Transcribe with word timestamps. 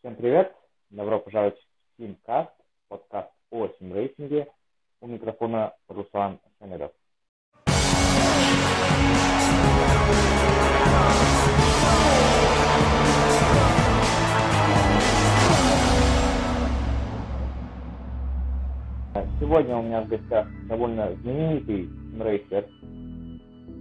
Всем 0.00 0.14
привет! 0.14 0.54
Добро 0.90 1.18
пожаловать 1.18 1.58
в 1.98 2.00
Teamcast, 2.00 2.50
подкаст 2.86 3.32
о 3.50 3.66
симрейсинге. 3.80 4.46
У 5.00 5.08
микрофона 5.08 5.74
Руслан 5.88 6.38
Самедов. 6.60 6.92
Сегодня 19.40 19.78
у 19.78 19.82
меня 19.82 20.02
в 20.02 20.06
гостях 20.06 20.46
довольно 20.68 21.12
знаменитый 21.16 21.86
симрейсер, 22.12 22.68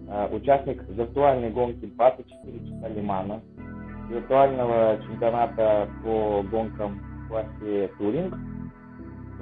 э, 0.10 0.36
участник 0.36 0.82
виртуальной 0.90 1.52
гонки 1.52 1.86
24 1.86 2.60
часа 2.68 2.88
Лимана, 2.88 3.44
виртуального 4.10 4.98
чемпионата 5.04 5.90
по 6.04 6.44
гонкам 6.44 7.00
в 7.26 7.28
классе 7.30 7.92
Туринг 7.98 8.34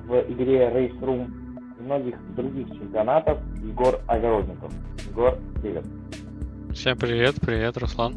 в 0.08 0.20
игре 0.32 0.70
Race 0.70 1.00
Room 1.00 1.32
и 1.80 1.84
многих 1.84 2.16
других 2.36 2.68
чемпионатов 2.70 3.40
Егор 3.62 4.00
Огородников. 4.08 4.72
Егор, 5.10 5.38
привет. 5.62 5.86
Всем 6.74 6.98
привет, 6.98 7.36
привет, 7.42 7.78
Руслан. 7.78 8.16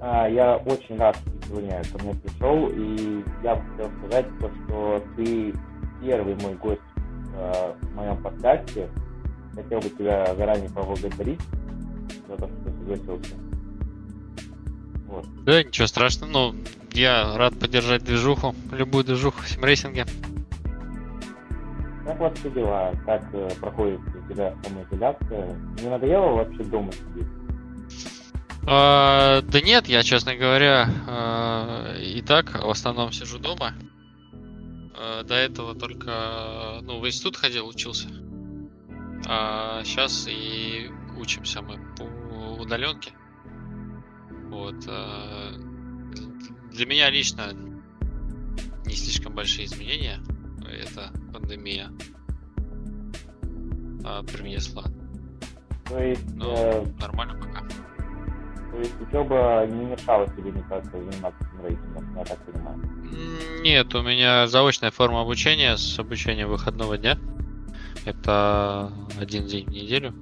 А, 0.00 0.28
я 0.28 0.56
очень 0.56 0.96
рад, 0.98 1.16
что 1.16 1.30
ты 1.30 1.48
сегодня 1.48 1.82
ко 1.92 2.04
мне 2.04 2.14
пришел, 2.14 2.68
и 2.68 3.24
я 3.42 3.56
бы 3.56 3.62
хотел 3.70 3.90
сказать, 3.98 4.26
то, 4.38 4.50
что 4.50 5.02
ты 5.16 5.54
первый 6.02 6.36
мой 6.42 6.54
гость 6.54 6.80
э, 7.34 7.72
в 7.80 7.94
моем 7.94 8.22
подкасте. 8.22 8.88
Хотел 9.54 9.80
бы 9.80 9.88
тебя 9.88 10.34
заранее 10.34 10.68
поблагодарить 10.68 11.40
за 12.28 12.36
то, 12.36 12.46
что 12.46 12.56
ты 12.64 12.70
согласился. 12.78 13.45
Вот. 15.06 15.26
Да, 15.44 15.62
ничего 15.62 15.86
страшного. 15.86 16.30
Ну, 16.30 16.54
я 16.92 17.36
рад 17.36 17.58
поддержать 17.58 18.04
движуху, 18.04 18.54
любую 18.72 19.04
движуху 19.04 19.42
в 19.42 19.48
симрейсинге. 19.48 20.06
Как 22.04 22.20
вообще 22.20 22.50
дела? 22.50 22.92
Как 23.04 23.22
э, 23.34 23.48
проходит 23.60 24.00
у 24.00 24.32
тебя 24.32 24.54
самоизоляция? 24.62 25.58
Не 25.82 25.88
надоело 25.88 26.36
вообще 26.36 26.62
дома 26.64 26.92
сидеть? 26.92 27.26
А, 28.68 29.42
да 29.42 29.60
нет, 29.60 29.86
я, 29.86 30.02
честно 30.02 30.34
говоря, 30.34 30.88
а, 31.06 31.96
и 31.98 32.20
так 32.22 32.62
в 32.62 32.70
основном 32.70 33.12
сижу 33.12 33.38
дома. 33.38 33.74
А, 34.94 35.22
до 35.22 35.34
этого 35.34 35.74
только 35.74 36.80
ну, 36.82 37.00
в 37.00 37.06
институт 37.06 37.36
ходил, 37.36 37.68
учился. 37.68 38.08
А 39.26 39.82
сейчас 39.84 40.26
и 40.28 40.90
учимся 41.16 41.62
мы 41.62 41.78
по 41.96 42.04
удаленке. 42.62 43.12
Вот. 44.56 44.86
А, 44.88 45.52
для 46.72 46.86
меня 46.86 47.10
лично 47.10 47.52
не 48.86 48.94
слишком 48.94 49.34
большие 49.34 49.66
изменения 49.66 50.18
эта 50.66 51.12
пандемия 51.30 51.90
а, 54.02 54.22
принесла. 54.22 54.84
То 55.86 55.98
есть, 55.98 56.34
Но 56.34 56.54
э, 56.56 56.86
нормально 56.98 57.34
пока. 57.34 57.60
То 58.72 58.78
есть 58.78 58.94
учеба 59.00 59.66
не 59.68 59.84
мешала 59.84 60.26
тебе 60.28 60.50
никак 60.50 60.84
заниматься 60.86 61.48
рейтингом, 61.62 62.16
я 62.16 62.24
так 62.24 62.38
понимаю? 62.46 62.80
Нет, 63.62 63.94
у 63.94 64.02
меня 64.02 64.46
заочная 64.48 64.90
форма 64.90 65.20
обучения 65.20 65.76
с 65.76 65.98
обучением 65.98 66.48
выходного 66.48 66.96
дня. 66.96 67.18
Это 68.06 68.90
один 69.20 69.46
день 69.46 69.66
в 69.66 69.70
неделю. 69.70 70.14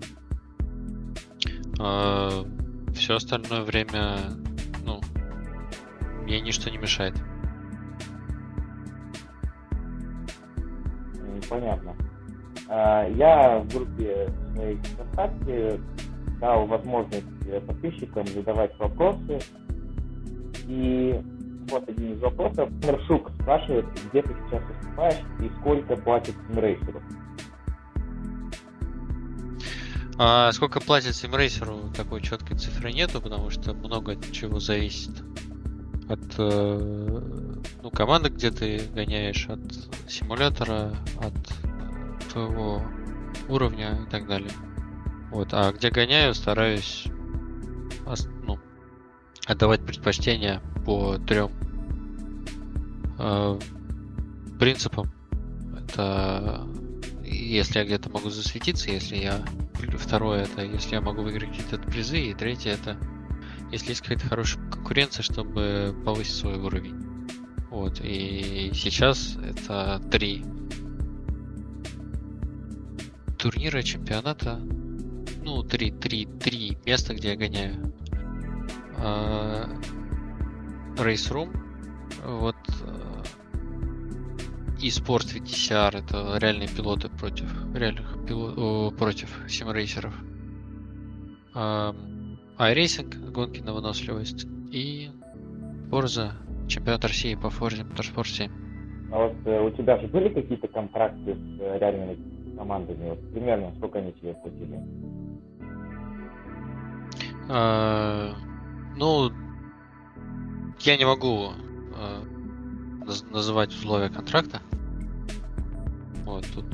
Все 2.95 3.17
остальное 3.17 3.63
время, 3.63 4.17
ну, 4.85 5.01
мне 6.23 6.41
ничто 6.41 6.71
не 6.71 6.79
мешает. 6.79 7.15
Понятно. 11.51 11.95
А, 12.69 13.07
я 13.09 13.59
в 13.59 13.69
группе 13.69 14.29
своей 14.55 14.77
ВКонтакте 14.77 15.81
дал 16.41 16.67
возможность 16.67 17.27
подписчикам 17.67 18.27
задавать 18.29 18.77
вопросы. 18.79 19.39
И 20.67 21.21
вот 21.71 21.89
один 21.89 22.15
из 22.15 22.21
вопросов. 22.21 22.71
Маршук 22.85 23.31
спрашивает, 23.41 23.87
где 24.11 24.23
ты 24.23 24.35
сейчас 24.47 24.63
выступаешь 24.65 25.21
и 25.41 25.51
сколько 25.61 25.97
платит 25.97 26.35
симрейсеру. 26.49 27.03
А 30.17 30.53
сколько 30.53 30.81
платит 30.81 31.17
симрейсеру, 31.17 31.91
такой 31.97 32.23
четкой 32.23 32.57
цифры 32.57 32.93
нету, 32.93 33.21
потому 33.21 33.51
что 33.51 33.75
много 33.75 34.17
чего 34.31 34.61
зависит 34.61 35.11
от 36.09 36.21
э, 36.39 37.21
ну, 37.83 37.91
команды, 37.91 38.29
где 38.29 38.51
ты 38.51 38.83
гоняешь, 38.95 39.49
от 39.49 39.61
симулятора, 40.09 40.95
от 41.21 42.31
твоего 42.31 42.83
уровня 43.49 44.05
и 44.07 44.11
так 44.11 44.29
далее. 44.29 44.53
Вот, 45.31 45.49
а 45.53 45.73
где 45.73 45.91
гоняю, 45.91 46.35
стараюсь 46.35 47.07
ну, 48.43 48.59
отдавать 49.47 49.85
предпочтение 49.85 50.61
по 50.85 51.19
трем 51.19 51.51
э, 53.19 53.59
принципам. 54.61 55.11
Это 55.77 56.69
если 57.25 57.79
я 57.79 57.85
где-то 57.85 58.11
могу 58.11 58.31
засветиться, 58.31 58.91
если 58.91 59.17
я 59.17 59.45
Второе 59.93 60.43
это 60.43 60.63
если 60.63 60.95
я 60.95 61.01
могу 61.01 61.23
выиграть 61.23 61.51
какие-то 61.51 61.79
призы. 61.79 62.19
И 62.19 62.35
третье 62.35 62.71
это 62.71 62.97
если 63.71 63.91
есть 63.91 64.03
какая-то 64.03 64.29
хорошая 64.29 64.63
конкуренция, 64.71 65.23
чтобы 65.23 65.95
повысить 66.05 66.37
свой 66.37 66.59
уровень. 66.59 66.95
Вот. 67.71 68.01
И 68.03 68.71
сейчас 68.75 69.37
это 69.37 70.01
три 70.11 70.45
турнира, 73.39 73.83
чемпионата. 73.83 74.61
Ну, 75.43 75.63
три, 75.63 75.91
три, 75.91 76.27
три 76.27 76.79
места, 76.87 77.15
где 77.15 77.31
я 77.31 77.37
гоняю. 77.37 77.93
А, 78.97 79.69
Race 80.97 81.31
Room. 81.31 81.51
Вот 82.25 82.57
и 84.81 84.91
спорт 84.91 85.27
VTCR 85.27 85.99
это 85.99 86.39
реальные 86.39 86.69
пилоты 86.69 87.09
против 87.09 87.51
реальных 87.75 88.27
пилот, 88.27 88.97
против 88.97 89.31
симрейсеров. 89.49 90.15
iRacing 91.55 93.31
гонки 93.31 93.61
на 93.61 93.73
выносливость 93.73 94.47
и 94.71 95.11
Forza 95.91 96.33
чемпионат 96.69 97.05
России 97.05 97.35
по 97.35 97.47
Forza 97.49 97.89
Motorsport 97.89 98.27
7. 98.27 98.51
А 99.13 99.19
вот 99.19 99.35
э, 99.45 99.61
у 99.61 99.71
тебя 99.71 99.99
же 99.99 100.09
были 100.09 100.29
какие-то 100.29 100.67
контракты 100.69 101.35
с 101.35 101.61
э, 101.61 101.79
реальными 101.79 102.19
командами? 102.57 103.11
Вот, 103.11 103.33
примерно 103.33 103.73
сколько 103.77 103.99
они 103.99 104.13
тебе 104.13 104.35
платили? 104.35 104.81
А, 107.49 108.35
ну, 108.97 109.31
я 110.81 110.97
не 110.97 111.05
могу 111.05 111.51
а, 111.95 112.25
называть 113.31 113.71
условия 113.73 114.09
контракта. 114.09 114.61
Вот 116.25 116.47
тут. 116.55 116.67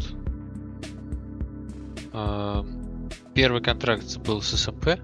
Э, 2.13 2.65
первый 3.35 3.63
контракт 3.63 4.19
был 4.19 4.43
с 4.43 4.57
СМП, 4.57 4.87
э, 4.89 4.99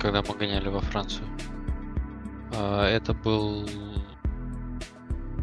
когда 0.00 0.22
мы 0.22 0.36
гоняли 0.36 0.68
во 0.68 0.80
Францию. 0.80 1.26
Э, 2.52 2.84
это 2.84 3.14
был 3.14 3.68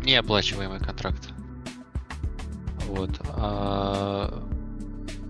неоплачиваемый 0.03 0.79
контракт. 0.79 1.29
Вот. 2.87 3.11
А 3.29 4.47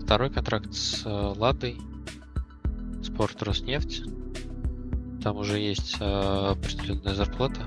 второй 0.02 0.30
контракт 0.30 0.72
с 0.72 1.02
Ладой, 1.04 1.80
Спорт 3.02 3.42
Роснефть. 3.42 4.04
Там 5.22 5.38
уже 5.38 5.58
есть 5.58 5.96
э, 5.98 6.04
определенная 6.04 7.14
зарплата. 7.14 7.60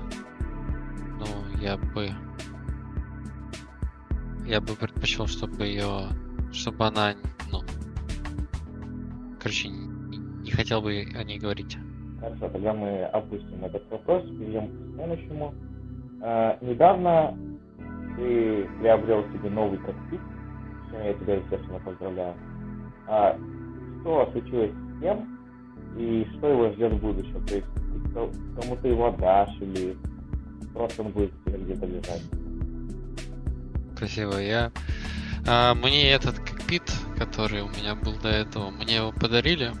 Я 1.60 1.76
бы 1.76 2.10
я 4.46 4.60
бы 4.60 4.74
предпочел, 4.74 5.26
чтобы 5.26 5.64
ее, 5.64 6.08
чтобы 6.52 6.86
она, 6.86 7.14
ну, 7.52 7.60
короче, 9.40 9.68
не, 9.68 10.16
не 10.16 10.50
хотел 10.50 10.80
бы 10.82 11.06
о 11.14 11.22
ней 11.22 11.38
говорить. 11.38 11.78
Хорошо, 12.18 12.48
тогда 12.48 12.74
мы 12.74 13.04
опустим 13.04 13.64
этот 13.64 13.88
вопрос, 13.90 14.24
перейдем 14.24 14.68
к 14.68 14.94
следующему. 14.96 15.54
А, 16.22 16.58
недавно 16.60 17.36
ты 18.16 18.68
приобрел 18.80 19.22
себе 19.32 19.50
новый 19.50 19.78
кокпит, 19.78 20.20
с 20.20 20.90
чем 20.90 21.04
я 21.04 21.14
тебя, 21.14 21.34
естественно, 21.36 21.78
поздравляю. 21.78 22.34
А, 23.06 23.38
что 24.00 24.28
случилось 24.32 24.72
с 24.72 25.00
тем, 25.00 25.38
и 25.96 26.26
что 26.36 26.48
его 26.48 26.70
ждет 26.72 26.92
в 26.94 27.00
будущем? 27.00 27.46
То 27.46 27.54
есть 27.54 27.66
кому 28.60 28.76
ты 28.82 28.88
его 28.88 29.06
отдашь, 29.06 29.56
или 29.60 29.96
просто 30.72 31.02
он 31.02 31.10
будет 31.12 31.32
где-то 31.46 31.86
лежать? 31.86 32.22
красиво. 34.00 34.38
Я 34.38 34.72
а, 35.46 35.74
мне 35.74 36.10
этот 36.10 36.38
кокпит, 36.38 36.90
который 37.18 37.60
у 37.60 37.68
меня 37.68 37.94
был 37.94 38.14
до 38.14 38.28
этого, 38.28 38.70
мне 38.70 38.96
его 38.96 39.12
подарили. 39.12 39.72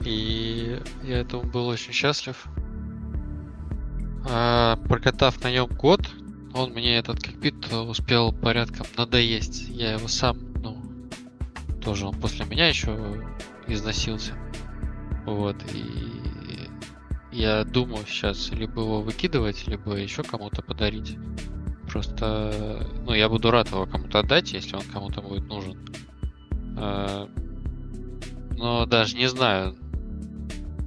И 0.00 0.80
я 1.02 1.18
этому 1.18 1.42
был 1.42 1.66
очень 1.66 1.92
счастлив. 1.92 2.46
А, 4.28 4.76
прокатав 4.88 5.42
на 5.44 5.52
нем 5.52 5.66
год, 5.66 6.00
он 6.54 6.72
мне 6.72 6.96
этот 6.96 7.22
кокпит 7.22 7.70
успел 7.72 8.32
порядком 8.32 8.86
надоесть. 8.96 9.68
Я 9.68 9.92
его 9.92 10.08
сам, 10.08 10.38
ну, 10.62 10.82
тоже 11.82 12.06
он 12.06 12.18
после 12.18 12.46
меня 12.46 12.68
еще 12.68 12.96
износился. 13.66 14.32
Вот, 15.26 15.56
и 15.74 16.15
я 17.36 17.64
думаю 17.64 18.06
сейчас 18.06 18.50
либо 18.50 18.80
его 18.80 19.02
выкидывать, 19.02 19.66
либо 19.66 19.94
еще 19.94 20.22
кому-то 20.22 20.62
подарить. 20.62 21.18
Просто, 21.86 22.88
ну, 23.04 23.12
я 23.12 23.28
буду 23.28 23.50
рад 23.50 23.70
его 23.70 23.84
кому-то 23.84 24.20
отдать, 24.20 24.52
если 24.52 24.74
он 24.74 24.82
кому-то 24.90 25.20
будет 25.20 25.46
нужен. 25.46 25.78
А, 26.78 27.28
но 28.56 28.86
даже 28.86 29.16
не 29.16 29.28
знаю 29.28 29.76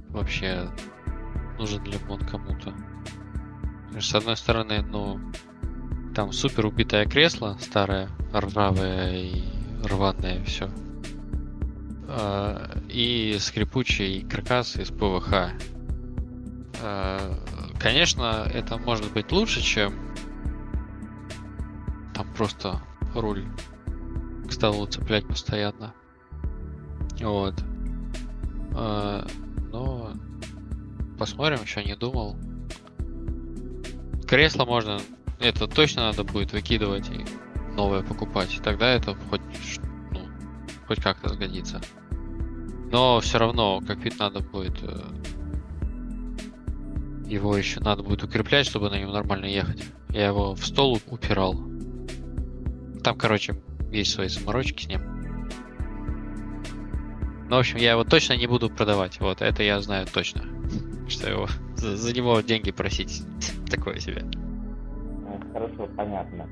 вообще, 0.08 0.68
нужен 1.56 1.84
ли 1.84 1.96
он 2.08 2.18
кому-то. 2.18 2.74
С 4.00 4.12
одной 4.12 4.36
стороны, 4.36 4.82
ну, 4.82 5.20
там 6.16 6.32
супер 6.32 6.66
убитое 6.66 7.06
кресло, 7.06 7.56
старое, 7.60 8.08
ржавое 8.34 9.14
и 9.14 9.44
рваное 9.84 10.42
все. 10.44 10.68
А, 12.08 12.76
и 12.88 13.36
скрипучий 13.38 14.22
каркас 14.22 14.74
из 14.76 14.88
ПВХ. 14.88 15.52
А, 16.82 17.36
конечно, 17.78 18.48
это 18.52 18.78
может 18.78 19.12
быть 19.12 19.30
лучше, 19.32 19.60
чем 19.60 19.94
там 22.14 22.26
просто 22.34 22.80
руль 23.14 23.44
к 24.46 24.52
столу 24.52 24.86
цеплять 24.86 25.26
постоянно. 25.26 25.94
Вот. 27.20 27.54
А, 28.74 29.26
но 29.70 30.12
посмотрим, 31.18 31.62
еще 31.62 31.84
не 31.84 31.96
думал. 31.96 32.36
Кресло 34.26 34.64
можно, 34.64 35.00
это 35.38 35.66
точно 35.66 36.02
надо 36.02 36.24
будет 36.24 36.52
выкидывать 36.52 37.10
и 37.10 37.24
новое 37.74 38.02
покупать. 38.02 38.60
Тогда 38.62 38.90
это 38.90 39.14
хоть, 39.28 39.40
ну, 40.12 40.20
хоть 40.86 41.02
как-то 41.02 41.28
сгодится. 41.28 41.80
Но 42.92 43.20
все 43.20 43.38
равно 43.38 43.80
кокпит 43.86 44.18
надо 44.18 44.40
будет 44.40 44.82
э, 44.82 45.00
его 47.30 47.56
еще 47.56 47.80
надо 47.80 48.02
будет 48.02 48.24
укреплять, 48.24 48.66
чтобы 48.66 48.90
на 48.90 48.98
нем 48.98 49.12
нормально 49.12 49.46
ехать. 49.46 49.84
Я 50.08 50.26
его 50.26 50.54
в 50.54 50.66
стол 50.66 51.00
упирал. 51.06 51.54
Там, 53.04 53.16
короче, 53.16 53.54
есть 53.92 54.12
свои 54.12 54.28
заморочки 54.28 54.84
с 54.84 54.88
ним. 54.88 55.00
Ну, 57.48 57.56
в 57.56 57.58
общем, 57.60 57.78
я 57.78 57.92
его 57.92 58.04
точно 58.04 58.34
не 58.34 58.46
буду 58.46 58.68
продавать. 58.68 59.20
Вот, 59.20 59.42
это 59.42 59.62
я 59.62 59.80
знаю 59.80 60.06
точно. 60.12 60.42
Что 61.08 61.30
его 61.30 61.48
за, 61.76 61.96
за 61.96 62.12
него 62.14 62.40
деньги 62.40 62.72
просить 62.72 63.22
такое 63.70 63.98
себе. 64.00 64.24
Э, 65.28 65.52
хорошо, 65.52 65.88
понятно. 65.96 66.48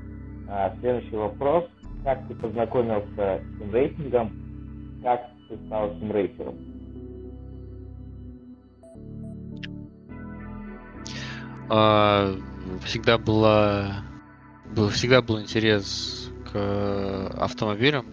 А, 0.47 0.73
следующий 0.79 1.15
вопрос. 1.15 1.65
Как 2.03 2.25
ты 2.27 2.35
познакомился 2.35 3.41
с 3.43 3.59
симрейсингом? 3.59 4.31
Как 5.03 5.29
ты 5.49 5.57
стал 5.67 5.93
симрейсером? 5.99 6.68
Всегда 11.69 13.17
была 13.17 14.03
был, 14.73 14.89
всегда 14.89 15.21
был 15.21 15.39
интерес 15.39 16.29
к 16.51 17.29
автомобилям. 17.37 18.05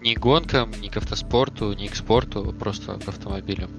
Не 0.00 0.14
гонкам, 0.14 0.70
не 0.80 0.88
к 0.88 0.96
автоспорту, 0.96 1.72
не 1.72 1.88
к 1.88 1.96
спорту, 1.96 2.54
просто 2.58 2.98
к 2.98 3.08
автомобилям. 3.08 3.70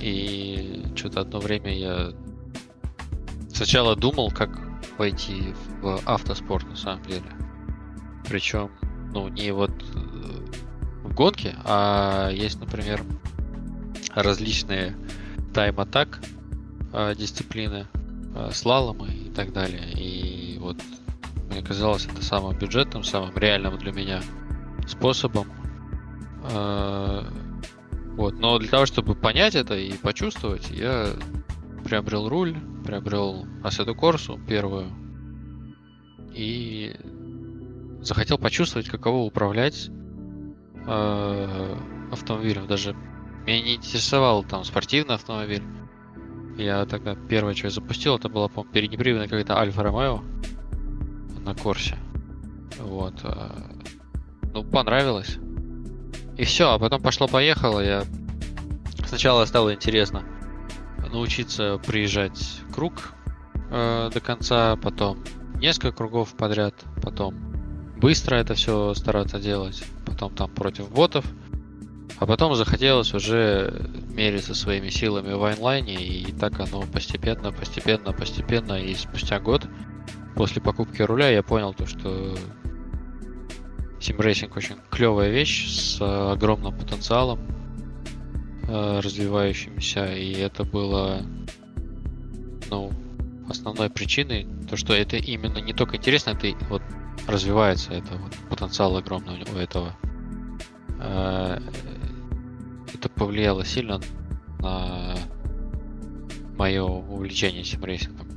И 0.00 0.84
что-то 0.96 1.20
одно 1.20 1.40
время 1.40 1.76
я 1.76 2.12
сначала 3.48 3.96
думал, 3.96 4.30
как 4.30 4.50
войти 4.98 5.54
в 5.80 6.00
автоспорт 6.04 6.68
на 6.68 6.76
самом 6.76 7.02
деле. 7.04 7.32
Причем, 8.28 8.70
ну, 9.12 9.28
не 9.28 9.52
вот 9.52 9.72
в 11.04 11.14
гонке, 11.14 11.56
а 11.64 12.30
есть, 12.30 12.60
например, 12.60 13.02
различные 14.14 14.96
тайм-атак 15.52 16.20
э, 16.92 17.14
дисциплины, 17.16 17.86
э, 18.34 18.50
слаломы 18.52 19.08
и 19.08 19.30
так 19.30 19.52
далее. 19.52 19.92
И 19.92 20.58
вот 20.58 20.76
мне 21.50 21.62
казалось 21.62 22.06
это 22.06 22.22
самым 22.22 22.56
бюджетным, 22.58 23.04
самым 23.04 23.36
реальным 23.36 23.78
для 23.78 23.92
меня 23.92 24.22
способом. 24.86 25.46
Э, 26.50 27.24
вот. 28.16 28.38
Но 28.38 28.58
для 28.58 28.68
того, 28.68 28.86
чтобы 28.86 29.14
понять 29.14 29.54
это 29.54 29.74
и 29.74 29.92
почувствовать, 29.92 30.70
я 30.70 31.08
приобрел 31.84 32.28
руль, 32.28 32.56
приобрел 32.84 33.46
Assetto 33.62 33.94
Corsa 33.94 34.38
первую 34.46 34.92
и 36.34 36.94
захотел 38.00 38.38
почувствовать, 38.38 38.88
каково 38.88 39.24
управлять 39.24 39.90
э, 40.86 41.76
автомобилем. 42.10 42.66
Даже 42.66 42.94
меня 43.46 43.62
не 43.62 43.74
интересовал 43.76 44.44
там 44.44 44.64
спортивный 44.64 45.14
автомобиль. 45.14 45.62
Я 46.62 46.86
тогда 46.86 47.16
первое, 47.28 47.54
что 47.54 47.66
я 47.66 47.70
запустил, 47.70 48.16
это 48.16 48.28
была, 48.28 48.48
по-моему, 48.48 48.72
переднеприводная 48.72 49.28
какая-то 49.28 49.58
Альфа 49.58 49.82
Ромео 49.82 50.22
на 51.44 51.54
Корсе. 51.54 51.96
Вот. 52.78 53.14
Э, 53.24 53.50
ну, 54.54 54.64
понравилось. 54.64 55.38
И 56.36 56.44
все, 56.44 56.72
а 56.72 56.78
потом 56.78 57.02
пошло-поехало. 57.02 57.80
Я 57.80 58.04
сначала 59.06 59.44
стало 59.44 59.74
интересно 59.74 60.24
научиться 61.12 61.78
приезжать 61.86 62.60
круг 62.74 63.14
э, 63.70 64.10
до 64.12 64.20
конца, 64.20 64.76
потом 64.76 65.22
несколько 65.56 65.92
кругов 65.92 66.34
подряд, 66.34 66.74
потом 67.02 67.34
быстро 67.98 68.36
это 68.36 68.54
все 68.54 68.94
стараться 68.94 69.38
делать, 69.38 69.84
потом 70.06 70.34
там 70.34 70.50
против 70.50 70.90
ботов, 70.90 71.24
а 72.18 72.26
потом 72.26 72.54
захотелось 72.54 73.14
уже 73.14 73.90
мериться 74.14 74.54
своими 74.54 74.88
силами 74.88 75.32
в 75.32 75.42
онлайне, 75.44 75.94
и 75.94 76.32
так 76.32 76.58
оно 76.60 76.82
постепенно, 76.82 77.52
постепенно, 77.52 78.12
постепенно, 78.12 78.74
и 78.74 78.94
спустя 78.94 79.40
год 79.40 79.66
после 80.34 80.62
покупки 80.62 81.02
руля 81.02 81.30
я 81.30 81.42
понял 81.42 81.74
то, 81.74 81.86
что 81.86 82.36
симрейсинг 84.00 84.56
очень 84.56 84.76
клевая 84.90 85.30
вещь 85.30 85.68
с 85.68 86.00
огромным 86.32 86.76
потенциалом, 86.76 87.40
э, 88.68 89.00
развивающимся, 89.00 90.12
и 90.14 90.32
это 90.32 90.64
было, 90.64 91.22
ну, 92.70 92.92
основной 93.48 93.90
причиной, 93.90 94.46
то, 94.68 94.76
что 94.76 94.94
это 94.94 95.16
именно 95.16 95.58
не 95.58 95.72
только 95.72 95.96
интересно, 95.96 96.30
это 96.30 96.64
вот 96.68 96.82
развивается, 97.26 97.92
это 97.92 98.14
вот 98.16 98.32
потенциал 98.48 98.96
огромный 98.96 99.44
у 99.54 99.56
этого. 99.56 99.94
Это 102.94 103.08
повлияло 103.08 103.64
сильно 103.64 104.00
на 104.58 105.16
мое 106.56 106.82
увлечение 106.82 107.64
симрейсингом. 107.64 108.28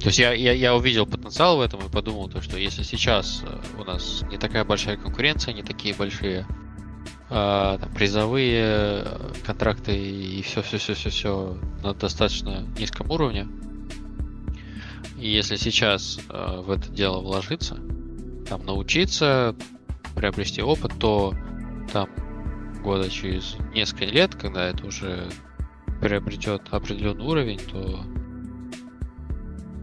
То 0.00 0.06
есть 0.06 0.18
я, 0.18 0.32
я, 0.32 0.52
я 0.52 0.76
увидел 0.76 1.06
потенциал 1.06 1.58
в 1.58 1.60
этом 1.60 1.80
и 1.80 1.90
подумал, 1.90 2.28
то, 2.28 2.40
что 2.40 2.56
если 2.56 2.84
сейчас 2.84 3.42
э, 3.44 3.80
у 3.80 3.84
нас 3.84 4.22
не 4.30 4.38
такая 4.38 4.64
большая 4.64 4.96
конкуренция, 4.96 5.52
не 5.54 5.64
такие 5.64 5.92
большие 5.92 6.46
э, 7.30 7.78
там, 7.80 7.92
призовые 7.94 8.62
э, 9.04 9.32
контракты 9.44 9.96
и 9.96 10.40
все, 10.42 10.62
все, 10.62 10.78
все, 10.78 10.94
все, 10.94 11.10
все 11.10 11.58
на 11.82 11.94
достаточно 11.94 12.64
низком 12.78 13.10
уровне, 13.10 13.48
и 15.18 15.28
если 15.28 15.56
сейчас 15.56 16.20
э, 16.28 16.60
в 16.60 16.70
это 16.70 16.88
дело 16.90 17.20
вложиться, 17.20 17.76
там 18.48 18.64
научиться, 18.64 19.56
приобрести 20.14 20.62
опыт, 20.62 20.92
то 21.00 21.34
там 21.92 22.08
года 22.82 23.10
через 23.10 23.56
несколько 23.74 24.04
лет, 24.06 24.34
когда 24.34 24.68
это 24.68 24.86
уже 24.86 25.28
приобретет 26.00 26.62
определенный 26.70 27.24
уровень, 27.24 27.58
то 27.58 28.00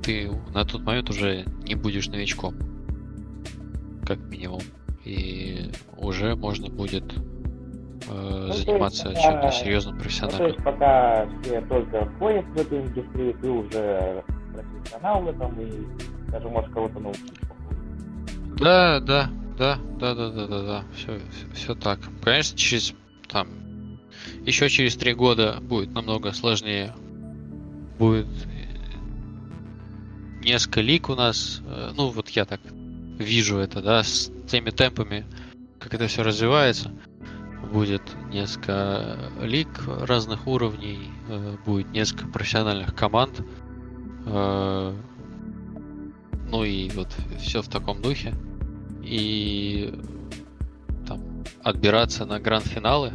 ты 0.04 0.32
на 0.54 0.66
тот 0.66 0.82
момент 0.84 1.10
уже 1.10 1.46
не 1.64 1.76
будешь 1.76 2.08
новичком, 2.08 2.56
как 4.06 4.20
минимум. 4.20 4.62
И 5.04 5.72
уже 5.98 6.36
можно 6.36 6.68
будет 6.70 7.14
э, 7.14 8.46
ну, 8.48 8.54
заниматься 8.54 9.10
есть, 9.10 9.22
чем-то 9.22 9.52
серьезным, 9.52 10.00
профессиональным. 10.00 10.42
Ну, 10.42 10.48
то 10.48 10.54
есть 10.54 10.64
пока 10.64 11.28
все 11.42 11.62
только 11.62 12.06
входят 12.16 12.46
в 12.46 12.58
эту 12.58 12.82
индустрию, 12.82 13.34
ты 13.40 13.50
уже 13.50 14.24
профессионал 14.54 15.22
в 15.22 15.28
этом 15.28 15.60
и 15.60 16.32
даже 16.32 16.50
можешь 16.50 16.72
кого-то 16.72 17.00
научить. 17.00 17.40
Да, 18.58 19.00
да, 19.02 19.30
да, 19.58 19.80
да, 20.00 20.14
да, 20.16 20.30
да, 20.30 20.48
да, 20.48 20.62
да, 20.62 20.84
все, 20.96 21.20
все 21.54 21.76
так. 21.76 22.00
Конечно, 22.24 22.58
через 22.58 22.94
там 23.28 23.48
еще 24.46 24.70
через 24.70 24.96
три 24.96 25.14
года 25.14 25.60
будет 25.62 25.92
намного 25.92 26.32
сложнее. 26.32 26.94
Будет 27.98 28.28
несколько 30.44 30.82
лик 30.82 31.10
у 31.10 31.16
нас. 31.16 31.62
Э, 31.66 31.92
ну, 31.96 32.10
вот 32.10 32.30
я 32.30 32.46
так 32.46 32.62
вижу 33.18 33.58
это, 33.58 33.82
да, 33.82 34.04
с 34.04 34.32
теми 34.48 34.70
темпами, 34.70 35.26
как 35.80 35.94
это 35.94 36.08
все 36.08 36.24
развивается. 36.24 36.92
будет 37.72 38.04
несколько 38.32 39.18
лиг 39.42 39.70
разных 39.88 40.46
уровней, 40.48 41.10
э, 41.28 41.58
будет 41.66 41.92
несколько 41.92 42.28
профессиональных 42.28 42.96
команд. 42.96 43.42
Э, 44.26 44.96
ну 46.52 46.64
и 46.64 46.90
вот 46.90 47.10
все 47.40 47.62
в 47.62 47.68
таком 47.68 48.02
духе. 48.02 48.34
И 49.06 49.94
там 51.08 51.22
отбираться 51.64 52.26
на 52.26 52.40
гранд-финалы 52.40 53.14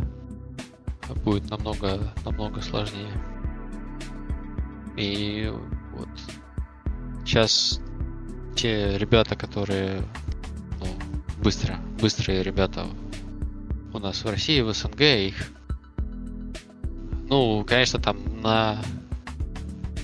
будет 1.24 1.50
намного, 1.50 2.14
намного 2.24 2.62
сложнее. 2.62 3.12
И 4.96 5.52
вот 5.92 6.08
сейчас 7.24 7.80
те 8.54 8.96
ребята, 8.98 9.34
которые 9.34 10.02
ну, 10.78 10.86
быстро, 11.42 11.76
быстрые 12.00 12.42
ребята 12.42 12.86
у 13.92 13.98
нас 13.98 14.24
в 14.24 14.30
России, 14.30 14.60
в 14.60 14.72
СНГ, 14.72 15.00
их 15.00 15.50
ну, 17.30 17.64
конечно, 17.64 18.00
там 18.00 18.40
на 18.42 18.82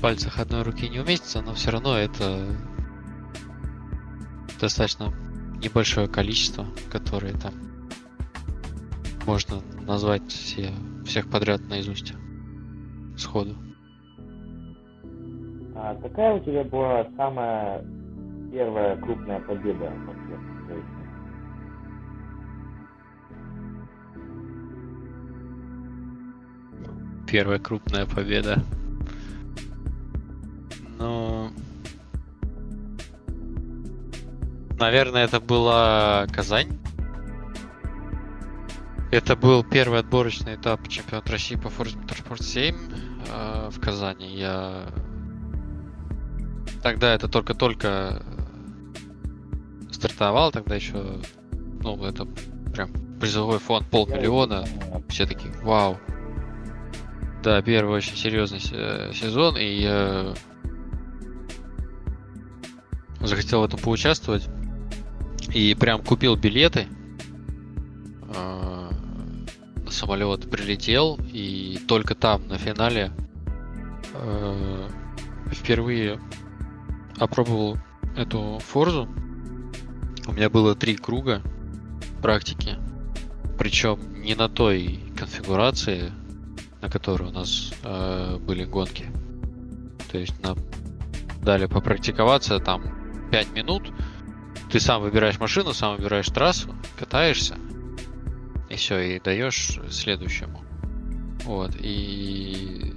пальцах 0.01 0.39
одной 0.39 0.63
руки 0.63 0.89
не 0.89 1.01
уместится, 1.01 1.43
но 1.43 1.55
все 1.55 1.73
равно 1.73 1.99
это 1.99 2.57
достаточно 4.61 5.13
небольшое 5.63 6.09
количество, 6.09 6.67
которые 6.91 7.35
там 7.35 7.53
можно 9.27 9.61
назвать 9.87 10.31
все, 10.31 10.71
всех 11.05 11.29
подряд 11.29 11.61
наизусть 11.69 12.15
сходу. 13.17 13.55
А 15.75 15.95
какая 15.97 16.35
у 16.35 16.41
тебя 16.41 16.65
была 16.65 17.07
самая 17.17 17.85
первая 18.53 18.97
крупная 18.97 19.41
победа 19.41 19.93
вообще? 20.07 20.41
Первая 27.29 27.59
крупная 27.59 28.07
победа. 28.07 28.63
Ну, 30.99 31.51
наверное, 34.79 35.25
это 35.25 35.41
была 35.41 36.27
Казань. 36.33 36.79
Это 39.11 39.37
был 39.37 39.65
первый 39.65 40.01
отборочный 40.01 40.57
этап 40.57 40.89
чемпионата 40.89 41.33
России 41.33 41.57
по 41.57 41.69
Forza 41.69 41.97
Motorsport 41.97 42.43
7 42.43 42.77
э, 43.29 43.71
в 43.71 43.81
Казани. 43.81 44.37
Я 44.37 44.87
тогда 46.83 47.15
это 47.15 47.29
только-только 47.29 48.23
стартовал, 49.91 50.53
тогда 50.53 50.75
еще, 50.75 51.21
ну, 51.81 52.05
это 52.05 52.27
прям 52.75 52.91
призовой 53.21 53.59
фонд 53.59 53.89
полмиллиона. 53.89 54.65
Все 55.09 55.25
такие, 55.27 55.53
вау. 55.63 55.99
Да, 57.43 57.63
первый 57.63 57.97
очень 57.97 58.17
серьезный 58.17 58.61
сезон, 58.61 59.57
и 59.57 59.83
я 59.83 60.35
захотел 63.21 63.61
в 63.61 63.65
этом 63.65 63.79
поучаствовать. 63.79 64.49
И 65.57 65.75
прям 65.75 66.03
купил 66.03 66.37
билеты. 66.37 66.87
А, 68.29 68.91
самолет 69.89 70.51
прилетел, 70.51 71.19
и 71.33 71.79
только 71.89 72.15
там, 72.15 72.47
на 72.47 72.59
финале, 72.59 73.11
а, 74.13 74.87
впервые 75.51 76.21
опробовал 77.17 77.79
эту 78.19 78.59
форзу. 78.59 79.09
У 80.27 80.33
меня 80.33 80.51
было 80.51 80.75
три 80.75 80.95
круга 80.95 81.41
практики. 82.21 82.77
Причем 83.59 83.99
не 84.21 84.35
на 84.35 84.51
той 84.51 85.01
конфигурации, 85.17 86.13
на 86.83 86.91
которой 86.91 87.31
у 87.31 87.33
нас 87.33 87.73
э, 87.83 88.37
были 88.43 88.65
гонки. 88.65 89.07
То 90.13 90.19
есть 90.19 90.39
нам 90.43 90.59
дали 91.41 91.65
попрактиковаться 91.65 92.59
там 92.59 92.83
5 93.31 93.53
минут. 93.53 93.91
Ты 94.71 94.81
сам 94.81 95.03
выбираешь 95.03 95.39
машину, 95.39 95.73
сам 95.73 95.97
выбираешь 95.97 96.27
трассу, 96.27 96.75
катаешься. 96.99 97.57
И 98.69 98.75
все, 98.75 98.99
и 98.99 99.21
даешь 99.21 99.79
следующему. 99.91 100.65
Вот, 101.45 101.77
и 101.79 102.93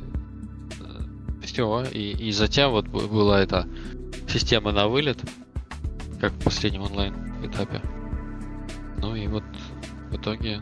э, 0.79 1.43
все, 1.43 1.83
и, 1.83 2.11
и 2.11 2.31
затем 2.31 2.71
вот 2.71 2.87
была 2.87 3.41
эта 3.41 3.67
система 4.27 4.71
на 4.71 4.87
вылет, 4.87 5.19
как 6.19 6.31
в 6.31 6.43
последнем 6.43 6.81
онлайн 6.81 7.13
этапе. 7.45 7.81
Ну 8.97 9.15
и 9.15 9.27
вот 9.27 9.43
в 10.09 10.15
итоге 10.15 10.61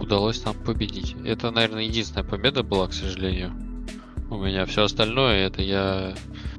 удалось 0.00 0.40
там 0.40 0.54
победить. 0.54 1.14
Это, 1.24 1.52
наверное, 1.52 1.84
единственная 1.84 2.26
победа 2.26 2.64
была, 2.64 2.88
к 2.88 2.92
сожалению. 2.92 3.52
У 4.28 4.36
меня 4.38 4.66
все 4.66 4.84
остальное, 4.84 5.46
это 5.46 5.62
я, 5.62 6.14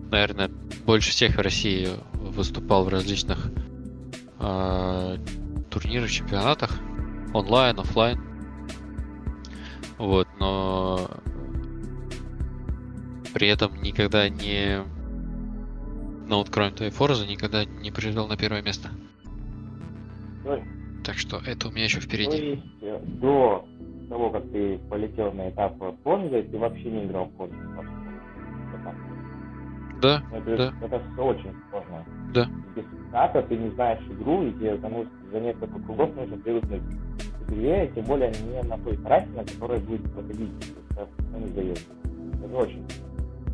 наверное, 0.10 0.50
больше 0.86 1.12
всех 1.12 1.36
в 1.36 1.40
России 1.42 1.90
выступал 2.32 2.84
в 2.84 2.90
различных 2.90 3.52
э, 4.40 5.18
турнирах, 5.70 6.10
чемпионатах, 6.10 6.80
онлайн, 7.34 7.80
офлайн. 7.80 8.20
Вот, 9.98 10.28
но 10.40 11.10
при 13.34 13.48
этом 13.48 13.82
никогда 13.82 14.30
не... 14.30 14.84
Ну 16.28 16.38
вот 16.38 16.50
кроме 16.50 16.72
твоей 16.72 16.92
Форза 16.92 17.28
никогда 17.28 17.66
не 17.66 17.92
привел 17.92 18.28
на 18.28 18.38
первое 18.38 18.62
место. 18.62 18.90
Ну, 20.44 20.62
так 21.04 21.18
что 21.18 21.42
это 21.46 21.68
у 21.68 21.72
меня 21.72 21.86
еще 21.86 22.00
впереди. 22.00 22.30
То 22.30 22.46
есть 22.46 22.64
э, 22.82 23.00
до 23.06 23.68
того, 24.10 24.30
как 24.30 24.50
ты 24.52 24.78
полетел 24.90 25.32
на 25.34 25.50
этап 25.50 25.78
Форза, 26.04 26.44
ты 26.44 26.58
вообще 26.58 26.90
не 26.90 27.06
играл 27.06 27.26
в 27.26 27.36
Форзу? 27.38 27.56
Да, 30.02 30.24
это, 30.34 30.58
да. 30.58 30.74
Это 30.82 31.22
очень 31.22 31.54
сложно. 31.70 32.06
Да. 32.34 32.50
Без 32.76 32.84
старта 33.10 33.42
ты 33.44 33.58
не 33.58 33.70
знаешь 33.72 34.02
игру, 34.10 34.44
и 34.44 34.52
тебе 34.54 34.76
потому 34.76 35.06
за 35.32 35.40
несколько 35.40 35.80
кругов 35.80 36.16
нужно 36.16 36.38
привыкнуть 36.38 36.82
к 37.48 37.52
игре, 37.52 37.92
тем 37.94 38.06
более 38.06 38.32
не 38.32 38.62
на 38.68 38.78
той 38.80 38.98
трассе, 38.98 39.30
на 39.36 39.44
которой 39.44 39.80
будет 39.80 40.12
проходить. 40.14 40.52
Это 40.92 41.08
не 41.38 41.48
дает. 41.54 41.80
Это 42.44 42.56
очень 42.56 42.86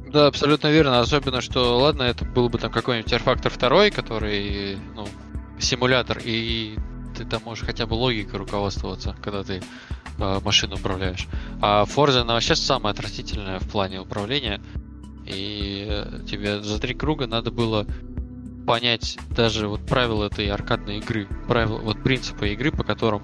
да, 0.10 0.28
абсолютно 0.28 0.68
верно. 0.68 1.00
Особенно, 1.00 1.42
что, 1.42 1.78
ладно, 1.80 2.04
это 2.04 2.24
был 2.24 2.50
бы 2.50 2.58
там 2.58 2.72
какой-нибудь 2.72 3.12
R-Factor 3.12 3.60
2, 3.60 3.90
который, 3.90 4.78
ну, 4.96 5.06
симулятор, 5.60 6.20
и 6.24 6.78
ты 7.16 7.26
там 7.26 7.42
можешь 7.44 7.66
хотя 7.66 7.86
бы 7.86 7.94
логикой 7.96 8.40
руководствоваться, 8.40 9.16
когда 9.22 9.44
ты 9.44 9.62
э, 10.20 10.40
машину 10.44 10.76
управляешь. 10.76 11.28
А 11.62 11.84
Forza, 11.84 12.22
она 12.22 12.36
вообще 12.36 12.56
самая 12.56 12.94
отвратительная 12.94 13.60
в 13.60 13.68
плане 13.68 14.00
управления. 14.00 14.62
И 15.28 15.86
э, 15.90 16.22
тебе 16.26 16.62
за 16.62 16.80
три 16.80 16.94
круга 16.94 17.28
надо 17.28 17.52
было 17.52 17.86
понять 18.66 19.18
даже 19.36 19.68
вот 19.68 19.82
правила 19.86 20.26
этой 20.26 20.50
аркадной 20.50 20.98
игры, 20.98 21.28
правила, 21.48 21.80
вот 21.80 22.04
принципы 22.04 22.50
игры, 22.50 22.72
по 22.72 22.84
которым 22.84 23.24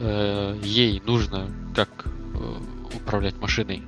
э, 0.00 0.58
ей 0.62 1.02
нужно 1.04 1.48
как 1.74 1.88
э, 2.06 2.54
управлять 2.94 3.36
машиной. 3.40 3.82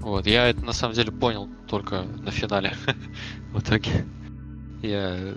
Вот, 0.00 0.26
я 0.26 0.48
это 0.48 0.64
на 0.64 0.72
самом 0.72 0.94
деле 0.94 1.10
понял 1.10 1.48
только 1.66 2.02
на 2.02 2.30
финале. 2.30 2.74
В 3.52 3.60
итоге 3.60 4.06
я, 4.82 5.34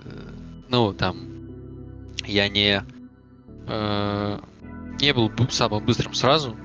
ну, 0.68 0.92
там, 0.92 1.16
я 2.26 2.48
не, 2.48 2.84
э, 3.66 4.40
не 5.00 5.12
был 5.12 5.30
самым 5.48 5.84
быстрым 5.84 6.14
сразу. 6.14 6.56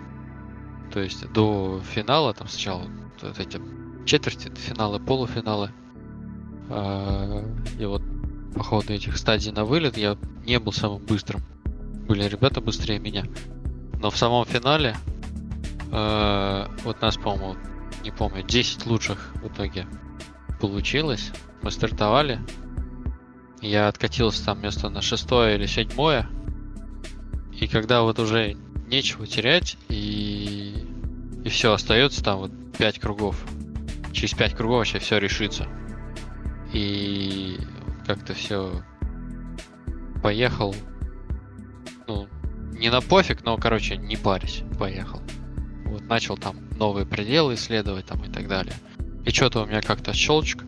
То 0.94 1.00
есть 1.00 1.28
до 1.32 1.82
финала, 1.94 2.34
там 2.34 2.48
сначала 2.48 2.84
вот 3.22 3.40
эти 3.40 3.60
четверти, 4.06 4.52
финалы, 4.56 5.00
полуфиналы. 5.00 5.72
Э, 6.70 7.44
и 7.80 7.86
вот 7.86 8.02
по 8.56 8.64
ходу 8.64 8.94
этих 8.94 9.18
стадий 9.18 9.52
на 9.52 9.66
вылет 9.66 9.98
я 9.98 10.18
не 10.46 10.60
был 10.60 10.72
самым 10.72 11.04
быстрым. 11.06 11.42
Были 12.08 12.24
ребята 12.24 12.62
быстрее 12.62 13.00
меня. 13.00 13.26
Но 14.00 14.10
в 14.10 14.18
самом 14.18 14.46
финале 14.46 14.96
э, 15.92 16.66
вот 16.84 17.02
нас, 17.02 17.18
по-моему, 17.18 17.56
не 18.04 18.12
помню, 18.12 18.44
10 18.44 18.86
лучших 18.86 19.34
в 19.36 19.48
итоге 19.48 19.88
получилось. 20.62 21.32
Мы 21.64 21.72
стартовали. 21.72 22.40
Я 23.62 23.88
откатился 23.88 24.46
там 24.46 24.62
место 24.62 24.90
на 24.90 25.02
шестое 25.02 25.56
или 25.56 25.66
седьмое. 25.66 26.30
И 27.60 27.68
когда 27.68 28.04
вот 28.04 28.20
уже 28.20 28.56
нечего 28.88 29.26
терять, 29.26 29.78
и, 29.90 30.86
и 31.44 31.50
все, 31.50 31.74
остается 31.74 32.24
там 32.24 32.40
вот 32.40 32.52
5 32.78 33.00
кругов. 33.00 33.44
Через 34.16 34.34
5 34.34 34.56
кругов 34.56 34.78
вообще 34.78 35.00
все 35.00 35.18
решится. 35.18 35.68
И 36.72 37.60
как-то 38.08 38.34
все 38.34 38.82
поехал. 40.24 40.74
Ну, 42.08 42.28
не 42.72 42.90
на 42.90 43.02
пофиг, 43.02 43.44
но, 43.44 43.58
короче, 43.58 43.98
не 43.98 44.16
парись, 44.16 44.64
поехал. 44.80 45.22
Вот 45.86 46.04
начал 46.04 46.38
там 46.38 46.56
новые 46.78 47.06
пределы 47.06 47.56
исследовать 47.56 48.06
там 48.06 48.24
и 48.24 48.32
так 48.32 48.48
далее. 48.48 48.74
И 49.26 49.32
что-то 49.32 49.64
у 49.64 49.66
меня 49.66 49.82
как-то 49.82 50.14
щелчк 50.14 50.64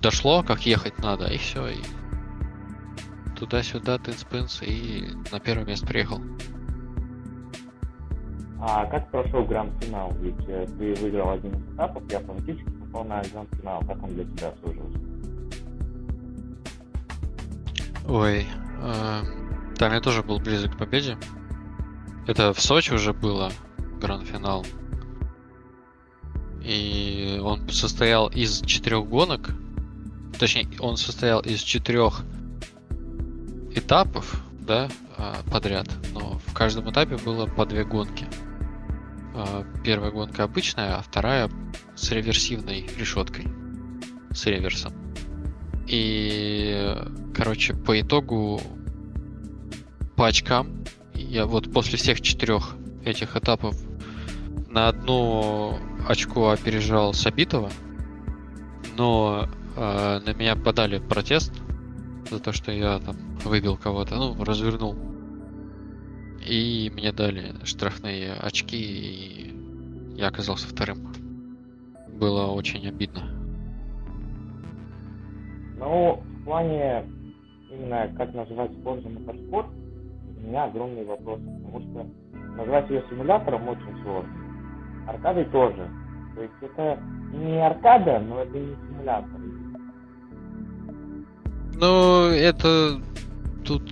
дошло, 0.00 0.44
как 0.44 0.64
ехать 0.64 0.98
надо, 0.98 1.26
и 1.26 1.38
все. 1.38 1.70
И 1.70 1.78
туда-сюда, 3.36 3.96
тынц-пынц, 3.96 4.62
и 4.62 5.08
на 5.32 5.40
первое 5.40 5.66
место 5.66 5.86
приехал. 5.86 6.22
А 8.60 8.86
как 8.86 9.08
прошел 9.10 9.44
гранд-финал? 9.44 10.12
Ведь 10.20 10.48
э, 10.48 10.66
ты 10.78 10.94
выиграл 10.94 11.30
один 11.30 11.54
из 11.54 11.74
этапов, 11.74 12.02
я 12.10 12.18
автоматически 12.18 12.68
попал 12.70 13.04
на 13.04 13.22
гранд-финал. 13.22 13.82
Как 13.86 14.02
он 14.02 14.10
для 14.10 14.24
тебя 14.24 14.52
сложился? 14.60 14.98
Ой, 18.08 18.46
э, 18.82 19.20
там 19.76 19.92
я 19.92 20.00
тоже 20.00 20.22
был 20.22 20.40
близок 20.40 20.74
к 20.74 20.78
победе. 20.78 21.16
Это 22.26 22.52
в 22.52 22.60
Сочи 22.60 22.92
уже 22.92 23.12
было, 23.12 23.52
гранд-финал. 24.00 24.66
И 26.62 27.40
он 27.42 27.68
состоял 27.68 28.28
из 28.28 28.60
четырех 28.62 29.06
гонок. 29.06 29.50
Точнее, 30.38 30.68
он 30.80 30.96
состоял 30.96 31.40
из 31.40 31.60
четырех 31.60 32.22
этапов, 33.74 34.42
да, 34.60 34.88
а, 35.16 35.36
подряд. 35.50 35.88
Но 36.12 36.40
в 36.44 36.54
каждом 36.54 36.90
этапе 36.90 37.16
было 37.16 37.46
по 37.46 37.64
две 37.64 37.84
гонки. 37.84 38.26
А, 39.40 39.64
первая 39.84 40.10
гонка 40.10 40.42
обычная, 40.42 40.96
а 40.96 41.02
вторая 41.02 41.48
с 41.94 42.10
реверсивной 42.10 42.88
решеткой. 42.98 43.46
С 44.32 44.46
реверсом. 44.46 44.92
И, 45.86 46.92
короче, 47.34 47.74
по 47.74 48.00
итогу 48.00 48.60
по 50.16 50.26
очкам 50.26 50.84
я 51.14 51.46
вот 51.46 51.72
после 51.72 51.98
всех 51.98 52.20
четырех 52.20 52.74
этих 53.04 53.36
этапов 53.36 53.76
на 54.68 54.88
одно 54.88 55.78
очко 56.08 56.50
опережал 56.50 57.14
Сабитова, 57.14 57.70
но 58.96 59.48
э, 59.76 60.20
на 60.26 60.34
меня 60.34 60.56
подали 60.56 60.98
протест 60.98 61.52
за 62.28 62.40
то, 62.40 62.52
что 62.52 62.72
я 62.72 62.98
там 62.98 63.16
выбил 63.44 63.76
кого-то, 63.76 64.16
ну, 64.16 64.44
развернул. 64.44 64.96
И 66.48 66.90
мне 66.94 67.12
дали 67.12 67.52
штрафные 67.64 68.32
очки, 68.32 68.78
и 68.78 69.54
я 70.16 70.28
оказался 70.28 70.66
вторым. 70.66 71.12
Было 72.18 72.46
очень 72.46 72.88
обидно. 72.88 73.22
Ну, 75.78 76.14
в 76.14 76.44
плане 76.44 77.04
именно 77.70 78.10
как 78.16 78.32
называть 78.32 78.70
Forza 78.82 79.04
Motorsport, 79.04 79.66
у 80.38 80.46
меня 80.46 80.64
огромный 80.64 81.04
вопрос, 81.04 81.38
потому 81.38 81.80
что 81.80 82.06
назвать 82.56 82.88
ее 82.88 83.04
симулятором 83.10 83.68
очень 83.68 84.02
сложно. 84.02 84.32
Аркадой 85.06 85.44
тоже. 85.46 85.86
То 86.34 86.42
есть 86.42 86.54
это 86.62 86.98
не 87.34 87.62
аркада, 87.62 88.20
но 88.20 88.40
это 88.40 88.56
и 88.56 88.62
не 88.62 88.76
симулятор. 88.88 89.40
Ну, 91.74 92.24
это 92.30 93.02
тут 93.66 93.82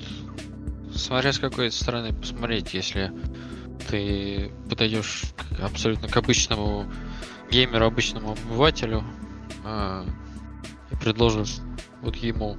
смотря 0.97 1.33
с 1.33 1.38
какой 1.38 1.71
стороны 1.71 2.12
посмотреть, 2.12 2.75
если 2.75 3.12
ты 3.88 4.50
подойдешь 4.69 5.25
абсолютно 5.62 6.09
к 6.09 6.17
обычному 6.17 6.91
геймеру, 7.50 7.87
обычному 7.87 8.33
обывателю 8.33 9.05
э, 9.65 10.05
и 10.91 10.97
предложишь 10.97 11.59
вот 12.03 12.17
ему 12.17 12.57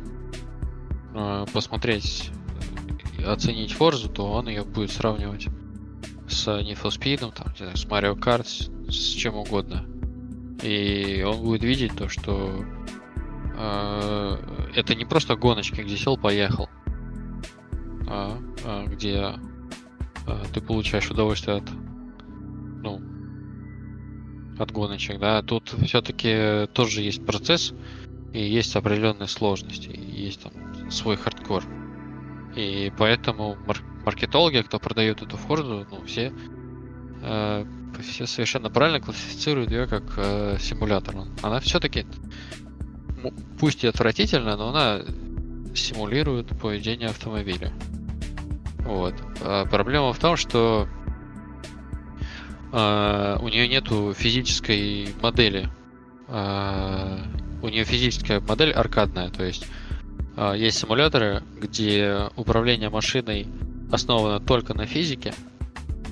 э, 1.13 1.46
посмотреть, 1.51 2.32
оценить 3.25 3.74
Форзу, 3.74 4.10
то 4.10 4.32
он 4.32 4.48
ее 4.48 4.63
будет 4.63 4.91
сравнивать 4.91 5.48
с 6.29 6.48
Need 6.48 6.82
for 6.82 6.89
Speed, 6.89 7.34
там, 7.34 7.75
с 7.75 7.86
Mario 7.86 8.15
Kart, 8.15 8.46
с, 8.89 9.13
чем 9.15 9.36
угодно. 9.36 9.86
И 10.63 11.24
он 11.25 11.41
будет 11.41 11.63
видеть 11.63 11.96
то, 11.96 12.10
что 12.10 12.63
э, 13.56 14.38
это 14.75 14.96
не 14.96 15.06
просто 15.06 15.36
гоночки, 15.36 15.82
где 15.82 15.98
сел, 15.98 16.17
поехал, 16.17 16.70
а, 16.70 16.70
а 16.70 16.76
где 18.87 19.35
а, 20.27 20.43
ты 20.53 20.59
получаешь 20.61 21.09
удовольствие 21.09 21.57
от, 21.57 21.63
ну, 22.83 23.01
от 24.59 24.71
гоночек, 24.71 25.19
да. 25.19 25.41
Тут 25.41 25.73
все-таки 25.84 26.67
тоже 26.73 27.01
есть 27.01 27.25
процесс 27.25 27.73
и 28.34 28.43
есть 28.43 28.75
определенные 28.75 29.27
сложности, 29.27 29.89
есть 29.89 30.41
там 30.41 30.91
свой 30.91 31.15
хардкор. 31.15 31.63
И 32.55 32.91
поэтому 32.97 33.58
мар- 33.65 33.84
маркетологи, 34.05 34.62
кто 34.62 34.79
продает 34.79 35.21
эту 35.21 35.38
форзу, 35.38 35.88
ну, 35.89 36.03
все, 36.05 36.34
э, 37.21 37.65
все 38.01 38.25
совершенно 38.25 38.69
правильно 38.69 38.99
классифицируют 38.99 39.71
ее 39.71 39.88
как 39.88 40.03
э, 40.17 40.58
симулятор. 40.60 41.15
Она 41.41 41.60
все-таки, 41.62 42.05
пусть 43.60 43.84
и 43.84 43.88
отвратительно, 43.88 44.58
но 44.58 44.69
она 44.69 45.01
симулирует 45.73 46.47
поведение 46.60 47.10
автомобиля. 47.10 47.71
Вот. 48.88 49.13
А 49.41 49.65
проблема 49.65 50.13
в 50.13 50.17
том, 50.17 50.38
что 50.38 50.88
э, 52.71 53.38
у 53.41 53.47
нее 53.50 53.67
нету 53.67 54.13
физической 54.13 55.10
модели. 55.21 55.69
Э, 56.30 57.19
у 57.62 57.67
нее 57.67 57.84
физическая 57.84 58.39
модель 58.39 58.71
аркадная, 58.71 59.30
то 59.30 59.43
есть 59.43 59.67
э, 60.38 60.54
есть 60.56 60.78
симуляторы, 60.78 61.43
где 61.60 62.30
управление 62.38 62.89
машиной 62.89 63.47
основано 63.91 64.39
только 64.39 64.73
на 64.73 64.86
физике, 64.86 65.34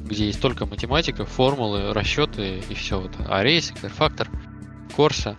где 0.04 0.26
есть 0.26 0.42
только 0.42 0.66
математика, 0.66 1.26
формулы, 1.26 1.94
расчеты 1.94 2.62
и 2.70 2.74
все. 2.74 3.00
Вот. 3.00 3.12
iRacing, 3.30 3.80
rFactor, 3.80 4.28
корса, 4.98 5.38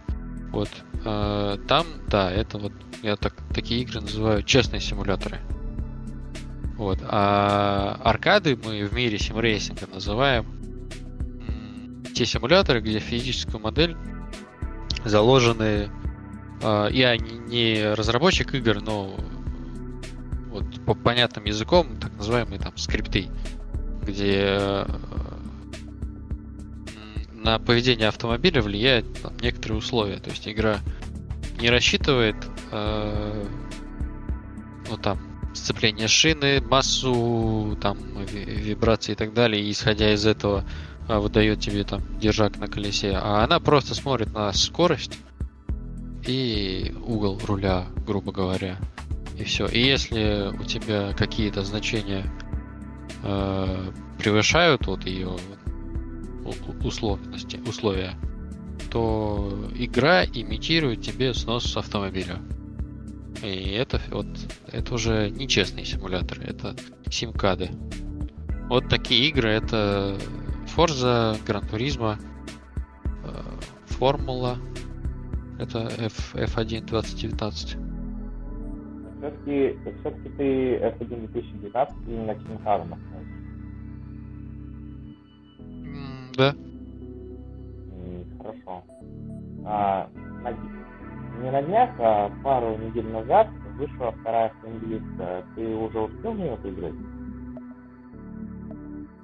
вот 0.52 0.70
э, 1.04 1.58
там, 1.68 1.86
да, 2.08 2.32
это 2.32 2.56
вот 2.56 2.72
я 3.02 3.16
так, 3.16 3.34
такие 3.54 3.82
игры 3.82 4.00
называю 4.00 4.42
честные 4.42 4.80
симуляторы. 4.80 5.38
Вот. 6.76 6.98
А 7.02 8.00
аркады 8.04 8.56
мы 8.56 8.84
в 8.84 8.92
мире 8.92 9.18
симрейсинга 9.18 9.86
называем 9.92 10.46
те 12.14 12.24
симуляторы, 12.24 12.80
где 12.80 12.98
физическую 12.98 13.60
модель 13.60 13.96
заложены 15.04 15.90
я 16.62 17.16
не, 17.16 17.38
не 17.48 17.94
разработчик 17.94 18.54
игр, 18.54 18.80
но 18.80 19.14
вот 20.50 20.64
по 20.86 20.94
понятным 20.94 21.44
языком, 21.44 21.98
так 22.00 22.14
называемые 22.16 22.58
там 22.58 22.76
скрипты, 22.78 23.28
где 24.02 24.86
на 27.34 27.58
поведение 27.58 28.08
автомобиля 28.08 28.62
влияют 28.62 29.20
там, 29.22 29.36
некоторые 29.40 29.78
условия. 29.78 30.18
То 30.18 30.30
есть 30.30 30.48
игра 30.48 30.78
не 31.60 31.70
рассчитывает 31.70 32.36
э, 32.72 33.46
ну 34.90 34.96
там 34.96 35.35
сцепление 35.56 36.08
шины, 36.08 36.60
массу 36.60 37.76
там 37.80 37.98
вибраций 38.26 39.14
и 39.14 39.16
так 39.16 39.34
далее, 39.34 39.62
и 39.62 39.70
исходя 39.70 40.12
из 40.12 40.26
этого 40.26 40.64
э, 41.08 41.18
выдает 41.18 41.60
тебе 41.60 41.84
там 41.84 42.02
держак 42.18 42.58
на 42.58 42.68
колесе, 42.68 43.12
а 43.14 43.42
она 43.44 43.60
просто 43.60 43.94
смотрит 43.94 44.32
на 44.32 44.52
скорость 44.52 45.18
и 46.26 46.94
угол 47.04 47.40
руля, 47.44 47.86
грубо 48.06 48.32
говоря, 48.32 48.78
и 49.38 49.44
все. 49.44 49.66
И 49.66 49.80
если 49.80 50.52
у 50.58 50.64
тебя 50.64 51.12
какие-то 51.12 51.62
значения 51.62 52.24
э, 53.22 53.92
превышают 54.18 54.86
вот 54.86 55.06
ее 55.06 55.36
условности, 56.84 57.60
условия, 57.66 58.14
то 58.90 59.68
игра 59.74 60.24
имитирует 60.24 61.02
тебе 61.02 61.34
снос 61.34 61.76
автомобиля. 61.76 62.40
И 63.42 63.72
это 63.72 64.00
вот 64.10 64.26
это 64.72 64.94
уже 64.94 65.30
нечестный 65.30 65.84
симулятор, 65.84 66.38
это 66.40 66.74
симкады. 67.10 67.70
Вот 68.68 68.88
такие 68.88 69.28
игры 69.28 69.50
это 69.50 70.16
Forza, 70.76 71.36
Gran 71.46 71.68
Turismo, 71.70 72.16
э, 73.24 73.42
Формула, 73.86 74.58
это 75.58 75.88
F, 75.98 76.34
F1 76.34 76.86
2019. 76.86 77.76
Все-таки, 79.18 79.78
все-таки 80.00 80.28
ты 80.36 80.76
F1 80.76 81.32
2019 81.32 81.96
именно 82.08 82.34
симкадом 82.34 82.94
относишься? 82.94 83.36
Да. 86.36 86.54
Хорошо. 88.38 88.84
А, 89.64 90.08
на, 90.42 90.50
не 91.42 91.50
на 91.50 91.62
днях, 91.62 91.90
а 91.98 92.30
пару 92.42 92.76
недель 92.76 93.06
назад 93.06 93.48
вышла 93.76 94.12
вторая 94.20 94.52
английская. 94.64 95.44
Ты 95.54 95.74
уже 95.74 96.00
успел 96.00 96.32
в 96.32 96.38
нее 96.38 96.56
поиграть? 96.56 96.94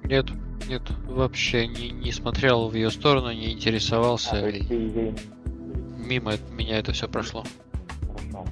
Нет, 0.03 0.25
нет, 0.67 0.81
вообще 1.07 1.67
не, 1.67 1.89
не 1.91 2.11
смотрел 2.11 2.69
в 2.69 2.73
ее 2.75 2.91
сторону, 2.91 3.31
не 3.31 3.53
интересовался. 3.53 4.37
А, 4.37 4.51
ты 4.51 4.73
ей... 4.73 5.15
Мимо 5.97 6.33
меня 6.51 6.79
это 6.79 6.91
все 6.91 7.07
прошло. 7.07 7.43
Хорошо. 8.31 8.45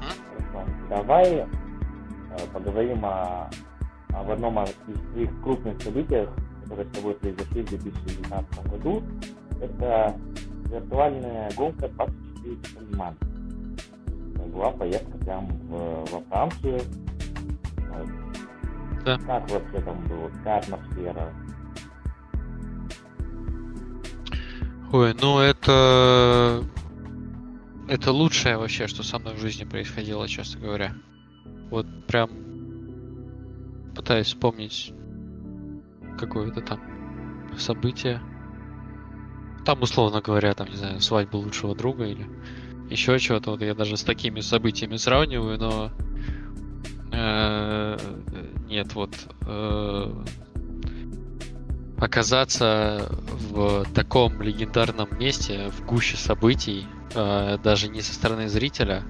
Хорошо. 0.00 0.70
Давай 0.88 1.26
э, 1.32 1.46
поговорим 2.52 3.04
о, 3.04 3.50
об 4.12 4.30
одном 4.30 4.64
из 4.64 4.74
твоих 5.12 5.30
крупных 5.42 5.80
событиях, 5.82 6.30
которые 6.62 6.88
с 6.88 6.96
тобой 6.96 7.14
произошли 7.14 7.62
в 7.62 7.68
2019 7.68 8.70
году. 8.70 9.02
Это 9.60 10.16
виртуальная 10.70 11.50
гонка 11.56 11.88
24 11.88 12.29
команд. 12.56 13.18
была 14.52 14.70
поездка 14.72 15.18
прям 15.18 15.46
в, 15.68 16.04
во 16.10 16.20
Францию. 16.28 16.80
Да. 19.04 19.18
Как 19.18 19.50
вообще 19.50 19.80
там 19.80 20.06
было? 20.08 20.28
Какая 20.28 20.58
атмосфера? 20.58 21.32
Ой, 24.92 25.14
ну 25.20 25.38
это... 25.38 26.64
Это 27.88 28.12
лучшее 28.12 28.56
вообще, 28.56 28.86
что 28.86 29.02
со 29.02 29.18
мной 29.18 29.34
в 29.34 29.40
жизни 29.40 29.64
происходило, 29.64 30.28
честно 30.28 30.60
говоря. 30.60 30.94
Вот 31.70 31.86
прям 32.06 32.30
пытаюсь 33.96 34.28
вспомнить 34.28 34.92
какое-то 36.18 36.60
там 36.60 36.80
событие. 37.56 38.20
Там, 39.64 39.82
условно 39.82 40.20
говоря, 40.20 40.54
там, 40.54 40.68
не 40.68 40.76
знаю, 40.76 41.00
свадьба 41.00 41.36
лучшего 41.36 41.74
друга 41.74 42.04
или 42.06 42.26
еще 42.90 43.18
чего-то. 43.18 43.52
Вот 43.52 43.62
я 43.62 43.74
даже 43.74 43.96
с 43.96 44.02
такими 44.02 44.40
событиями 44.40 44.96
сравниваю, 44.96 45.58
но 45.58 45.90
э, 47.12 47.96
нет, 48.66 48.94
вот 48.94 49.14
э, 49.46 50.24
оказаться 51.98 53.08
в 53.10 53.84
таком 53.94 54.42
легендарном 54.42 55.08
месте, 55.18 55.70
в 55.70 55.86
гуще 55.86 56.16
событий, 56.16 56.86
э, 57.14 57.58
даже 57.62 57.88
не 57.88 58.00
со 58.00 58.12
стороны 58.12 58.48
зрителя, 58.48 59.04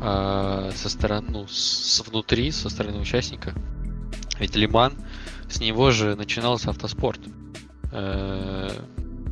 а 0.00 0.70
со 0.74 0.88
стороны, 0.88 1.28
ну, 1.30 1.46
с 1.48 2.02
внутри, 2.06 2.50
со 2.50 2.68
стороны 2.68 2.98
участника. 2.98 3.54
Ведь 4.38 4.54
Лиман, 4.54 4.92
с 5.48 5.60
него 5.60 5.90
же 5.90 6.14
начинался 6.14 6.70
автоспорт. 6.70 7.20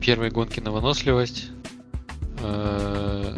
Первые 0.06 0.30
гонки 0.30 0.60
на 0.60 0.70
выносливость. 0.70 1.50
Э, 2.38 3.34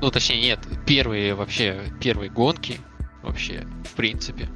ну, 0.00 0.10
точнее, 0.12 0.40
нет, 0.40 0.60
первые 0.86 1.34
вообще, 1.34 1.82
первые 2.00 2.30
гонки 2.30 2.78
вообще, 3.24 3.66
в 3.84 3.96
принципе, 3.96 4.48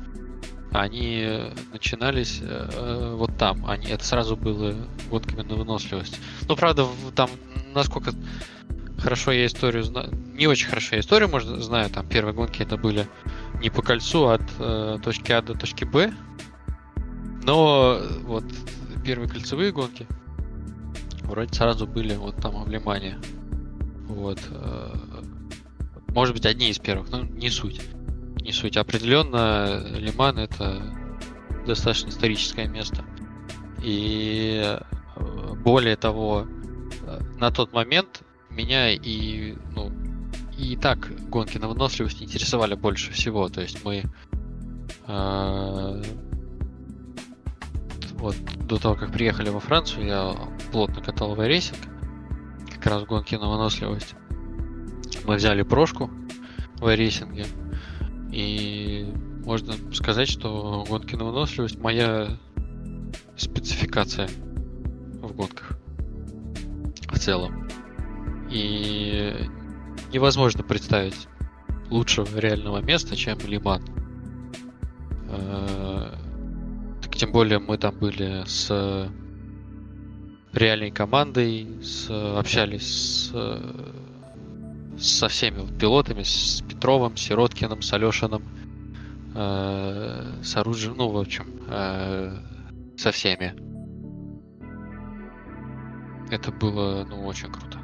они 0.70 1.26
начинались 1.72 2.38
э, 2.40 3.14
вот 3.16 3.36
там. 3.36 3.66
Они, 3.66 3.88
это 3.88 4.04
сразу 4.04 4.36
было 4.36 4.76
гонками 5.10 5.42
на 5.42 5.56
выносливость. 5.56 6.20
Ну, 6.48 6.54
правда, 6.54 6.86
там, 7.16 7.30
насколько 7.74 8.12
хорошо 8.96 9.32
я 9.32 9.46
историю 9.46 9.82
знаю, 9.82 10.12
не 10.34 10.46
очень 10.46 10.68
хорошо 10.68 10.94
я 10.94 11.00
историю, 11.00 11.28
может, 11.28 11.48
знаю, 11.64 11.90
там 11.90 12.06
первые 12.08 12.32
гонки 12.32 12.62
это 12.62 12.76
были 12.76 13.08
не 13.60 13.70
по 13.70 13.82
кольцу 13.82 14.28
от 14.28 14.42
э, 14.60 14.98
точки 15.02 15.32
А 15.32 15.42
до 15.42 15.54
точки 15.54 15.82
Б, 15.82 16.12
но 17.42 18.00
вот 18.22 18.44
первые 19.04 19.28
кольцевые 19.28 19.72
гонки 19.72 20.06
вроде 21.26 21.52
сразу 21.52 21.86
были 21.86 22.14
вот 22.14 22.36
там 22.36 22.62
в 22.64 22.68
Лимане. 22.68 23.18
Вот. 24.08 24.40
Э, 24.50 24.94
может 26.08 26.34
быть, 26.34 26.46
одни 26.46 26.70
из 26.70 26.78
первых, 26.78 27.10
но 27.10 27.22
не 27.22 27.50
суть. 27.50 27.80
Не 28.40 28.52
суть. 28.52 28.76
Определенно, 28.76 29.82
Лиман 29.98 30.38
это 30.38 30.82
достаточно 31.66 32.08
историческое 32.08 32.68
место. 32.68 33.04
И 33.82 34.62
э, 34.64 35.54
более 35.62 35.96
того, 35.96 36.46
э, 37.02 37.20
на 37.38 37.50
тот 37.50 37.72
момент 37.72 38.22
меня 38.50 38.90
и, 38.90 39.56
ну, 39.74 39.92
и 40.56 40.76
так 40.76 41.10
гонки 41.28 41.58
на 41.58 41.68
выносливость 41.68 42.22
интересовали 42.22 42.74
больше 42.74 43.12
всего. 43.12 43.48
То 43.48 43.60
есть 43.60 43.84
мы 43.84 44.04
вот 48.18 48.36
до 48.66 48.78
того, 48.78 48.94
как 48.94 49.12
приехали 49.12 49.50
во 49.50 49.60
Францию, 49.60 50.06
я 50.06 50.34
плотно 50.72 51.02
катал 51.02 51.34
в 51.34 51.46
iRacing, 51.46 51.78
как 52.74 52.86
раз 52.86 53.04
гонки 53.04 53.34
на 53.34 53.48
выносливость. 53.48 54.14
Мы 55.24 55.36
взяли 55.36 55.62
прошку 55.62 56.10
в 56.76 56.94
iRacing 56.94 57.35
е, 57.35 57.46
и 58.32 59.12
можно 59.44 59.74
сказать, 59.92 60.28
что 60.28 60.84
гонки 60.88 61.14
на 61.14 61.24
выносливость 61.24 61.78
моя 61.78 62.36
спецификация 63.36 64.28
в 65.22 65.32
гонках 65.34 65.78
в 67.08 67.18
целом. 67.18 67.68
И 68.50 69.48
невозможно 70.12 70.62
представить 70.62 71.28
лучшего 71.90 72.38
реального 72.38 72.80
места, 72.80 73.16
чем 73.16 73.38
Ле-Ман. 73.40 73.82
Э, 77.16 77.18
тем 77.18 77.32
более 77.32 77.58
мы 77.58 77.78
там 77.78 77.98
были 77.98 78.44
с 78.46 79.10
реальной 80.52 80.90
командой, 80.90 81.82
с, 81.82 82.10
общались 82.10 83.30
с, 83.30 83.60
со 84.98 85.28
всеми 85.28 85.66
пилотами, 85.78 86.22
с 86.22 86.62
Петровым, 86.62 87.16
Сироткиным, 87.16 87.82
с 87.82 87.92
Алешиным, 87.92 88.42
э, 89.34 90.42
с 90.42 90.56
оружием, 90.56 90.94
ну, 90.96 91.08
в 91.08 91.18
общем, 91.18 91.46
э, 91.68 92.36
со 92.96 93.12
всеми. 93.12 93.54
Это 96.30 96.50
было, 96.52 97.04
ну, 97.08 97.24
очень 97.26 97.50
круто. 97.52 97.78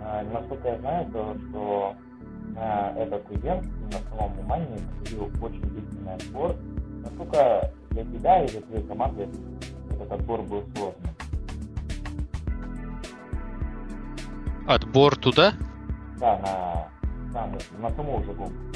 А, 0.00 0.22
насколько 0.32 0.68
я 0.68 0.78
знаю, 0.78 1.10
то, 1.12 1.36
что 1.48 1.96
на 2.54 2.92
этот 2.96 3.30
ивент 3.30 3.64
на 3.92 3.98
самом 4.10 4.38
Умане 4.40 4.78
проходил 5.00 5.30
очень 5.42 5.62
длительный 5.62 6.14
отбор. 6.14 6.56
Насколько 7.02 7.72
для 7.90 8.04
тебя 8.04 8.44
и 8.44 8.48
для 8.48 8.60
твоей 8.60 8.86
команды 8.86 9.28
этот 9.90 10.12
отбор 10.12 10.42
был 10.42 10.64
сложным? 10.74 11.14
Отбор 14.66 15.16
туда? 15.16 15.54
Да, 16.18 16.38
на, 16.38 17.32
сам, 17.32 17.56
на 17.78 17.90
саму 17.94 18.18
уже 18.18 18.32
гонку. 18.32 18.68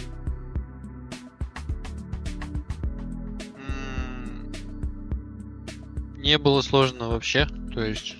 Не 6.17 6.39
было 6.39 6.63
сложно 6.63 7.09
вообще. 7.09 7.47
То 7.75 7.83
есть 7.83 8.17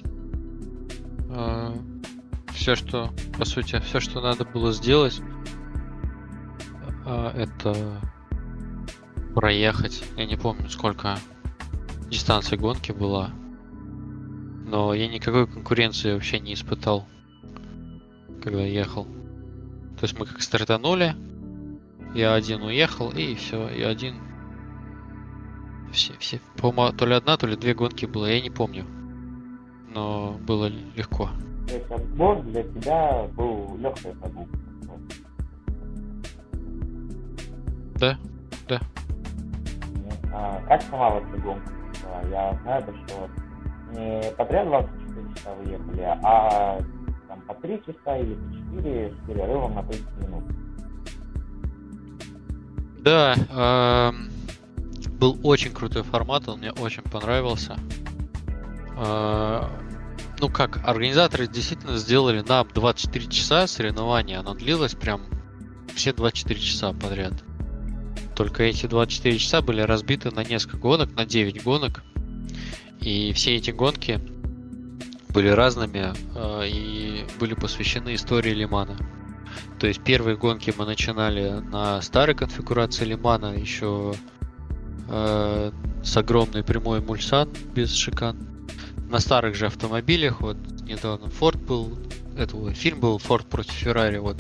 э, 1.31 1.71
все, 2.63 2.77
что, 2.77 3.11
по 3.37 3.45
сути, 3.45 3.81
все, 3.81 3.99
что 3.99 4.21
надо 4.21 4.45
было 4.45 4.73
сделать, 4.73 5.21
э, 7.05 7.33
это 7.35 8.01
проехать. 9.35 10.05
Я 10.17 10.27
не 10.27 10.37
помню, 10.37 10.71
сколько 10.71 11.19
дистанция 12.09 12.57
гонки 12.57 12.93
была. 12.93 13.33
Но 14.65 14.95
я 14.95 15.09
никакой 15.09 15.49
конкуренции 15.49 16.13
вообще 16.13 16.39
не 16.39 16.55
испытал, 16.55 17.09
когда 18.45 18.63
ехал. 18.63 19.07
То 19.99 20.05
есть 20.05 20.17
мы 20.17 20.25
как 20.25 20.41
стартанули, 20.41 21.17
я 22.15 22.35
один 22.35 22.63
уехал, 22.63 23.11
и 23.11 23.35
все, 23.35 23.69
я 23.71 23.89
один. 23.89 24.15
Все, 25.93 26.13
все, 26.21 26.41
по-моему, 26.59 26.97
то 26.97 27.07
ли 27.07 27.15
одна, 27.15 27.37
то 27.37 27.49
ли 27.49 27.57
две 27.57 27.75
гонки 27.75 28.07
было, 28.07 28.27
я 28.27 28.41
не 28.41 28.51
помню. 28.51 28.87
Но 29.93 30.39
было 30.47 30.71
легко. 30.95 31.29
То 31.69 31.75
есть 31.75 31.91
отбор 31.91 32.43
для 32.43 32.63
тебя 32.65 33.29
был 33.35 33.77
легкой 33.79 34.13
прогулкой? 34.15 34.61
Да, 37.97 38.19
да. 38.69 38.81
А, 40.35 40.61
как 40.67 40.83
сама 40.83 41.11
вообще 41.11 41.37
гонка 41.39 41.73
прошла? 41.73 42.23
Я 42.31 42.59
знаю, 42.63 42.83
что 43.07 43.29
не 43.93 44.33
подряд 44.33 44.67
24 44.67 45.35
часа 45.35 45.55
вы 45.55 45.71
ехали, 45.71 46.19
а 46.23 46.81
там 47.29 47.41
по 47.43 47.55
3 47.55 47.83
часа 47.87 48.17
или 48.17 48.35
по 48.35 48.81
4 48.81 49.13
с 49.13 49.27
перерывом 49.27 49.75
на 49.75 49.83
30 49.85 50.07
минут. 50.19 50.45
Да, 53.01 53.35
э, 53.35 54.13
был 55.19 55.39
очень 55.43 55.73
крутой 55.73 56.03
формат, 56.03 56.49
он 56.49 56.59
мне 56.59 56.73
очень 56.73 57.03
понравился. 57.03 57.77
Э, 58.97 59.65
ну 60.43 60.49
как, 60.49 60.81
организаторы 60.85 61.47
действительно 61.47 61.97
сделали 61.97 62.41
нам 62.47 62.67
24 62.75 63.27
часа 63.29 63.69
соревнования, 63.69 64.41
оно 64.41 64.55
длилось 64.55 64.97
прям 64.97 65.23
все 65.95 66.13
24 66.13 66.59
часа 66.61 66.93
подряд. 66.93 67.33
Только 68.35 68.65
эти 68.65 68.87
24 68.87 69.39
часа 69.39 69.63
были 69.63 69.83
разбиты 69.83 70.33
на 70.33 70.43
несколько 70.43 70.79
гонок, 70.79 71.15
на 71.15 71.25
9 71.25 71.63
гонок. 71.63 72.03
И 73.01 73.33
все 73.35 73.55
эти 73.55 73.71
гонки 73.71 74.21
были 75.29 75.47
разными 75.49 76.13
э, 76.35 76.69
и 76.69 77.25
были 77.39 77.55
посвящены 77.55 78.17
истории 78.17 78.53
Лимана. 78.53 78.97
То 79.79 79.87
есть 79.87 80.03
первые 80.03 80.37
гонки 80.37 80.75
мы 80.77 80.87
начинали 80.87 81.51
на 81.71 82.03
старой 82.03 82.35
конфигурации 82.35 83.05
Лимана, 83.05 83.55
еще 83.55 84.15
э, 85.09 85.71
с 86.03 86.17
огромной 86.17 86.65
прямой 86.65 87.01
мульсан 87.01 87.49
без 87.75 87.95
шикан. 87.95 88.52
На 89.13 89.19
старых 89.19 89.55
же 89.55 89.67
автомобилях, 89.67 90.41
вот 90.41 90.57
недавно 90.85 91.27
Ford 91.27 91.59
был, 91.59 91.99
это 92.35 92.73
фильм 92.73 92.99
был 92.99 93.19
Ford 93.19 93.47
против 93.47 93.87
Ferrari, 93.87 94.19
вот 94.19 94.39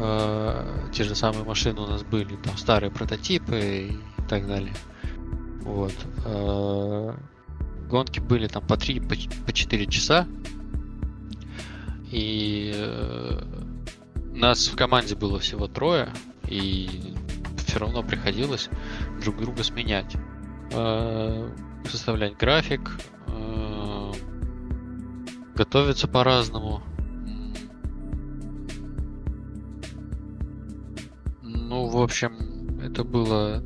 э, 0.00 0.88
те 0.92 1.04
же 1.04 1.14
самые 1.14 1.44
машины 1.44 1.82
у 1.82 1.86
нас 1.86 2.02
были, 2.02 2.34
там 2.42 2.58
старые 2.58 2.90
прототипы 2.90 3.92
и 3.92 4.26
так 4.28 4.48
далее. 4.48 4.74
Вот. 5.60 5.94
Э, 6.24 7.14
гонки 7.88 8.18
были 8.18 8.48
там 8.48 8.66
по 8.66 8.76
3, 8.76 8.98
по, 8.98 9.14
по 9.46 9.52
4 9.52 9.86
часа. 9.86 10.26
И 12.10 12.72
э, 12.74 13.40
нас 14.34 14.66
в 14.66 14.74
команде 14.74 15.14
было 15.14 15.38
всего 15.38 15.68
трое, 15.68 16.08
и 16.48 17.14
все 17.64 17.78
равно 17.78 18.02
приходилось 18.02 18.70
друг 19.22 19.38
друга 19.38 19.62
сменять. 19.62 20.16
Э, 20.72 21.48
составлять 21.88 22.36
график, 22.36 22.98
э, 23.38 24.12
готовиться 25.54 26.08
по-разному. 26.08 26.82
Ну, 31.42 31.86
в 31.86 31.98
общем, 32.00 32.80
это 32.82 33.04
было 33.04 33.62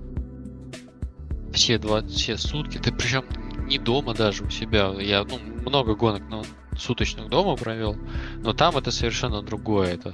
все 1.53 1.79
два, 1.79 2.03
все 2.03 2.37
сутки. 2.37 2.79
Ты 2.79 2.93
причем 2.93 3.25
не 3.67 3.79
дома 3.79 4.15
даже 4.15 4.45
у 4.45 4.51
себя. 4.51 4.93
Я 5.01 5.25
ну, 5.25 5.39
много 5.67 5.95
гонок 5.95 6.23
ну, 6.29 6.43
суточных 6.77 7.29
дома 7.29 7.57
провел, 7.57 7.97
но 8.43 8.53
там 8.53 8.77
это 8.77 8.91
совершенно 8.91 9.43
другое. 9.43 9.95
Это 9.95 10.13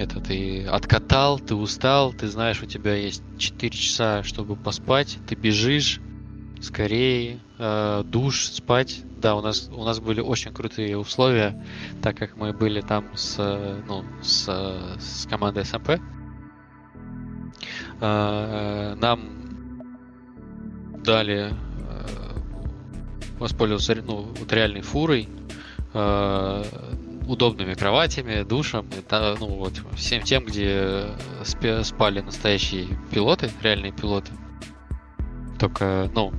это 0.00 0.18
ты 0.18 0.64
откатал, 0.64 1.38
ты 1.38 1.54
устал, 1.54 2.14
ты 2.14 2.26
знаешь, 2.28 2.62
у 2.62 2.66
тебя 2.66 2.94
есть 2.94 3.22
4 3.36 3.70
часа, 3.70 4.22
чтобы 4.22 4.56
поспать, 4.56 5.18
ты 5.26 5.34
бежишь, 5.34 6.00
скорее, 6.60 7.38
э, 7.58 8.02
душ, 8.04 8.46
спать. 8.46 9.02
Да, 9.20 9.34
у 9.34 9.42
нас 9.42 9.68
у 9.74 9.84
нас 9.84 10.00
были 10.00 10.20
очень 10.20 10.52
крутые 10.52 10.96
условия, 10.96 11.62
так 12.02 12.16
как 12.16 12.36
мы 12.36 12.52
были 12.52 12.80
там 12.80 13.06
с, 13.14 13.36
ну, 13.86 14.04
с, 14.22 14.46
с 14.98 15.26
командой 15.28 15.64
СМП. 15.64 16.00
Э, 18.00 18.94
нам 18.96 19.20
дали 21.04 21.50
э, 21.50 21.54
воспользоваться 23.38 23.94
ну, 23.96 24.32
вот 24.38 24.52
реальной 24.52 24.80
фурой, 24.80 25.28
э, 25.92 26.64
удобными 27.26 27.74
кроватями, 27.74 28.42
душем, 28.42 28.86
и, 28.88 29.36
ну 29.38 29.46
вот 29.46 29.74
всем 29.94 30.22
тем, 30.22 30.44
где 30.44 31.06
спали 31.44 32.20
настоящие 32.20 32.86
пилоты, 33.10 33.50
реальные 33.62 33.92
пилоты. 33.92 34.32
Только, 35.58 36.10
ну, 36.14 36.32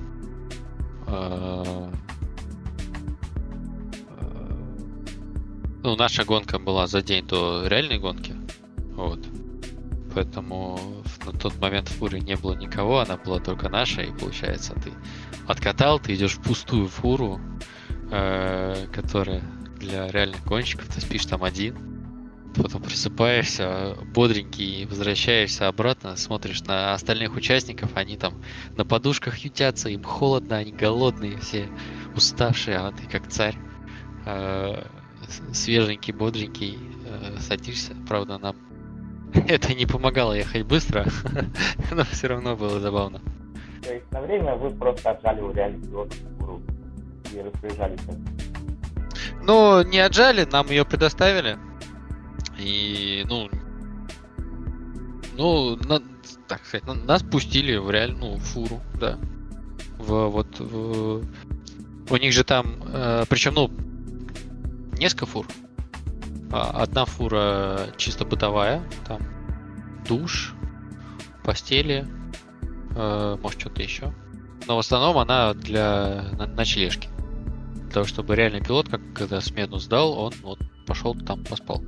ну, 5.83 5.95
наша 5.95 6.23
гонка 6.23 6.59
была 6.59 6.87
за 6.87 7.01
день 7.01 7.27
до 7.27 7.67
реальной 7.67 7.99
гонки. 7.99 8.35
Вот. 8.95 9.19
Поэтому 10.13 10.79
на 11.25 11.31
тот 11.31 11.59
момент 11.59 11.89
в 11.89 11.97
фуре 11.97 12.19
не 12.19 12.35
было 12.35 12.53
никого, 12.53 12.99
она 12.99 13.17
была 13.17 13.39
только 13.39 13.69
наша, 13.69 14.01
и 14.01 14.11
получается, 14.11 14.73
ты 14.73 14.91
откатал, 15.47 15.99
ты 15.99 16.15
идешь 16.15 16.35
в 16.35 16.41
пустую 16.41 16.87
фуру, 16.87 17.39
э, 18.11 18.87
которая 18.91 19.41
для 19.79 20.07
реальных 20.07 20.43
гонщиков, 20.45 20.87
ты 20.87 21.01
спишь 21.01 21.25
там 21.25 21.43
один, 21.43 21.90
потом 22.55 22.81
просыпаешься 22.81 23.97
бодренький, 24.13 24.85
возвращаешься 24.85 25.67
обратно, 25.67 26.15
смотришь 26.15 26.61
на 26.63 26.93
остальных 26.93 27.35
участников, 27.35 27.91
они 27.95 28.17
там 28.17 28.41
на 28.77 28.85
подушках 28.85 29.37
ютятся, 29.39 29.89
им 29.89 30.03
холодно, 30.03 30.57
они 30.57 30.71
голодные, 30.71 31.37
все 31.37 31.67
уставшие, 32.15 32.77
а 32.77 32.91
ты 32.91 33.07
как 33.07 33.27
царь, 33.27 33.55
э, 34.25 34.83
свеженький, 35.53 36.13
бодренький, 36.13 36.77
э, 37.05 37.37
садишься, 37.39 37.95
правда, 38.07 38.37
нам 38.37 38.55
это 39.47 39.73
не 39.73 39.85
помогало 39.85 40.33
ехать 40.33 40.65
быстро, 40.65 41.05
но 41.91 42.03
все 42.05 42.27
равно 42.27 42.55
было 42.55 42.79
забавно. 42.79 43.21
То 43.83 43.93
есть 43.93 44.11
на 44.11 44.21
время 44.21 44.55
вы 44.55 44.69
просто 44.69 45.11
отжали 45.11 45.41
у 45.41 45.51
реальных 45.51 45.89
пилотов 45.89 46.17
и 47.33 47.41
распоряжались 47.41 47.99
ну, 49.43 49.81
не 49.83 49.99
отжали, 49.99 50.45
нам 50.45 50.67
ее 50.67 50.85
предоставили. 50.85 51.57
И, 52.61 53.25
ну, 53.27 53.49
ну, 55.35 55.75
на, 55.77 56.01
так 56.47 56.63
сказать, 56.65 56.85
на, 56.85 56.93
нас 56.93 57.23
пустили 57.23 57.75
в 57.75 57.89
реальную 57.89 58.37
фуру, 58.37 58.81
да. 58.99 59.17
В, 59.97 60.27
вот, 60.27 60.59
в, 60.59 61.23
у 62.09 62.17
них 62.17 62.33
же 62.33 62.43
там, 62.43 62.83
э, 62.85 63.25
причем, 63.27 63.55
ну, 63.55 63.71
несколько 64.99 65.25
фур. 65.25 65.47
А, 66.51 66.83
одна 66.83 67.05
фура 67.05 67.87
чисто 67.97 68.25
бытовая, 68.25 68.83
там 69.07 69.21
душ, 70.07 70.53
постели, 71.43 72.05
э, 72.95 73.37
может 73.41 73.59
что-то 73.59 73.81
еще. 73.81 74.13
Но 74.67 74.75
в 74.75 74.79
основном 74.79 75.17
она 75.17 75.55
для 75.55 76.25
ночлежки 76.55 77.09
для 77.73 77.91
того, 77.91 78.05
чтобы 78.05 78.35
реальный 78.35 78.61
пилот, 78.61 78.87
как 78.87 79.01
когда 79.13 79.41
смену 79.41 79.77
сдал, 79.79 80.13
он 80.13 80.33
вот 80.43 80.59
пошел 80.85 81.15
там 81.15 81.43
поспал 81.43 81.83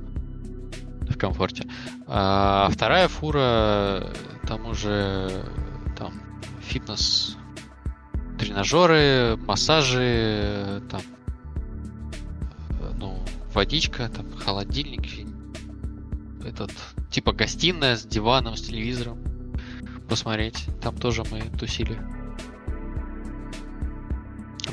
в 1.08 1.18
комфорте. 1.18 1.66
А 2.06 2.68
вторая 2.70 3.08
фура, 3.08 4.12
там 4.46 4.66
уже 4.66 5.44
там 5.96 6.12
фитнес, 6.60 7.36
тренажеры, 8.38 9.36
массажи, 9.46 10.82
там 10.90 11.02
ну, 12.98 13.18
водичка, 13.52 14.08
там 14.08 14.32
холодильник, 14.36 15.26
этот 16.44 16.72
типа 17.10 17.32
гостиная 17.32 17.96
с 17.96 18.04
диваном, 18.04 18.56
с 18.56 18.62
телевизором 18.62 19.18
посмотреть. 20.08 20.66
Там 20.82 20.96
тоже 20.96 21.22
мы 21.30 21.40
тусили. 21.58 21.98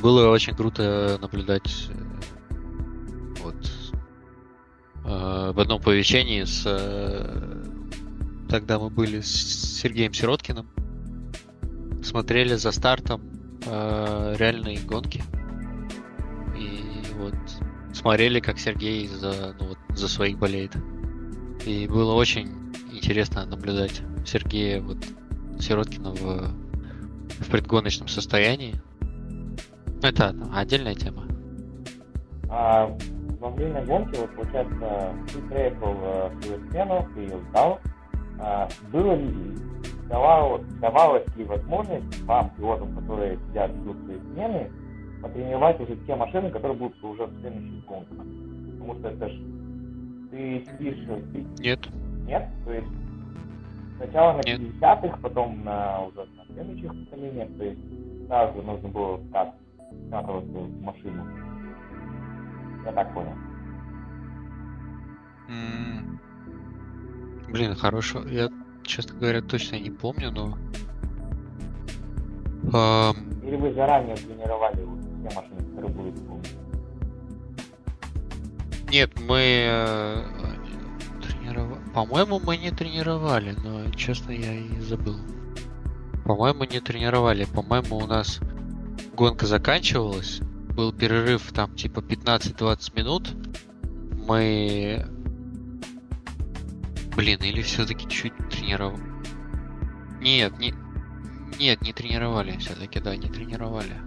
Было 0.01 0.29
очень 0.29 0.55
круто 0.55 1.17
наблюдать 1.21 1.89
в 5.51 5.59
одном 5.59 5.81
помещении 5.81 6.43
с 6.43 6.63
э, 6.65 7.65
тогда 8.49 8.79
мы 8.79 8.89
были 8.89 9.21
с 9.21 9.79
Сергеем 9.79 10.13
Сироткиным, 10.13 10.67
смотрели 12.03 12.55
за 12.55 12.71
стартом 12.71 13.21
э, 13.65 14.35
реальные 14.37 14.79
гонки 14.79 15.23
и 16.57 16.81
вот 17.15 17.35
смотрели, 17.93 18.39
как 18.39 18.59
Сергей 18.59 19.07
за, 19.07 19.55
ну, 19.59 19.69
вот, 19.69 19.77
за 19.89 20.07
своих 20.07 20.37
болеет. 20.37 20.75
И 21.65 21.87
было 21.87 22.13
очень 22.13 22.73
интересно 22.91 23.45
наблюдать 23.45 24.01
Сергея 24.25 24.81
вот 24.81 24.97
Сироткина 25.59 26.11
в, 26.11 26.51
в 27.39 27.49
предгоночном 27.49 28.07
состоянии. 28.07 28.81
Это 30.01 30.35
отдельная 30.53 30.95
тема. 30.95 31.25
А 32.49 32.97
во 33.41 33.49
время 33.49 33.83
гонки, 33.83 34.15
вот 34.19 34.35
получается, 34.35 35.13
ты 35.33 35.41
приехал 35.49 35.93
в 35.93 36.43
свою 36.43 36.69
смену, 36.69 37.07
ты 37.15 37.21
ее 37.21 37.39
сдал. 37.49 37.79
А, 38.39 38.69
было 38.91 39.13
ли, 39.15 39.57
давал, 40.07 40.61
давалась 40.79 41.25
ли 41.35 41.43
возможность 41.43 42.21
вам, 42.21 42.51
пилотам, 42.51 42.95
которые 42.95 43.39
сидят 43.47 43.71
ждут 43.71 43.97
своей 44.05 44.19
смены, 44.19 44.71
потренировать 45.23 45.79
уже 45.79 45.95
те 46.05 46.15
машины, 46.15 46.51
которые 46.51 46.77
будут 46.77 47.03
уже 47.03 47.25
в 47.25 47.39
следующих 47.41 47.85
гонках? 47.85 48.17
Потому 48.17 48.95
что 48.99 49.07
это 49.09 49.27
ж 49.27 49.31
ты 50.29 50.65
сидишь... 50.65 51.07
Ты... 51.33 51.63
Нет. 51.63 51.79
Нет? 52.27 52.47
То 52.63 52.73
есть 52.73 52.87
сначала 53.97 54.33
на 54.33 54.41
50-х, 54.41 55.17
потом 55.21 55.63
на 55.63 56.03
уже 56.05 56.27
на 56.37 56.45
следующих 56.53 56.89
поколениях, 57.05 57.49
то 57.57 57.63
есть 57.63 57.79
сразу 58.27 58.61
нужно 58.61 58.89
было 58.89 59.19
как 59.33 59.55
вкатываться 60.07 60.57
в 60.59 60.81
машину. 60.81 61.50
Я 62.85 62.91
так 62.91 63.13
понял. 63.13 63.33
Mm. 65.49 66.17
Блин, 67.49 67.75
хорошо. 67.75 68.23
Я, 68.27 68.49
честно 68.83 69.19
говоря, 69.19 69.41
точно 69.41 69.75
не 69.77 69.91
помню, 69.91 70.31
но... 70.31 70.57
Um... 72.63 73.45
Или 73.45 73.55
вы 73.57 73.73
заранее 73.73 74.15
тренировали 74.15 74.83
вот 74.83 74.99
все 74.99 75.39
машины, 75.39 75.75
которые 75.75 75.93
будут 75.93 76.27
помнить? 76.27 76.55
Нет, 78.89 79.11
мы 79.19 79.39
э, 79.39 80.23
тренировали. 81.21 81.81
По-моему, 81.93 82.39
мы 82.39 82.57
не 82.57 82.71
тренировали, 82.71 83.55
но 83.63 83.89
честно 83.91 84.31
я 84.31 84.53
и 84.53 84.79
забыл. 84.79 85.17
По-моему, 86.25 86.63
не 86.63 86.79
тренировали. 86.79 87.45
По-моему, 87.45 87.97
у 87.97 88.07
нас 88.07 88.39
гонка 89.15 89.45
заканчивалась, 89.45 90.41
был 90.71 90.93
перерыв 90.93 91.51
там 91.51 91.75
типа 91.75 91.99
15-20 91.99 92.95
минут, 92.95 93.29
мы... 94.27 95.05
Блин, 97.15 97.39
или 97.41 97.61
все-таки 97.61 98.07
чуть 98.07 98.33
тренировал. 98.49 98.99
Нет, 100.21 100.57
не... 100.59 100.73
Нет, 101.59 101.81
не 101.81 101.93
тренировали 101.93 102.57
все-таки, 102.57 102.99
да, 102.99 103.15
не 103.15 103.27
тренировали. 103.27 104.01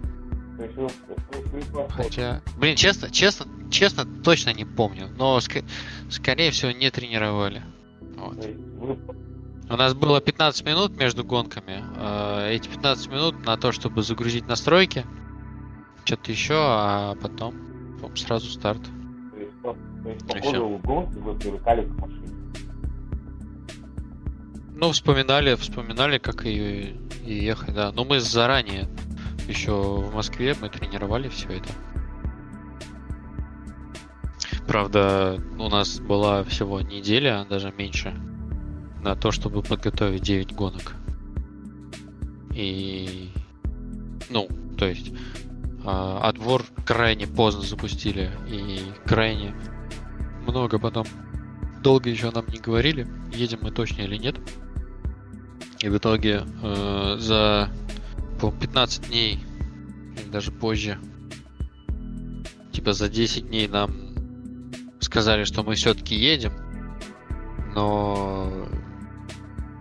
Хотя, 1.89 2.41
блин, 2.57 2.75
честно, 2.75 3.09
честно, 3.09 3.45
честно, 3.69 4.05
точно 4.05 4.53
не 4.53 4.65
помню, 4.65 5.09
но 5.17 5.39
ск... 5.39 5.63
скорее 6.09 6.51
всего 6.51 6.71
не 6.71 6.89
тренировали. 6.91 7.61
Вот. 8.17 8.45
У 9.69 9.75
нас 9.75 9.93
было 9.93 10.21
15 10.21 10.65
минут 10.65 10.97
между 10.97 11.23
гонками. 11.23 11.83
А, 11.97 12.49
эти 12.49 12.67
15 12.67 13.07
минут 13.09 13.45
на 13.45 13.57
то, 13.57 13.71
чтобы 13.71 14.03
загрузить 14.03 14.47
настройки, 14.47 15.05
что-то 16.05 16.31
еще, 16.31 16.55
а 16.57 17.15
потом 17.15 17.55
сразу 18.15 18.47
старт. 18.49 18.81
То 19.33 19.39
есть 19.39 19.61
То 20.03 20.09
есть 20.09 20.27
по 20.27 20.39
ходу 20.39 20.79
гонки 20.83 21.17
вы 21.17 21.35
привыкали 21.35 21.85
к 21.85 21.89
машине. 21.99 22.21
Ну, 24.75 24.91
вспоминали, 24.91 25.55
вспоминали, 25.55 26.17
как 26.17 26.45
и, 26.45 26.95
и 27.25 27.33
ехать, 27.33 27.73
да. 27.73 27.91
Но 27.91 28.05
мы 28.05 28.19
заранее, 28.19 28.87
еще 29.47 29.71
в 29.71 30.13
Москве, 30.13 30.55
мы 30.61 30.69
тренировали 30.69 31.29
все 31.29 31.49
это. 31.49 31.69
Правда, 34.67 35.41
у 35.57 35.69
нас 35.69 35.99
была 35.99 36.43
всего 36.43 36.81
неделя, 36.81 37.45
даже 37.49 37.71
меньше, 37.71 38.13
на 39.01 39.15
то, 39.15 39.31
чтобы 39.31 39.61
подготовить 39.61 40.23
9 40.23 40.53
гонок. 40.53 40.95
И, 42.53 43.29
ну, 44.29 44.47
то 44.77 44.87
есть, 44.87 45.13
а, 45.85 46.19
отбор 46.27 46.63
крайне 46.85 47.27
поздно 47.27 47.61
запустили, 47.61 48.31
и 48.47 48.81
крайне 49.05 49.53
много 50.47 50.79
потом 50.79 51.05
долго 51.83 52.09
еще 52.09 52.31
нам 52.31 52.47
не 52.47 52.57
говорили, 52.57 53.07
едем 53.31 53.59
мы 53.61 53.69
точно 53.69 54.01
или 54.01 54.17
нет. 54.17 54.37
И 55.81 55.89
в 55.89 55.97
итоге 55.97 56.43
э, 56.63 57.17
за 57.19 57.69
по 58.41 58.51
15 58.51 59.09
дней, 59.09 59.39
даже 60.31 60.51
позже, 60.51 60.97
типа 62.71 62.93
за 62.93 63.07
10 63.07 63.49
дней 63.49 63.67
нам 63.67 63.91
сказали, 64.99 65.43
что 65.43 65.61
мы 65.61 65.75
все-таки 65.75 66.15
едем, 66.15 66.53
но 67.75 68.67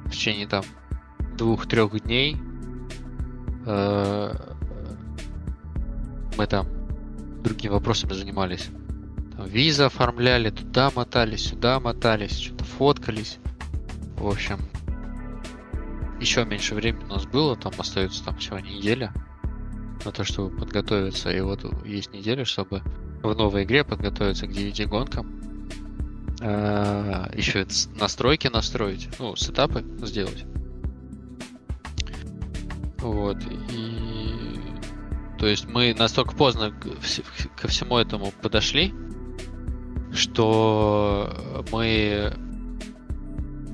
в 0.04 0.10
течение 0.10 0.46
там 0.46 0.64
двух-трех 1.38 1.98
дней 2.02 2.36
э, 3.64 4.53
мы 6.36 6.46
там 6.46 6.66
другими 7.42 7.72
вопросами 7.72 8.12
занимались. 8.12 8.68
Там 9.36 9.46
визы 9.46 9.84
оформляли, 9.84 10.50
туда 10.50 10.90
мотались, 10.94 11.48
сюда 11.48 11.80
мотались, 11.80 12.38
что-то 12.38 12.64
фоткались. 12.64 13.38
В 14.16 14.26
общем, 14.26 14.58
еще 16.20 16.44
меньше 16.44 16.74
времени 16.74 17.04
у 17.04 17.08
нас 17.08 17.26
было, 17.26 17.56
там 17.56 17.72
остается 17.78 18.24
там 18.24 18.36
всего 18.38 18.58
неделя 18.58 19.12
на 20.04 20.12
то, 20.12 20.24
чтобы 20.24 20.56
подготовиться. 20.56 21.30
И 21.30 21.40
вот 21.40 21.64
есть 21.84 22.12
неделя, 22.12 22.44
чтобы 22.44 22.82
в 23.22 23.34
новой 23.34 23.64
игре 23.64 23.84
подготовиться 23.84 24.46
к 24.46 24.52
9 24.52 24.88
гонкам. 24.88 25.40
А, 26.40 27.30
еще 27.34 27.66
настройки 27.98 28.48
настроить, 28.48 29.08
ну, 29.18 29.34
сетапы 29.36 29.84
сделать. 30.02 30.44
Вот. 32.98 33.38
И 33.70 34.13
то 35.44 35.48
есть 35.48 35.66
мы 35.68 35.92
настолько 35.92 36.34
поздно 36.34 36.72
ко 37.54 37.68
всему 37.68 37.98
этому 37.98 38.32
подошли, 38.40 38.94
что 40.10 41.62
мы 41.70 42.32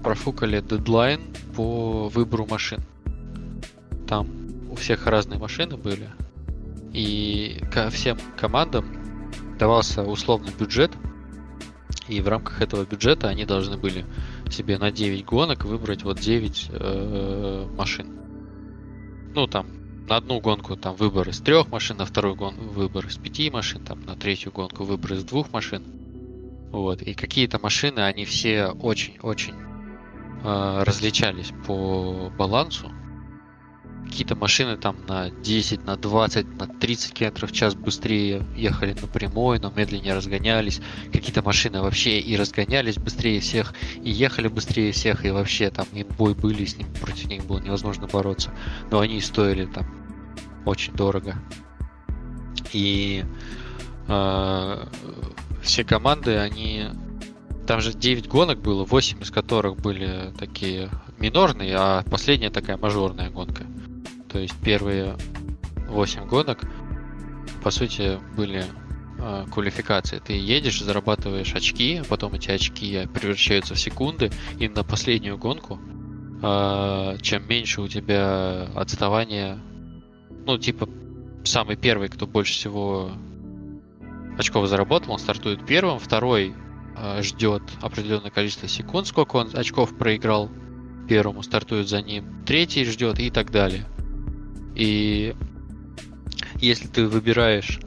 профукали 0.03 0.61
дедлайн 0.61 1.21
по 1.55 2.09
выбору 2.09 2.45
машин. 2.51 2.81
Там 4.09 4.27
у 4.69 4.75
всех 4.75 5.07
разные 5.07 5.39
машины 5.39 5.77
были. 5.77 6.11
И 6.93 7.63
ко 7.73 7.89
всем 7.91 8.19
командам 8.37 8.87
давался 9.57 10.03
условный 10.03 10.51
бюджет. 10.53 10.91
И 12.09 12.21
в 12.21 12.27
рамках 12.27 12.63
этого 12.63 12.85
бюджета 12.85 13.29
они 13.29 13.45
должны 13.45 13.77
были 13.77 14.05
себе 14.51 14.77
на 14.77 14.91
9 14.91 15.25
гонок 15.25 15.65
выбрать 15.65 16.03
вот 16.03 16.19
9 16.19 16.71
э, 16.73 17.67
машин. 17.77 18.09
Ну, 19.37 19.47
там, 19.47 19.80
на 20.11 20.17
одну 20.17 20.41
гонку 20.41 20.77
там 20.77 20.97
выбор 20.97 21.29
из 21.29 21.39
трех 21.39 21.69
машин, 21.69 21.97
на 21.99 22.05
вторую 22.05 22.35
гонку 22.35 22.65
выбор 22.65 23.07
из 23.07 23.17
пяти 23.17 23.49
машин, 23.49 23.85
там 23.85 24.03
на 24.03 24.17
третью 24.17 24.51
гонку 24.51 24.83
выбор 24.83 25.13
из 25.13 25.23
двух 25.23 25.53
машин. 25.53 25.85
Вот. 26.73 27.01
И 27.01 27.15
какие-то 27.15 27.61
машины, 27.61 28.01
они 28.01 28.25
все 28.25 28.67
очень-очень 28.67 29.55
э, 30.43 30.83
различались 30.83 31.53
по 31.65 32.29
балансу. 32.37 32.91
Какие-то 34.05 34.35
машины 34.35 34.77
там 34.77 34.97
на 35.07 35.31
10, 35.31 35.85
на 35.85 35.97
20, 35.97 36.59
на 36.59 36.67
30 36.67 37.13
км 37.13 37.47
в 37.47 37.53
час 37.53 37.77
быстрее 37.77 38.45
ехали 38.57 38.97
напрямую, 39.01 39.61
но 39.61 39.71
медленнее 39.71 40.15
разгонялись. 40.15 40.81
Какие-то 41.13 41.43
машины 41.43 41.83
вообще 41.83 42.19
и 42.19 42.37
разгонялись 42.37 42.97
быстрее 42.97 43.39
всех, 43.39 43.75
и 44.03 44.11
ехали 44.11 44.49
быстрее 44.49 44.91
всех, 44.91 45.25
и 45.25 45.31
вообще 45.31 45.71
там 45.71 45.87
и 45.93 46.03
бой 46.03 46.35
были, 46.35 46.65
с 46.65 46.77
ним 46.77 46.93
против 46.95 47.29
них 47.29 47.45
было 47.45 47.61
невозможно 47.61 48.09
бороться. 48.09 48.53
Но 48.91 48.99
они 48.99 49.21
стоили 49.21 49.67
там 49.67 50.00
очень 50.65 50.95
дорого. 50.95 51.37
И 52.73 53.25
э, 54.09 54.87
все 55.63 55.85
команды, 55.85 56.37
они 56.37 56.89
там 57.67 57.81
же 57.81 57.93
9 57.93 58.29
гонок 58.29 58.61
было, 58.61 58.85
8 58.85 59.23
из 59.23 59.31
которых 59.31 59.77
были 59.77 60.33
такие 60.39 60.91
минорные, 61.19 61.77
а 61.77 62.03
последняя 62.03 62.51
такая 62.51 62.77
мажорная 62.77 63.31
гонка. 63.31 63.65
То 64.29 64.39
есть 64.39 64.55
первые 64.63 65.17
8 65.89 66.27
гонок, 66.27 66.61
по 67.63 67.71
сути, 67.71 68.19
были 68.37 68.65
э, 69.19 69.47
квалификации. 69.53 70.21
Ты 70.25 70.33
едешь, 70.33 70.83
зарабатываешь 70.83 71.55
очки, 71.55 72.03
потом 72.09 72.35
эти 72.35 72.51
очки 72.51 73.07
превращаются 73.13 73.75
в 73.75 73.79
секунды, 73.81 74.31
и 74.59 74.69
на 74.69 74.83
последнюю 74.83 75.37
гонку, 75.37 75.79
э, 76.43 77.19
чем 77.23 77.47
меньше 77.49 77.83
у 77.83 77.89
тебя 77.89 78.69
отставание, 78.75 79.59
ну, 80.53 80.59
типа, 80.59 80.89
самый 81.45 81.77
первый, 81.77 82.09
кто 82.09 82.27
больше 82.27 82.53
всего 82.53 83.11
очков 84.39 84.69
заработал, 84.69 85.13
он 85.13 85.19
стартует 85.19 85.67
первым, 85.67 85.99
второй 85.99 86.55
Э, 86.97 87.23
ждет 87.23 87.63
определенное 87.81 88.31
количество 88.31 88.69
секунд, 88.69 89.07
сколько 89.07 89.37
он 89.37 89.51
очков 89.55 89.97
проиграл 89.97 90.51
первому, 91.09 91.43
стартует 91.43 91.89
за 91.89 92.03
ним, 92.03 92.45
третий 92.45 92.85
ждет 92.85 93.19
и 93.19 93.31
так 93.31 93.51
далее. 93.51 93.87
И 94.75 95.35
если 96.57 96.89
ты 96.89 97.07
выбираешь 97.07 97.81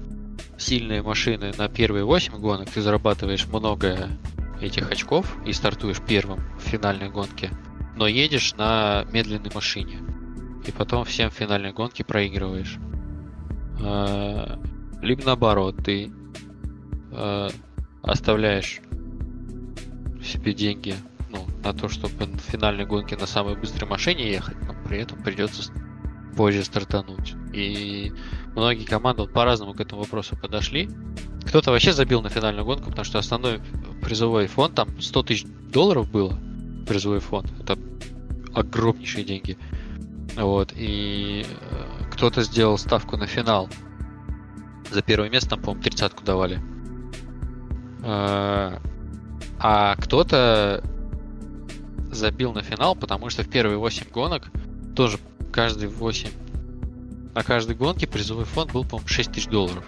сильные 0.57 1.03
машины 1.03 1.53
на 1.57 1.67
первые 1.67 2.05
8 2.05 2.39
гонок, 2.39 2.71
ты 2.71 2.81
зарабатываешь 2.81 3.45
много 3.45 4.09
этих 4.61 4.91
очков 4.91 5.37
и 5.45 5.53
стартуешь 5.53 6.01
первым 6.01 6.39
в 6.57 6.61
финальной 6.61 7.09
гонке, 7.09 7.51
но 7.95 8.07
едешь 8.07 8.55
на 8.55 9.05
медленной 9.11 9.51
машине. 9.53 9.99
И 10.65 10.71
потом 10.71 11.05
всем 11.05 11.29
в 11.29 11.33
финальной 11.33 11.73
гонке 11.73 12.03
проигрываешь. 12.03 12.77
Э, 13.81 14.57
либо 15.01 15.23
наоборот, 15.25 15.75
ты 15.83 16.11
э, 17.11 17.49
оставляешь 18.01 18.81
себе 20.23 20.53
деньги 20.53 20.95
ну, 21.31 21.45
на 21.63 21.73
то, 21.73 21.89
чтобы 21.89 22.25
в 22.25 22.39
финальной 22.39 22.85
гонке 22.85 23.17
на 23.17 23.25
самой 23.25 23.55
быстрой 23.55 23.89
машине 23.89 24.31
ехать, 24.31 24.57
но 24.61 24.73
при 24.87 24.99
этом 24.99 25.21
придется 25.21 25.71
позже 26.35 26.63
стартануть. 26.63 27.35
И 27.53 28.11
многие 28.55 28.85
команды 28.85 29.23
вот 29.23 29.33
по-разному 29.33 29.73
к 29.73 29.79
этому 29.79 30.01
вопросу 30.01 30.35
подошли. 30.35 30.89
Кто-то 31.45 31.71
вообще 31.71 31.93
забил 31.93 32.21
на 32.21 32.29
финальную 32.29 32.65
гонку, 32.65 32.89
потому 32.89 33.05
что 33.05 33.19
основной 33.19 33.59
призовой 34.01 34.47
фонд, 34.47 34.75
там 34.75 35.01
100 35.01 35.23
тысяч 35.23 35.45
долларов 35.71 36.09
было, 36.09 36.37
призовой 36.87 37.19
фонд. 37.19 37.51
Это 37.61 37.77
огромнейшие 38.53 39.23
деньги. 39.23 39.57
Вот, 40.35 40.73
и 40.75 41.45
э, 41.45 42.03
кто-то 42.11 42.41
сделал 42.41 42.77
ставку 42.77 43.17
на 43.17 43.27
финал. 43.27 43.69
За 44.89 45.01
первое 45.01 45.29
место, 45.29 45.51
там, 45.51 45.61
по-моему, 45.61 45.83
тридцатку 45.83 46.23
давали. 46.23 46.61
Э, 48.03 48.79
а 49.59 49.95
кто-то 49.97 50.83
забил 52.11 52.53
на 52.53 52.61
финал, 52.61 52.95
потому 52.95 53.29
что 53.29 53.43
в 53.43 53.49
первые 53.49 53.77
8 53.77 54.09
гонок 54.11 54.49
тоже 54.95 55.19
каждый 55.51 55.87
8 55.87 56.29
на 57.33 57.43
каждой 57.43 57.75
гонке 57.75 58.07
призовой 58.07 58.45
фонд 58.45 58.71
был, 58.71 58.83
по-моему, 58.83 59.07
6 59.07 59.31
тысяч 59.31 59.47
долларов. 59.47 59.83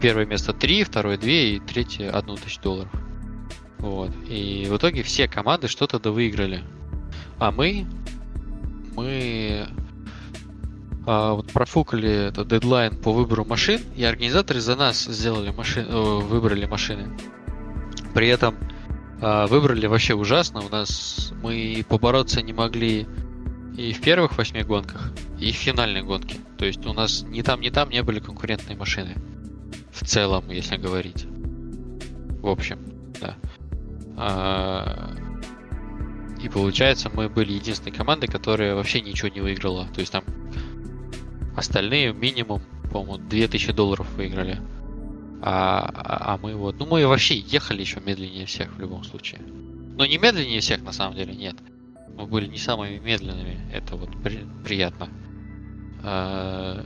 Первое 0.00 0.26
место 0.26 0.52
3, 0.52 0.84
второе 0.84 1.16
2 1.16 1.30
и 1.30 1.58
третье 1.60 2.10
1 2.10 2.36
тысячу 2.36 2.60
долларов. 2.62 2.90
Вот. 3.78 4.10
И 4.28 4.66
в 4.70 4.76
итоге 4.76 5.02
все 5.02 5.26
команды 5.26 5.68
что-то 5.68 5.98
да 5.98 6.10
выиграли. 6.10 6.62
А 7.38 7.50
мы, 7.50 7.86
мы 8.94 9.66
а, 11.06 11.34
вот 11.34 11.50
профукали 11.52 12.28
этот 12.28 12.48
дедлайн 12.48 12.96
по 12.96 13.12
выбору 13.12 13.44
машин, 13.44 13.80
и 13.96 14.04
организаторы 14.04 14.60
за 14.60 14.76
нас 14.76 15.04
сделали 15.04 15.50
машин, 15.50 15.86
э, 15.88 15.92
выбрали 15.92 16.66
машины. 16.66 17.10
При 18.14 18.28
этом 18.28 18.54
а, 19.20 19.46
выбрали 19.46 19.86
вообще 19.86 20.14
ужасно. 20.14 20.60
У 20.60 20.68
нас 20.68 21.32
мы 21.42 21.84
побороться 21.88 22.42
не 22.42 22.52
могли 22.52 23.06
и 23.76 23.92
в 23.92 24.00
первых 24.00 24.36
восьми 24.36 24.62
гонках, 24.62 25.12
и 25.38 25.52
в 25.52 25.56
финальной 25.56 26.02
гонке. 26.02 26.36
То 26.58 26.66
есть 26.66 26.84
у 26.86 26.92
нас 26.92 27.22
ни 27.22 27.42
там, 27.42 27.60
ни 27.60 27.70
там 27.70 27.88
не 27.90 28.02
были 28.02 28.20
конкурентные 28.20 28.76
машины. 28.76 29.14
В 29.92 30.04
целом, 30.04 30.50
если 30.50 30.76
говорить. 30.76 31.26
В 32.40 32.48
общем, 32.48 32.78
да. 33.20 33.36
А, 34.16 35.10
и 36.42 36.48
получается, 36.48 37.10
мы 37.12 37.28
были 37.28 37.52
единственной 37.52 37.92
командой, 37.92 38.26
которая 38.26 38.74
вообще 38.74 39.00
ничего 39.00 39.28
не 39.28 39.40
выиграла. 39.40 39.86
То 39.94 40.00
есть 40.00 40.12
там 40.12 40.24
остальные 41.56 42.12
минимум, 42.14 42.62
по-моему, 42.90 43.18
2000 43.18 43.72
долларов 43.72 44.10
выиграли. 44.14 44.58
А, 45.42 45.90
а, 45.94 46.34
а 46.34 46.38
мы 46.38 46.54
вот, 46.54 46.78
ну 46.78 46.86
мы 46.86 47.06
вообще 47.06 47.38
ехали 47.38 47.80
еще 47.80 48.00
медленнее 48.00 48.46
всех 48.46 48.74
в 48.74 48.80
любом 48.80 49.04
случае. 49.04 49.40
Но 49.96 50.06
не 50.06 50.18
медленнее 50.18 50.60
всех 50.60 50.82
на 50.82 50.92
самом 50.92 51.16
деле, 51.16 51.34
нет. 51.34 51.56
Мы 52.16 52.26
были 52.26 52.46
не 52.46 52.58
самыми 52.58 52.98
медленными, 52.98 53.58
это 53.72 53.96
вот 53.96 54.10
при, 54.22 54.46
приятно. 54.64 55.08
А, 56.02 56.84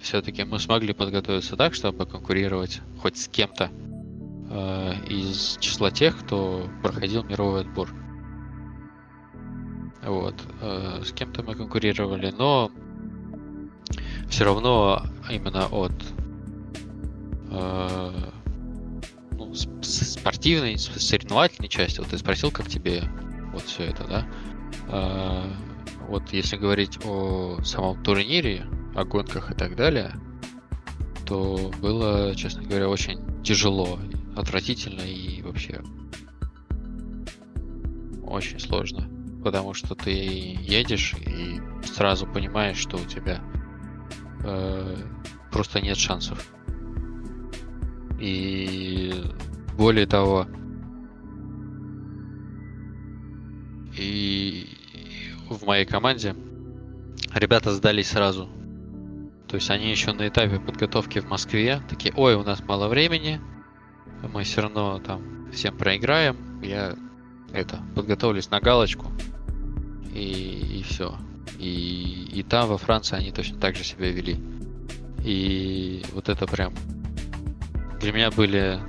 все-таки 0.00 0.44
мы 0.44 0.58
смогли 0.58 0.92
подготовиться 0.92 1.56
так, 1.56 1.74
чтобы 1.74 2.04
конкурировать 2.06 2.80
хоть 3.00 3.16
с 3.16 3.28
кем-то 3.28 3.70
а, 4.50 4.94
из 5.08 5.56
числа 5.60 5.90
тех, 5.90 6.18
кто 6.18 6.68
проходил 6.82 7.24
мировой 7.24 7.62
отбор. 7.62 8.03
Вот. 10.04 10.34
А, 10.60 11.02
с 11.04 11.12
кем-то 11.12 11.42
мы 11.42 11.54
конкурировали, 11.54 12.30
но 12.30 12.70
все 14.28 14.44
равно 14.44 15.02
именно 15.30 15.66
от 15.66 15.92
э, 17.50 18.10
ну, 19.32 19.54
спортивной, 19.54 20.78
соревновательной 20.78 21.68
части. 21.68 22.00
Вот 22.00 22.08
ты 22.08 22.18
спросил, 22.18 22.50
как 22.50 22.68
тебе 22.68 23.04
вот 23.52 23.62
все 23.62 23.84
это, 23.84 24.04
да? 24.04 24.26
Э, 24.88 25.50
вот 26.08 26.32
если 26.32 26.56
говорить 26.56 26.98
о 27.04 27.60
самом 27.62 28.02
турнире, 28.02 28.66
о 28.94 29.04
гонках 29.04 29.50
и 29.50 29.54
так 29.54 29.76
далее, 29.76 30.12
то 31.26 31.70
было, 31.80 32.34
честно 32.34 32.62
говоря, 32.62 32.88
очень 32.88 33.42
тяжело, 33.42 33.98
отвратительно 34.36 35.02
и 35.02 35.42
вообще 35.42 35.80
очень 38.26 38.58
сложно. 38.58 39.08
Потому 39.44 39.74
что 39.74 39.94
ты 39.94 40.10
едешь 40.10 41.14
и 41.20 41.60
сразу 41.84 42.26
понимаешь, 42.26 42.78
что 42.78 42.96
у 42.96 43.04
тебя 43.04 43.42
э, 44.42 44.96
просто 45.52 45.82
нет 45.82 45.98
шансов. 45.98 46.50
И 48.18 49.12
более 49.76 50.06
того, 50.06 50.46
и 53.98 54.66
в 55.50 55.66
моей 55.66 55.84
команде 55.84 56.34
ребята 57.34 57.70
сдались 57.72 58.08
сразу. 58.08 58.48
То 59.46 59.56
есть 59.56 59.68
они 59.68 59.90
еще 59.90 60.14
на 60.14 60.26
этапе 60.26 60.58
подготовки 60.58 61.18
в 61.18 61.28
Москве 61.28 61.82
такие, 61.86 62.14
ой, 62.16 62.34
у 62.34 62.44
нас 62.44 62.64
мало 62.66 62.88
времени, 62.88 63.42
мы 64.32 64.44
все 64.44 64.62
равно 64.62 65.00
там 65.00 65.50
всем 65.52 65.76
проиграем, 65.76 66.62
я 66.62 66.94
это 67.52 67.82
подготовлюсь 67.94 68.50
на 68.50 68.58
галочку 68.60 69.12
и, 70.14 70.78
и 70.78 70.82
все. 70.82 71.16
И, 71.58 72.28
и 72.32 72.42
там 72.42 72.68
во 72.68 72.78
Франции 72.78 73.16
они 73.16 73.32
точно 73.32 73.58
так 73.58 73.76
же 73.76 73.84
себя 73.84 74.10
вели. 74.10 74.38
И 75.24 76.02
вот 76.12 76.28
это 76.28 76.46
прям 76.46 76.72
для 78.00 78.12
меня 78.12 78.30
были, 78.30 78.80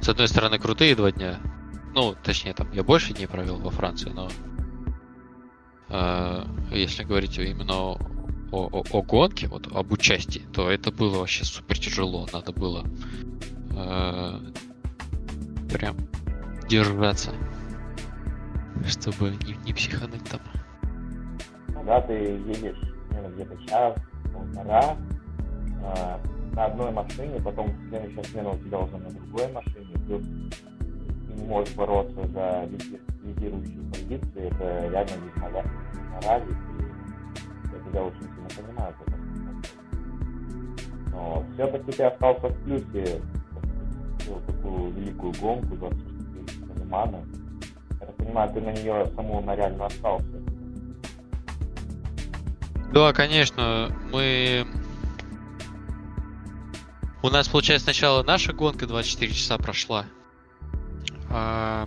с 0.00 0.08
одной 0.08 0.26
стороны, 0.26 0.58
крутые 0.58 0.96
два 0.96 1.12
дня. 1.12 1.38
Ну, 1.94 2.16
точнее, 2.22 2.54
там 2.54 2.72
я 2.72 2.82
больше 2.82 3.12
дней 3.12 3.26
провел 3.26 3.58
во 3.58 3.70
Франции, 3.70 4.08
но 4.08 4.30
э, 5.90 6.44
если 6.70 7.04
говорить 7.04 7.36
именно 7.36 7.74
о, 7.74 7.98
о, 8.50 8.82
о 8.90 9.02
гонке, 9.02 9.48
вот 9.48 9.66
об 9.70 9.92
участии, 9.92 10.42
то 10.52 10.70
это 10.70 10.90
было 10.90 11.18
вообще 11.18 11.44
супер 11.44 11.78
тяжело. 11.78 12.26
Надо 12.32 12.52
было 12.52 12.86
э, 13.76 14.40
прям 15.70 15.96
держаться, 16.70 17.32
чтобы 18.88 19.30
не, 19.44 19.56
не 19.64 19.72
психануть 19.72 20.24
там. 20.30 20.40
Когда 21.74 22.00
ты 22.02 22.12
едешь 22.12 22.78
ну, 23.10 23.28
где-то 23.30 23.56
час, 23.66 23.96
полтора, 24.32 24.96
э, 25.82 26.18
на 26.54 26.64
одной 26.66 26.92
машине, 26.92 27.40
потом 27.42 27.72
следующая 27.88 28.24
смена 28.24 28.50
у 28.50 28.58
тебя 28.58 28.78
уже 28.78 28.96
на 28.98 29.10
другой 29.10 29.52
машине, 29.52 29.94
плюс 30.06 30.22
ты 30.22 31.32
не 31.34 31.44
можешь 31.44 31.74
бороться 31.74 32.26
за 32.28 32.68
лидирующую 33.22 33.90
позицию, 33.90 34.50
это 34.50 34.88
реально 34.90 35.12
наразит, 36.12 36.50
и 36.50 37.72
я 37.72 37.90
тебя 37.90 38.02
очень 38.02 38.20
сильно 38.20 38.48
понимаю, 38.56 38.94
но 41.12 41.44
все-таки 41.54 41.92
ты 41.92 42.04
остался 42.04 42.48
в 42.48 42.64
плюсе 42.64 43.20
такую 44.46 44.92
великую 44.92 45.32
гонку, 45.40 45.76
24 45.76 46.44
тысяч 46.44 46.60
Лимана. 46.78 47.18
Я 47.18 47.20
так 47.20 47.41
понимаю, 48.32 48.52
ты 48.52 48.60
на 48.60 48.70
нее 48.70 49.12
саму 49.14 49.40
на 49.42 49.54
реально 49.54 49.86
остался. 49.86 50.26
Да, 52.92 53.12
конечно, 53.12 53.94
мы 54.12 54.66
у 57.22 57.28
нас, 57.28 57.48
получается, 57.48 57.84
сначала 57.84 58.22
наша 58.22 58.52
гонка 58.52 58.86
24 58.86 59.32
часа 59.32 59.58
прошла. 59.58 60.06
А... 61.30 61.86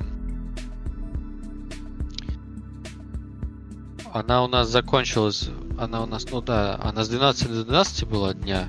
Она 4.14 4.44
у 4.44 4.48
нас 4.48 4.70
закончилась. 4.70 5.50
Она 5.78 6.04
у 6.04 6.06
нас, 6.06 6.26
ну 6.32 6.42
да, 6.42 6.80
она 6.82 7.04
с 7.04 7.10
12 7.10 7.50
до 7.50 7.66
12 7.66 8.08
была 8.08 8.34
дня. 8.34 8.68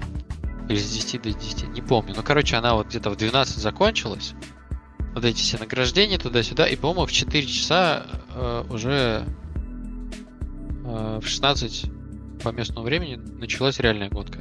Или 0.69 0.79
с 0.79 0.93
10 0.93 1.23
до 1.23 1.33
10, 1.33 1.69
не 1.69 1.81
помню. 1.81 2.15
Ну, 2.17 2.23
короче, 2.25 2.57
она 2.57 2.75
вот 2.75 2.89
где-то 2.89 3.11
в 3.11 3.17
12 3.17 3.59
закончилась. 3.59 4.35
Вот 5.17 5.25
эти 5.25 5.39
все 5.39 5.57
награждения 5.57 6.19
туда-сюда. 6.19 6.69
И, 6.69 6.77
по-моему, 6.77 7.07
в 7.07 7.11
4 7.11 7.47
часа 7.47 8.05
э, 8.35 8.65
уже 8.69 9.25
э, 10.85 11.21
в 11.23 11.27
16 11.27 11.91
по 12.43 12.51
местному 12.51 12.85
времени 12.85 13.17
началась 13.17 13.81
реальная 13.81 14.11
гонка. 14.11 14.41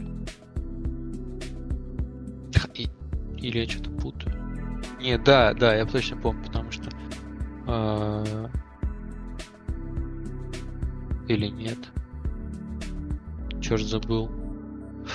И... 2.73 2.89
Или 3.37 3.59
я 3.59 3.69
что-то 3.69 3.89
путаю. 3.89 4.35
Не, 4.99 5.17
да, 5.17 5.53
да, 5.53 5.73
я 5.73 5.85
точно 5.85 6.17
помню, 6.17 6.43
потому 6.43 6.69
что... 6.73 6.89
Э... 7.67 8.49
Или 11.29 11.47
нет. 11.47 11.79
Черт 13.61 13.83
забыл. 13.83 14.29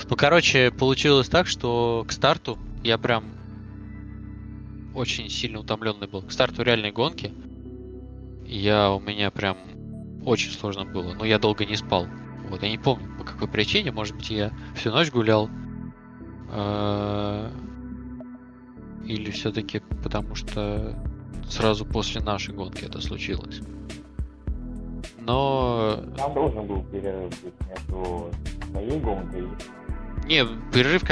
Ну, 0.09 0.15
короче, 0.15 0.71
получилось 0.71 1.29
так, 1.29 1.45
что 1.45 2.03
к 2.07 2.11
старту 2.11 2.57
я 2.83 2.97
прям 2.97 3.40
очень 4.93 5.29
сильно 5.29 5.59
утомленный 5.59 6.07
был. 6.07 6.21
К 6.21 6.31
старту 6.31 6.63
реальной 6.63 6.91
гонки 6.91 7.33
я 8.45 8.91
у 8.91 8.99
меня 8.99 9.31
прям 9.31 9.57
очень 10.25 10.51
сложно 10.51 10.85
было. 10.85 11.13
Но 11.13 11.25
я 11.25 11.39
долго 11.39 11.65
не 11.65 11.75
спал. 11.75 12.07
Вот, 12.49 12.63
я 12.63 12.69
не 12.69 12.77
помню 12.77 13.07
по 13.17 13.23
какой 13.23 13.47
причине. 13.47 13.91
Может 13.91 14.15
быть, 14.15 14.29
я 14.29 14.51
всю 14.75 14.91
ночь 14.91 15.11
гулял. 15.11 15.49
Э, 16.49 17.49
или 19.05 19.31
все-таки 19.31 19.81
потому 20.03 20.35
что 20.35 20.95
сразу 21.49 21.85
после 21.85 22.21
нашей 22.21 22.53
гонки 22.53 22.83
это 22.83 23.01
случилось? 23.01 23.61
Но... 25.19 26.03
Там 26.17 26.33
должен 26.33 26.65
был 26.65 26.83
перерыв 26.83 27.33
между 27.69 28.31
твоей 28.71 28.99
гонкой 28.99 29.47
не, 30.25 30.45
перерыв, 30.71 31.03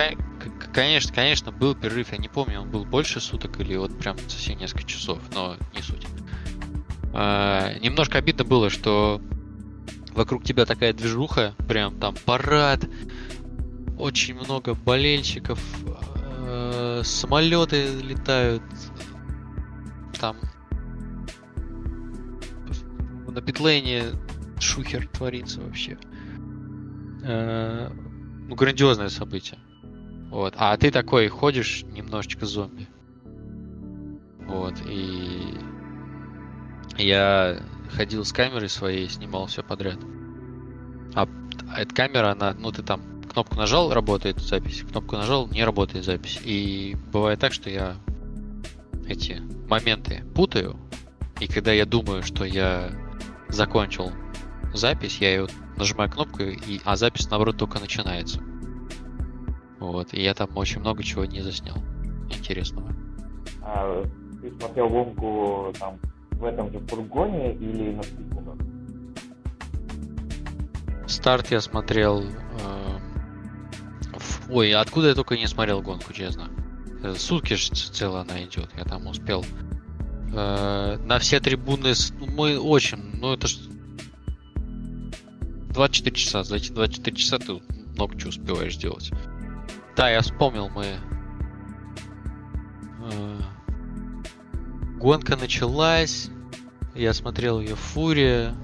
конечно, 0.73 1.13
конечно, 1.13 1.51
был 1.51 1.75
перерыв. 1.75 2.11
Я 2.11 2.17
не 2.17 2.27
помню, 2.27 2.61
он 2.61 2.69
был 2.69 2.85
больше 2.85 3.19
суток 3.19 3.59
или 3.59 3.75
вот 3.75 3.97
прям 3.97 4.17
совсем 4.17 4.57
несколько 4.57 4.83
часов, 4.83 5.19
но 5.33 5.57
не 5.75 5.81
суть. 5.81 6.05
А, 7.13 7.73
немножко 7.79 8.17
обидно 8.17 8.43
было, 8.43 8.69
что 8.69 9.21
вокруг 10.13 10.43
тебя 10.43 10.65
такая 10.65 10.93
движуха, 10.93 11.55
прям 11.67 11.99
там 11.99 12.15
парад, 12.25 12.87
очень 13.97 14.35
много 14.35 14.73
болельщиков, 14.73 15.59
э, 16.41 17.01
самолеты 17.03 17.87
летают, 18.01 18.63
там 20.19 20.37
на 23.27 23.41
питлейне 23.41 24.03
шухер 24.59 25.07
творится 25.07 25.61
вообще. 25.61 25.97
Э, 27.23 27.89
ну, 28.47 28.55
грандиозное 28.55 29.09
событие. 29.09 29.59
Вот. 30.29 30.53
А 30.57 30.75
ты 30.77 30.91
такой 30.91 31.27
ходишь 31.27 31.83
немножечко 31.83 32.45
зомби. 32.45 32.87
Вот. 34.47 34.75
И 34.87 35.57
я 36.97 37.61
ходил 37.91 38.23
с 38.25 38.31
камерой 38.31 38.69
своей, 38.69 39.09
снимал 39.09 39.47
все 39.47 39.63
подряд. 39.63 39.99
А 41.15 41.27
эта 41.75 41.93
камера, 41.93 42.31
она, 42.31 42.53
ну 42.53 42.71
ты 42.71 42.83
там 42.83 43.01
кнопку 43.31 43.55
нажал, 43.55 43.93
работает 43.93 44.39
запись, 44.39 44.83
кнопку 44.89 45.15
нажал, 45.15 45.47
не 45.47 45.63
работает 45.63 46.05
запись. 46.05 46.39
И 46.43 46.95
бывает 47.11 47.39
так, 47.39 47.53
что 47.53 47.69
я 47.69 47.95
эти 49.07 49.41
моменты 49.67 50.23
путаю, 50.35 50.77
и 51.39 51.47
когда 51.47 51.71
я 51.71 51.85
думаю, 51.85 52.21
что 52.21 52.43
я 52.43 52.91
закончил 53.47 54.11
запись, 54.73 55.17
я 55.19 55.29
ее 55.31 55.47
нажимаю 55.77 56.11
кнопку, 56.11 56.43
и, 56.43 56.81
а 56.85 56.95
запись, 56.95 57.29
наоборот, 57.29 57.57
только 57.57 57.79
начинается. 57.79 58.41
Вот, 59.79 60.13
и 60.13 60.21
я 60.21 60.33
там 60.33 60.49
очень 60.55 60.81
много 60.81 61.03
чего 61.03 61.25
не 61.25 61.41
заснял 61.41 61.77
интересного. 62.29 62.93
А 63.61 64.03
ты 64.41 64.51
смотрел 64.59 64.89
гонку 64.89 65.73
там 65.79 65.99
в 66.31 66.43
этом 66.43 66.71
же 66.71 66.79
фургоне 66.79 67.53
или 67.53 67.93
на 67.93 68.03
спикерах? 68.03 68.55
Старт 71.07 71.51
я 71.51 71.59
смотрел... 71.59 72.23
Э, 72.23 72.99
в... 74.13 74.51
Ой, 74.51 74.73
откуда 74.73 75.09
я 75.09 75.15
только 75.15 75.37
не 75.37 75.47
смотрел 75.47 75.81
гонку, 75.81 76.13
честно. 76.13 76.49
Э, 77.03 77.15
сутки 77.15 77.55
же 77.55 77.73
цело 77.73 78.21
она 78.21 78.43
идет. 78.43 78.69
Я 78.77 78.83
там 78.83 79.07
успел 79.07 79.43
э, 80.33 80.97
на 80.97 81.19
все 81.19 81.39
трибуны. 81.39 81.93
Ну, 82.19 82.27
мы 82.27 82.59
очень, 82.59 82.99
ну 83.19 83.33
это 83.33 83.47
ж 83.47 83.57
24 85.73 86.15
часа. 86.15 86.43
За 86.43 86.57
эти 86.57 86.71
24 86.71 87.17
часа 87.17 87.39
ты 87.39 87.61
много 87.95 88.17
чего 88.17 88.29
успеваешь 88.29 88.77
делать. 88.77 89.11
Да, 89.99 90.09
я 90.09 90.21
вспомнил, 90.21 90.69
мы 90.69 90.97
э, 93.11 93.39
гонка 94.97 95.35
началась. 95.35 96.29
Я 96.95 97.13
смотрел 97.13 97.59
ее 97.59 97.75
Фурия. 97.75 98.55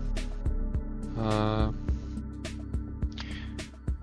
Э, 1.17 1.73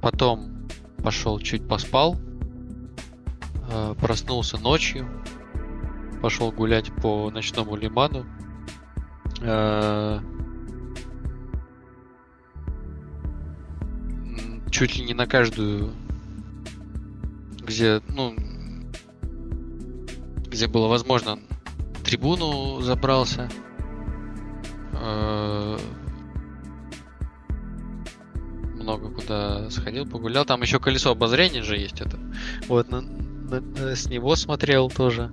потом 0.03 0.69
пошел 1.03 1.39
чуть 1.39 1.67
поспал 1.67 2.19
Э, 3.71 3.95
проснулся 3.99 4.59
ночью, 4.59 5.09
пошел 6.21 6.53
гулять 6.53 6.93
по 7.01 7.31
ночному 7.31 7.77
лиману. 7.77 8.27
Чуть 14.71 14.99
ли 14.99 15.05
не 15.07 15.15
на 15.15 15.27
каждую, 15.27 15.95
где, 17.73 18.03
ну, 18.09 18.35
где 20.47 20.67
было 20.67 20.89
возможно, 20.89 21.39
трибуну 22.05 22.83
забрался. 22.83 23.49
Э, 24.93 25.79
много 28.75 29.11
куда 29.11 29.71
сходил, 29.71 30.07
погулял. 30.07 30.45
Там 30.45 30.61
еще 30.61 30.81
колесо 30.81 31.13
обозрения 31.13 31.63
же 31.63 31.79
есть 31.79 32.01
это. 32.03 32.19
Вот 32.69 32.91
на, 32.91 33.03
с 33.97 34.07
него 34.07 34.37
смотрел 34.37 34.91
тоже. 34.91 35.33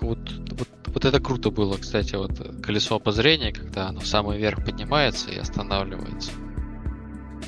Вот, 0.00 0.18
вот, 0.50 0.68
вот 0.86 1.04
это 1.04 1.20
круто 1.20 1.50
было, 1.50 1.76
кстати, 1.76 2.16
вот 2.16 2.62
колесо 2.62 2.96
обозрения, 2.96 3.52
когда 3.52 3.88
оно 3.88 4.00
в 4.00 4.06
самый 4.06 4.38
верх 4.38 4.64
поднимается 4.64 5.30
и 5.30 5.38
останавливается. 5.38 6.32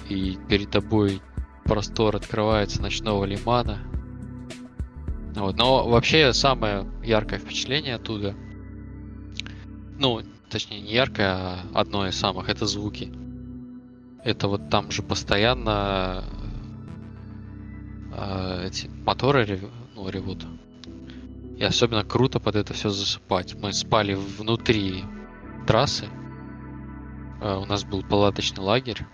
И 0.08 0.38
перед 0.48 0.70
тобой 0.70 1.20
простор 1.64 2.16
открывается 2.16 2.80
ночного 2.80 3.24
лимана. 3.24 3.78
Вот. 5.34 5.56
Но 5.56 5.88
вообще 5.88 6.32
самое 6.32 6.86
яркое 7.02 7.38
впечатление 7.38 7.96
оттуда, 7.96 8.34
ну, 9.98 10.22
точнее 10.48 10.80
не 10.80 10.92
яркое, 10.92 11.28
а 11.28 11.58
одно 11.74 12.06
из 12.06 12.16
самых, 12.16 12.48
это 12.48 12.66
звуки. 12.66 13.12
Это 14.22 14.48
вот 14.48 14.70
там 14.70 14.90
же 14.90 15.02
постоянно 15.02 16.24
э, 18.16 18.66
эти 18.68 18.86
моторы 19.04 19.44
рев, 19.44 19.60
ну, 19.94 20.08
ревут. 20.08 20.46
И 21.58 21.62
особенно 21.62 22.04
круто 22.04 22.40
под 22.40 22.56
это 22.56 22.72
все 22.72 22.88
засыпать. 22.90 23.54
Мы 23.54 23.72
спали 23.72 24.14
внутри 24.14 25.04
трассы. 25.66 26.06
Э, 27.42 27.56
у 27.56 27.66
нас 27.66 27.84
был 27.84 28.02
палаточный 28.02 28.62
лагерь, 28.62 29.06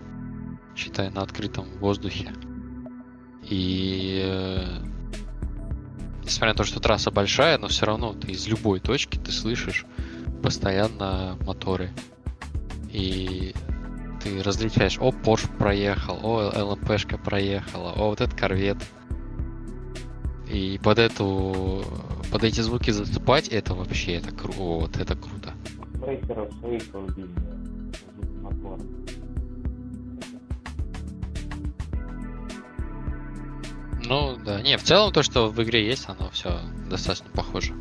считай, 0.75 1.09
на 1.09 1.21
открытом 1.21 1.65
воздухе. 1.79 2.33
И 3.43 4.21
э, 4.23 4.83
несмотря 6.23 6.53
на 6.53 6.57
то, 6.57 6.63
что 6.63 6.79
трасса 6.79 7.11
большая, 7.11 7.57
но 7.57 7.67
все 7.67 7.85
равно 7.85 8.13
ты 8.13 8.31
из 8.31 8.47
любой 8.47 8.79
точки 8.79 9.17
ты 9.17 9.31
слышишь 9.31 9.85
постоянно 10.41 11.37
моторы. 11.45 11.91
И 12.91 13.53
ты 14.23 14.43
различаешь, 14.43 14.97
о, 14.99 15.09
Porsche 15.09 15.49
проехал, 15.57 16.19
о, 16.23 16.51
ЛМПшка 16.55 17.17
проехала, 17.17 17.91
о, 17.93 18.09
вот 18.09 18.21
этот 18.21 18.37
корвет. 18.37 18.77
И 20.47 20.79
под 20.83 20.99
эту, 20.99 21.83
под 22.31 22.43
эти 22.43 22.61
звуки 22.61 22.91
засыпать, 22.91 23.47
это 23.47 23.73
вообще, 23.73 24.15
это 24.15 24.31
круто, 24.31 24.59
вот 24.59 24.97
это 24.97 25.15
круто. 25.15 25.53
Рейсеров 26.05 26.51
своих 26.59 26.83
Ну, 34.11 34.35
да. 34.45 34.61
Не, 34.61 34.75
в 34.75 34.83
целом 34.83 35.13
то, 35.13 35.23
что 35.23 35.47
в 35.47 35.63
игре 35.63 35.87
есть, 35.87 36.09
оно 36.09 36.29
все 36.31 36.49
достаточно 36.89 37.29
похоже. 37.33 37.71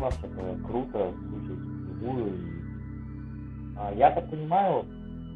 Нас 0.00 0.18
это 0.20 0.58
круто, 0.66 1.12
слушать 2.00 2.40
а, 3.76 3.92
я 3.94 4.10
так 4.10 4.28
понимаю, 4.30 4.84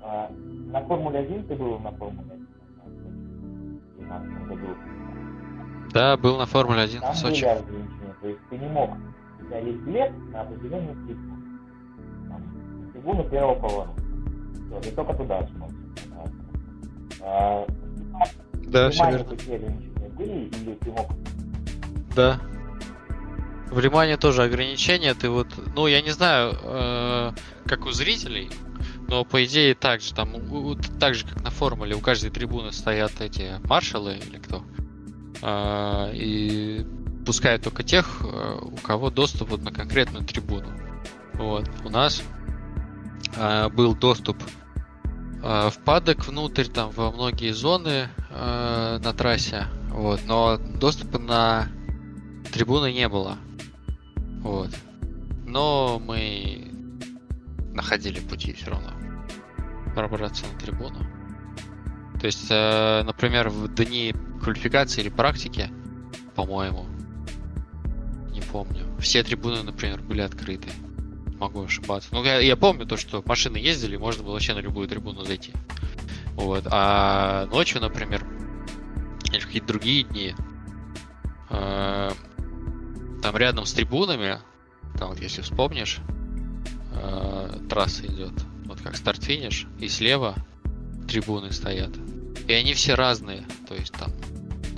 а, 0.03 0.29
на 0.73 0.81
Формуле 0.87 1.21
1 1.21 1.47
ты 1.47 1.55
был 1.55 1.79
на 1.79 1.93
Формуле 1.93 2.33
1 2.33 2.47
в 2.85 4.09
2012 4.09 4.49
году? 4.49 4.67
Да, 5.93 6.17
был 6.17 6.37
на 6.37 6.47
Формуле 6.47 6.81
1 6.81 7.01
Там 7.01 7.13
в 7.13 7.17
Сочи. 7.17 7.43
были 7.43 7.51
ограничения, 7.51 8.15
то 8.21 8.29
есть 8.29 8.41
ты 8.51 8.59
не 8.59 8.69
мог, 8.71 8.91
у 9.41 9.45
тебя 9.45 9.59
есть 9.59 9.79
билет 9.83 10.13
на 10.33 10.41
определенную 10.41 10.97
трибуну. 11.07 11.37
Там, 12.29 12.93
трибуну 12.93 13.25
первого 13.31 13.55
поворота. 13.55 14.03
Все, 14.67 14.81
ты 14.81 14.97
только 14.97 15.15
туда 15.15 15.47
сможешь. 15.47 15.77
А, 17.27 17.67
да, 18.53 18.91
все 18.91 19.11
верно. 19.11 19.37
Были, 20.17 20.49
или 20.49 20.75
ты 20.75 20.91
мог 20.91 21.11
да. 22.15 22.41
В 23.71 23.81
Лимане 23.81 24.17
тоже 24.17 24.43
ограничения. 24.45 25.15
Ты 25.15 25.29
вот, 25.29 25.49
ну, 25.75 25.87
я 25.87 26.01
не 26.01 26.11
знаю, 26.11 26.57
э, 26.63 27.33
как 27.67 27.87
у 27.87 27.91
зрителей, 27.91 28.51
но 29.09 29.25
по 29.25 29.45
идее 29.45 29.75
так 29.75 30.01
же, 30.01 30.15
там, 30.15 30.35
у, 30.35 30.77
так 30.77 31.15
же, 31.15 31.27
как 31.27 31.43
на 31.43 31.51
формуле, 31.51 31.97
у 31.97 32.01
каждой 32.01 32.31
трибуны 32.31 32.73
стоят 32.73 33.21
эти 33.21 33.55
маршалы 33.65 34.17
или 34.17 34.39
кто. 34.39 34.63
Э, 35.43 36.11
и 36.15 36.87
пускают 37.27 37.65
только 37.65 37.83
тех, 37.83 38.23
э, 38.23 38.59
у 38.61 38.77
кого 38.77 39.11
доступ 39.11 39.51
вот 39.51 39.63
на 39.63 39.73
конкретную 39.73 40.25
трибуну. 40.25 40.69
Вот. 41.33 41.69
У 41.85 41.89
нас 41.89 42.23
э, 43.37 43.69
был 43.71 43.97
доступ 43.97 44.37
э, 44.41 44.64
в 45.45 45.75
падок 45.85 46.27
внутрь, 46.27 46.65
там, 46.65 46.91
во 46.91 47.13
многие 47.13 47.53
зоны 47.53 48.09
э, 48.31 48.99
на 49.03 49.13
трассе. 49.13 49.67
Вот. 49.91 50.21
Но 50.25 50.57
доступа 50.57 51.19
на 51.19 51.69
трибуны 52.53 52.93
не 52.93 53.09
было. 53.09 53.37
Вот. 54.41 54.71
Но 55.47 56.01
мы 56.05 56.71
находили 57.75 58.21
пути 58.21 58.53
все 58.55 58.71
равно 58.71 58.91
пробраться 59.95 60.45
на 60.53 60.59
трибуну. 60.59 60.99
То 62.21 62.27
есть, 62.27 62.47
э, 62.51 63.03
например, 63.05 63.51
в 63.51 63.69
дни 63.75 64.15
квалификации 64.43 65.03
или 65.03 65.11
практики, 65.11 65.71
по-моему, 66.35 66.87
не 68.31 68.41
помню, 68.41 68.85
все 68.99 69.23
трибуны, 69.23 69.63
например, 69.63 70.01
были 70.01 70.23
открыты. 70.23 70.71
Могу 71.45 71.65
ошибаться. 71.65 72.09
Ну, 72.11 72.25
я, 72.25 72.41
я 72.41 72.57
помню 72.57 72.87
то, 72.87 72.97
что 72.97 73.23
машины 73.27 73.59
ездили, 73.59 73.99
можно 73.99 74.23
было 74.23 74.33
вообще 74.33 74.55
на 74.55 74.61
любую 74.61 74.89
трибуну 74.89 75.27
зайти. 75.27 75.53
Вот. 76.37 76.67
А 76.71 77.45
ночью, 77.49 77.83
например, 77.83 78.25
или 79.31 79.41
какие-то 79.41 79.67
другие 79.67 80.05
дни, 80.05 80.35
э, 81.51 82.11
там 83.23 83.37
рядом 83.37 83.67
с 83.67 83.75
трибунами, 83.75 84.39
там 84.99 85.11
вот 85.11 85.21
если 85.21 85.43
вспомнишь, 85.43 85.99
э, 86.93 87.59
трасса 87.69 88.07
идет, 88.07 88.33
вот 88.65 88.81
как 88.81 88.97
старт-финиш, 88.97 89.67
и 89.79 89.89
слева 89.89 90.37
трибуны 91.07 91.53
стоят. 91.53 91.91
И 92.49 92.55
они 92.55 92.73
все 92.73 92.95
разные, 92.95 93.45
то 93.69 93.75
есть 93.75 93.93
там 93.93 94.11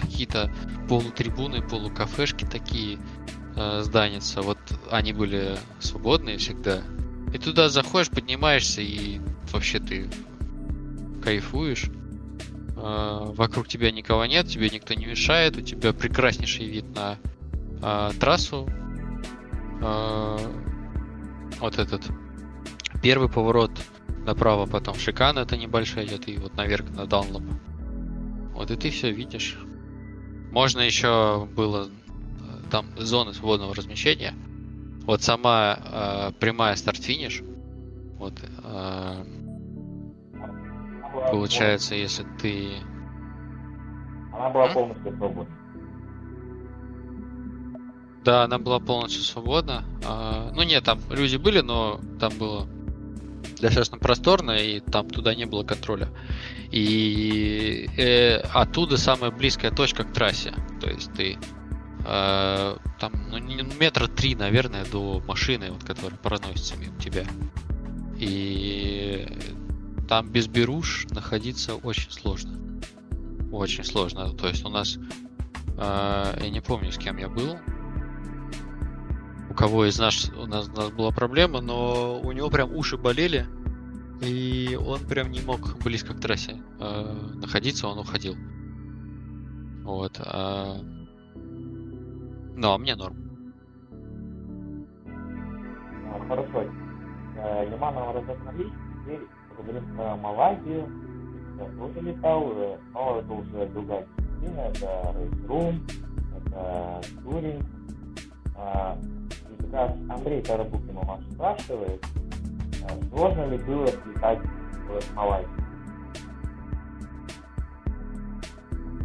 какие-то 0.00 0.52
полутрибуны, 0.88 1.62
полукафешки 1.62 2.44
такие 2.44 2.98
э, 3.56 3.82
зданица, 3.82 4.42
вот 4.42 4.58
они 4.90 5.12
были 5.12 5.56
свободные 5.80 6.38
всегда. 6.38 6.82
И 7.32 7.38
туда 7.38 7.68
заходишь, 7.68 8.10
поднимаешься, 8.10 8.82
и 8.82 9.20
вообще 9.52 9.80
ты 9.80 10.08
кайфуешь. 11.22 11.90
Э, 12.76 13.32
вокруг 13.34 13.68
тебя 13.68 13.90
никого 13.90 14.26
нет, 14.26 14.48
тебе 14.48 14.70
никто 14.70 14.94
не 14.94 15.06
мешает, 15.06 15.56
у 15.56 15.62
тебя 15.62 15.92
прекраснейший 15.92 16.66
вид 16.66 16.84
на 16.94 17.18
э, 17.82 18.10
трассу. 18.20 18.68
Э, 19.80 20.38
вот 21.58 21.78
этот 21.78 22.02
первый 23.02 23.28
поворот 23.28 23.70
направо, 24.24 24.66
потом 24.66 24.96
шикана 24.96 25.40
это 25.40 25.56
небольшая 25.56 26.06
идет, 26.06 26.28
и 26.28 26.36
вот 26.36 26.54
наверх 26.56 26.88
на 26.90 27.06
Даунлоп. 27.06 27.42
Вот 28.52 28.70
и 28.70 28.76
ты 28.76 28.90
все 28.90 29.10
видишь. 29.10 29.58
Можно 30.50 30.80
еще 30.80 31.46
было 31.54 31.88
там 32.70 32.86
зоны 32.96 33.32
свободного 33.32 33.74
размещения. 33.74 34.34
Вот 35.04 35.22
сама 35.22 35.78
э, 35.78 36.32
прямая 36.40 36.74
старт-финиш. 36.76 37.42
Вот 38.18 38.34
э, 38.64 39.24
получается, 41.30 41.94
если 41.94 42.26
ты. 42.40 42.72
Она 44.32 44.50
была 44.50 44.66
полностью 44.68 45.16
свободна. 45.16 45.56
Да, 48.24 48.42
она 48.42 48.58
была 48.58 48.80
полностью 48.80 49.22
свободна. 49.22 49.84
А, 50.04 50.50
ну 50.52 50.64
нет, 50.64 50.82
там 50.82 50.98
люди 51.10 51.36
были, 51.36 51.60
но 51.60 52.00
там 52.18 52.32
было 52.36 52.66
достаточно 53.60 53.98
просторно, 53.98 54.50
и 54.50 54.80
там 54.80 55.08
туда 55.08 55.34
не 55.34 55.44
было 55.46 55.62
контроля. 55.62 56.08
И 56.72 57.88
э, 57.96 58.38
оттуда 58.52 58.96
самая 58.96 59.30
близкая 59.30 59.70
точка 59.70 60.02
к 60.02 60.12
трассе. 60.12 60.52
То 60.80 60.90
есть 60.90 61.12
ты 61.12 61.38
там 62.06 63.12
ну, 63.30 63.38
метра 63.80 64.06
три, 64.06 64.34
наверное, 64.36 64.84
до 64.84 65.20
машины, 65.26 65.72
вот, 65.72 65.82
которая 65.82 66.18
проносится 66.18 66.76
мимо 66.76 66.96
тебя. 67.00 67.24
И 68.18 69.26
там 70.08 70.30
без 70.30 70.46
беруш 70.46 71.06
находиться 71.10 71.74
очень 71.74 72.10
сложно. 72.10 72.58
Очень 73.50 73.84
сложно. 73.84 74.30
То 74.30 74.48
есть 74.48 74.64
у 74.64 74.68
нас, 74.68 74.98
э, 75.78 76.38
я 76.40 76.50
не 76.50 76.60
помню, 76.60 76.92
с 76.92 76.98
кем 76.98 77.16
я 77.16 77.28
был, 77.28 77.58
у 79.50 79.54
кого 79.54 79.86
из 79.86 79.98
нас 79.98 80.30
у 80.36 80.46
нас, 80.46 80.68
у 80.68 80.76
нас 80.76 80.90
была 80.90 81.10
проблема, 81.10 81.60
но 81.60 82.20
у 82.20 82.32
него 82.32 82.50
прям 82.50 82.74
уши 82.74 82.96
болели, 82.96 83.46
и 84.20 84.78
он 84.80 85.00
прям 85.00 85.30
не 85.30 85.40
мог 85.40 85.82
близко 85.82 86.14
к 86.14 86.20
трассе 86.20 86.62
э, 86.78 87.30
находиться, 87.34 87.88
он 87.88 87.98
уходил. 87.98 88.36
Вот. 89.82 90.20
А... 90.20 90.80
А 92.62 92.78
мне 92.78 92.94
норм. 92.94 93.16
А, 96.12 96.26
хорошо. 96.28 96.64
Э, 97.38 97.68
Лиманова 97.70 98.14
разобрались. 98.14 98.72
Теперь 99.04 99.20
поговорим 99.56 99.96
про 99.96 100.16
Малайзию. 100.16 100.88
Я 101.58 101.64
тоже 101.78 102.00
летал, 102.00 102.52
э, 102.56 102.78
но 102.92 103.18
это 103.18 103.32
уже 103.32 103.66
другая 103.68 104.06
дисциплина. 104.16 104.60
Это 104.60 105.14
рейс-рум, 105.18 105.80
это 106.46 107.00
туринг. 107.22 107.66
А, 108.56 108.96
и 109.50 109.62
как 109.62 109.72
раз 109.72 109.92
Андрей 110.08 110.42
Тарабукин 110.42 110.96
у 110.96 111.04
нас 111.04 111.20
спрашивает, 111.32 112.04
Сложно 113.10 113.46
ли 113.48 113.58
было 113.58 113.86
слетать 113.88 114.38
в 114.40 115.14
Малайзию? 115.14 115.65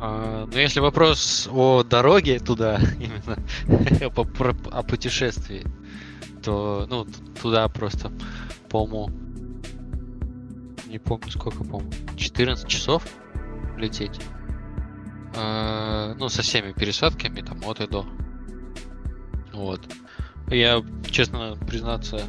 А, 0.03 0.47
ну, 0.51 0.57
если 0.57 0.79
вопрос 0.79 1.47
о 1.51 1.83
дороге 1.83 2.39
туда, 2.39 2.79
именно 2.99 3.37
о 4.71 4.83
путешествии, 4.83 5.63
то, 6.43 6.87
ну, 6.89 7.05
туда 7.39 7.67
просто, 7.69 8.11
по-моему, 8.67 9.11
не 10.87 10.97
помню 10.97 11.29
сколько, 11.29 11.63
по-моему, 11.63 11.91
14 12.17 12.67
часов 12.67 13.03
лететь. 13.77 14.19
А, 15.35 16.15
ну, 16.17 16.29
со 16.29 16.41
всеми 16.41 16.71
пересадками, 16.71 17.41
там, 17.41 17.59
от 17.63 17.79
и 17.79 17.87
до. 17.87 18.03
Вот. 19.53 19.81
Я, 20.47 20.83
честно 21.11 21.55
признаться, 21.67 22.21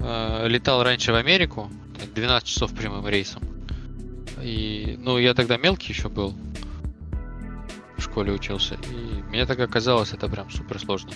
э, 0.00 0.48
летал 0.48 0.82
раньше 0.82 1.12
в 1.12 1.16
Америку, 1.16 1.70
12 2.14 2.48
часов 2.48 2.74
прямым 2.74 3.06
рейсом. 3.06 3.49
И, 4.42 4.96
ну, 4.98 5.18
я 5.18 5.34
тогда 5.34 5.56
мелкий 5.56 5.92
еще 5.92 6.08
был, 6.08 6.34
в 7.96 8.02
школе 8.02 8.32
учился, 8.32 8.76
и 8.90 9.22
мне 9.28 9.46
так 9.46 9.58
оказалось, 9.60 10.12
это 10.12 10.28
прям 10.28 10.50
супер 10.50 10.78
сложно. 10.78 11.12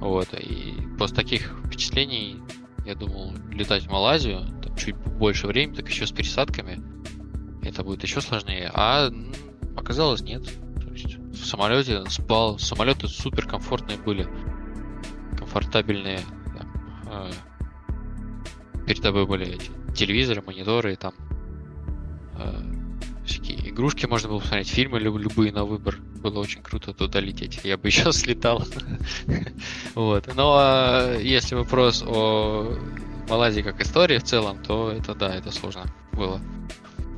Вот, 0.00 0.28
и 0.34 0.74
после 0.98 1.16
таких 1.16 1.54
впечатлений 1.64 2.40
я 2.84 2.94
думал 2.94 3.32
летать 3.50 3.86
в 3.86 3.90
Малайзию, 3.90 4.42
там 4.62 4.76
чуть 4.76 4.94
больше 4.94 5.46
времени, 5.46 5.74
так 5.74 5.88
еще 5.88 6.06
с 6.06 6.12
пересадками, 6.12 6.80
это 7.66 7.82
будет 7.82 8.02
еще 8.02 8.20
сложнее. 8.20 8.70
А 8.74 9.10
оказалось 9.76 10.20
нет. 10.20 10.44
То 10.80 10.92
есть 10.92 11.16
в 11.16 11.44
самолете 11.44 12.04
спал, 12.08 12.58
самолеты 12.58 13.08
супер 13.08 13.46
комфортные 13.46 13.98
были, 13.98 14.28
комфортабельные. 15.36 16.20
Там, 16.56 16.70
э, 17.06 17.32
перед 18.86 19.02
тобой 19.02 19.26
были 19.26 19.54
эти 19.54 19.70
телевизоры, 19.94 20.42
мониторы, 20.42 20.94
там 20.96 21.14
э, 21.18 21.25
всякие 23.24 23.70
игрушки 23.70 24.06
можно 24.06 24.28
было 24.28 24.38
посмотреть, 24.38 24.68
фильмы 24.68 24.98
любые 24.98 25.52
на 25.52 25.64
выбор. 25.64 25.96
Было 26.22 26.40
очень 26.40 26.62
круто 26.62 26.92
туда 26.92 27.20
лететь. 27.20 27.60
Я 27.64 27.76
бы 27.76 27.88
еще 27.88 28.12
слетал. 28.12 28.64
вот. 29.94 30.26
Но 30.34 30.56
а 30.58 31.16
если 31.18 31.54
вопрос 31.54 32.02
о 32.06 32.76
Малайзии 33.28 33.62
как 33.62 33.80
истории 33.80 34.18
в 34.18 34.24
целом, 34.24 34.62
то 34.62 34.90
это 34.90 35.14
да, 35.14 35.34
это 35.34 35.50
сложно 35.50 35.84
было. 36.12 36.40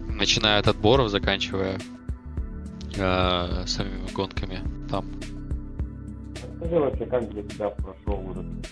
Начиная 0.08 0.58
от 0.58 0.68
отборов, 0.68 1.10
заканчивая 1.10 1.78
э, 2.96 3.66
самими 3.66 4.10
гонками 4.12 4.60
там. 4.90 5.04
Расскажи 6.60 6.80
вообще, 6.80 7.06
как 7.06 7.30
для 7.30 7.42
тебя 7.42 7.68
прошел 7.70 8.30
уровень 8.30 8.62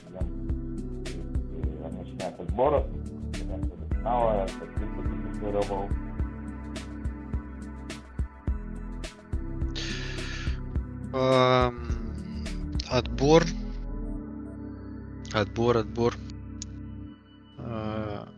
начиная 2.16 2.32
от 2.32 2.51
сборов, 2.51 2.84
финала, 3.32 4.47
фотографировал. 4.47 5.88
Отбор. 12.91 13.45
Отбор, 15.33 15.77
отбор. 15.79 16.14
А, 17.57 18.29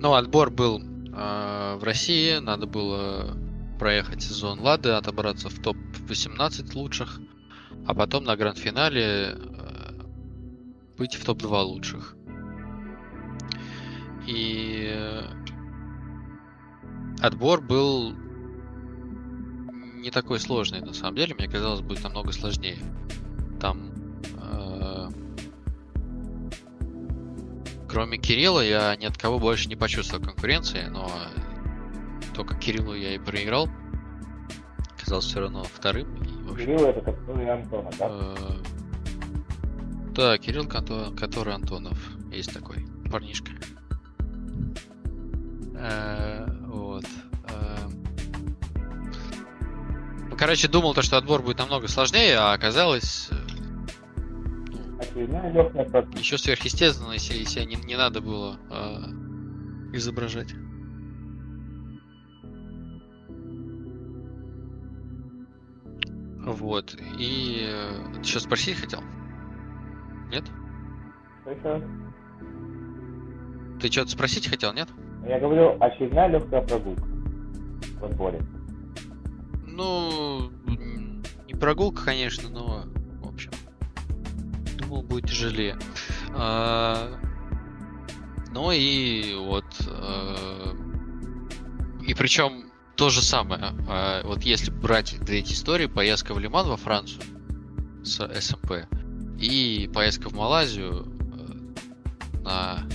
ну, 0.00 0.12
отбор 0.12 0.50
был 0.50 0.82
а, 1.14 1.78
в 1.78 1.84
России, 1.84 2.36
надо 2.40 2.66
было 2.66 3.34
проехать 3.78 4.22
сезон 4.22 4.60
Лады, 4.60 4.90
отобраться 4.90 5.48
в 5.48 5.58
топ-18 5.60 6.74
лучших, 6.74 7.20
а 7.86 7.94
потом 7.94 8.24
на 8.24 8.36
гранд-финале 8.36 9.38
быть 10.98 11.14
в 11.14 11.24
топ-2 11.24 11.62
лучших. 11.62 12.16
И 14.26 15.22
отбор 17.22 17.62
был 17.62 18.14
не 20.04 20.10
такой 20.10 20.38
сложный 20.38 20.80
на 20.80 20.92
самом 20.92 21.16
деле. 21.16 21.34
Мне 21.34 21.48
казалось, 21.48 21.80
будет 21.80 22.04
намного 22.04 22.30
сложнее. 22.32 22.78
Там 23.58 23.90
э, 24.38 25.08
кроме 27.88 28.18
Кирилла 28.18 28.60
я 28.60 28.94
ни 28.96 29.06
от 29.06 29.16
кого 29.16 29.38
больше 29.38 29.68
не 29.68 29.76
почувствовал 29.76 30.22
конкуренции, 30.22 30.84
но 30.90 31.10
только 32.34 32.54
Кириллу 32.54 32.94
я 32.94 33.14
и 33.14 33.18
проиграл. 33.18 33.68
Оказался 34.96 35.28
все 35.28 35.40
равно 35.40 35.64
вторым. 35.64 36.14
И, 36.16 36.50
общем, 36.50 36.66
Кирилл 36.66 36.84
это 36.84 37.00
который 37.00 37.50
Антона, 37.50 37.90
да? 37.98 38.08
Э, 38.10 38.36
да, 40.14 40.38
Кирилл, 40.38 40.66
который 40.66 41.54
Антонов. 41.54 41.98
Есть 42.30 42.52
такой 42.52 42.86
парнишка. 43.10 43.52
Э, 45.76 46.46
вот. 46.66 47.06
Короче, 50.36 50.68
думал 50.68 50.94
то, 50.94 51.02
что 51.02 51.16
отбор 51.16 51.42
будет 51.42 51.58
намного 51.58 51.88
сложнее, 51.88 52.36
а 52.38 52.52
оказалось... 52.52 53.28
Э, 53.30 53.34
ну, 55.16 55.70
еще 56.18 56.38
сверхъестественно, 56.38 57.12
если, 57.12 57.34
если 57.34 57.64
не, 57.64 57.76
не 57.76 57.96
надо 57.96 58.20
было 58.20 58.58
э, 58.70 59.96
изображать. 59.96 60.54
Вот. 66.44 66.96
И 67.18 67.66
э, 67.68 68.18
ты 68.18 68.24
что 68.24 68.40
спросить 68.40 68.76
хотел? 68.78 69.00
Нет? 70.30 70.44
Ты 73.80 73.90
что-то 73.90 74.10
спросить 74.10 74.48
хотел, 74.48 74.72
нет? 74.72 74.88
Я 75.26 75.38
говорю, 75.38 75.76
очередная 75.80 76.28
легкая 76.28 76.62
прогулка 76.62 77.04
в 78.00 78.04
отборе. 78.04 78.42
Ну, 79.76 80.52
не 81.48 81.54
прогулка, 81.54 82.04
конечно, 82.04 82.48
но, 82.48 82.84
в 83.20 83.28
общем, 83.28 83.50
думал, 84.78 85.02
будет 85.02 85.28
тяжелее. 85.28 85.76
А, 86.30 87.18
ну 88.52 88.70
и 88.70 89.34
вот, 89.34 89.64
а, 89.88 90.76
и 92.06 92.14
причем 92.14 92.70
то 92.94 93.10
же 93.10 93.20
самое. 93.20 93.72
А, 93.88 94.22
вот 94.24 94.42
если 94.42 94.70
брать 94.70 95.18
две 95.18 95.40
эти 95.40 95.54
истории, 95.54 95.86
поездка 95.86 96.34
в 96.34 96.38
Лиман 96.38 96.68
во 96.68 96.76
Францию 96.76 97.22
с 98.04 98.24
СМП 98.40 98.86
и 99.40 99.90
поездка 99.92 100.28
в 100.28 100.34
Малайзию 100.34 101.04
э, 102.36 102.40
на 102.42 102.86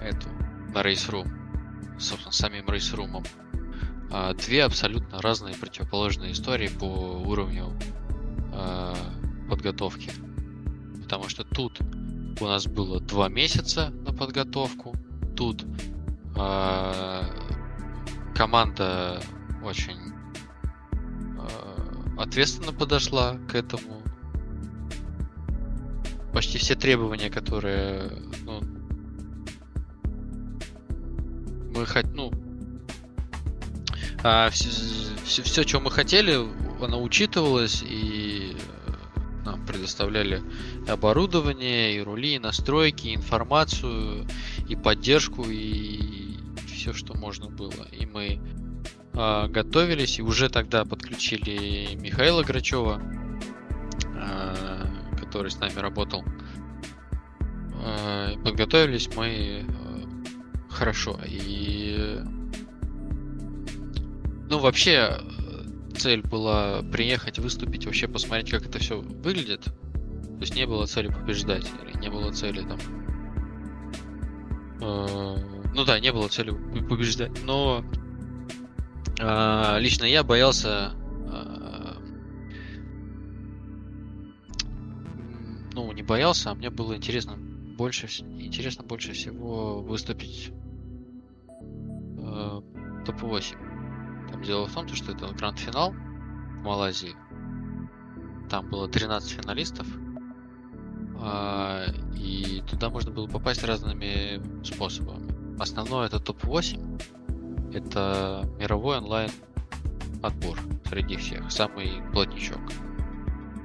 эту, 0.00 0.28
на 0.72 0.82
Room, 0.84 1.28
собственно, 1.98 2.30
самим. 2.30 2.66
А, 2.68 3.47
две 4.38 4.64
абсолютно 4.64 5.20
разные 5.20 5.54
противоположные 5.54 6.32
истории 6.32 6.68
по 6.68 6.84
уровню 6.84 7.72
а, 8.52 8.94
подготовки. 9.50 10.10
Потому 11.02 11.28
что 11.28 11.44
тут 11.44 11.78
у 12.40 12.44
нас 12.44 12.66
было 12.66 13.00
два 13.00 13.28
месяца 13.28 13.90
на 13.90 14.12
подготовку, 14.12 14.94
тут 15.36 15.64
а, 16.36 17.24
команда 18.34 19.20
очень 19.62 19.98
ответственно 22.18 22.72
подошла 22.72 23.36
к 23.48 23.54
этому. 23.54 24.02
почти 26.32 26.58
все 26.58 26.74
требования, 26.74 27.30
которые 27.30 28.10
ну, 28.44 28.60
мы 31.74 31.86
хот... 31.86 32.06
ну, 32.12 32.32
а, 34.24 34.50
все, 34.50 34.68
все, 35.24 35.42
все, 35.42 35.62
что 35.62 35.80
мы 35.80 35.90
хотели, 35.90 36.36
оно 36.82 37.02
учитывалось, 37.02 37.82
и 37.86 38.56
нам 39.44 39.64
предоставляли 39.64 40.42
оборудование, 40.88 41.96
и 41.96 42.00
рули, 42.00 42.34
и 42.34 42.38
настройки, 42.38 43.08
и 43.08 43.14
информацию, 43.14 44.26
и 44.68 44.76
поддержку, 44.76 45.44
и 45.44 46.36
все, 46.66 46.92
что 46.92 47.16
можно 47.16 47.48
было. 47.48 47.86
И 47.92 48.06
мы 48.06 48.40
э, 49.14 49.48
готовились, 49.48 50.18
и 50.18 50.22
уже 50.22 50.48
тогда 50.48 50.84
подключили 50.84 51.94
Михаила 51.94 52.42
Грачева, 52.42 53.00
э, 54.14 54.86
который 55.18 55.50
с 55.50 55.58
нами 55.58 55.78
работал. 55.78 56.24
Э, 57.84 58.34
подготовились 58.44 59.08
мы 59.16 59.28
э, 59.28 60.04
хорошо. 60.68 61.20
И 61.24 62.18
ну 64.48 64.58
вообще 64.58 65.20
цель 65.96 66.22
была 66.22 66.82
приехать, 66.82 67.38
выступить, 67.38 67.86
вообще 67.86 68.08
посмотреть, 68.08 68.50
как 68.50 68.66
это 68.66 68.78
все 68.78 69.00
выглядит. 69.00 69.64
То 69.64 70.40
есть 70.40 70.54
не 70.54 70.66
было 70.66 70.86
цели 70.86 71.08
побеждать, 71.08 71.70
или 71.84 71.98
не 71.98 72.10
было 72.10 72.32
цели 72.32 72.62
там. 72.62 72.78
Э, 74.80 75.36
ну 75.74 75.84
да, 75.84 75.98
не 76.00 76.12
было 76.12 76.28
цели 76.28 76.50
побеждать, 76.88 77.32
но 77.44 77.84
э, 79.18 79.80
лично 79.80 80.04
я 80.04 80.22
боялся. 80.22 80.92
Э, 81.32 81.94
ну, 85.74 85.92
не 85.92 86.02
боялся, 86.02 86.50
а 86.50 86.54
мне 86.54 86.70
было 86.70 86.96
интересно 86.96 87.36
больше, 87.36 88.06
интересно 88.06 88.84
больше 88.84 89.12
всего 89.12 89.82
выступить 89.82 90.52
э, 91.60 92.60
топ-8. 93.06 93.67
Дело 94.44 94.66
в 94.66 94.74
том, 94.74 94.88
что 94.88 95.12
это 95.12 95.28
гранд-финал 95.28 95.92
в 95.92 96.62
Малайзии. 96.62 97.16
Там 98.48 98.68
было 98.68 98.88
13 98.88 99.30
финалистов. 99.30 99.86
Э, 101.20 101.86
и 102.14 102.62
туда 102.68 102.90
можно 102.90 103.10
было 103.10 103.26
попасть 103.26 103.64
разными 103.64 104.40
способами. 104.64 105.26
Основное 105.60 106.06
это 106.06 106.20
топ-8. 106.20 107.72
Это 107.74 108.48
мировой 108.58 108.98
онлайн 108.98 109.30
отбор 110.22 110.58
среди 110.88 111.16
всех. 111.16 111.50
Самый 111.50 112.02
плотничок. 112.12 112.60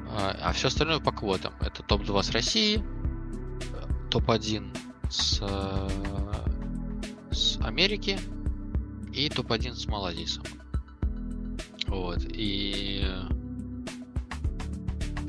А, 0.09 0.35
а 0.41 0.51
все 0.53 0.67
остальное 0.67 0.99
по 0.99 1.11
квотам. 1.11 1.53
Это 1.61 1.83
топ-2 1.83 2.23
с 2.23 2.31
России, 2.31 2.83
топ-1 4.11 4.77
с, 5.09 5.41
с 7.31 7.57
Америки 7.61 8.19
и 9.11 9.29
топ-1 9.29 9.73
с 9.73 9.87
Малайзии 9.87 10.25
сам. 10.25 10.43
Вот. 11.87 12.19
И 12.29 13.05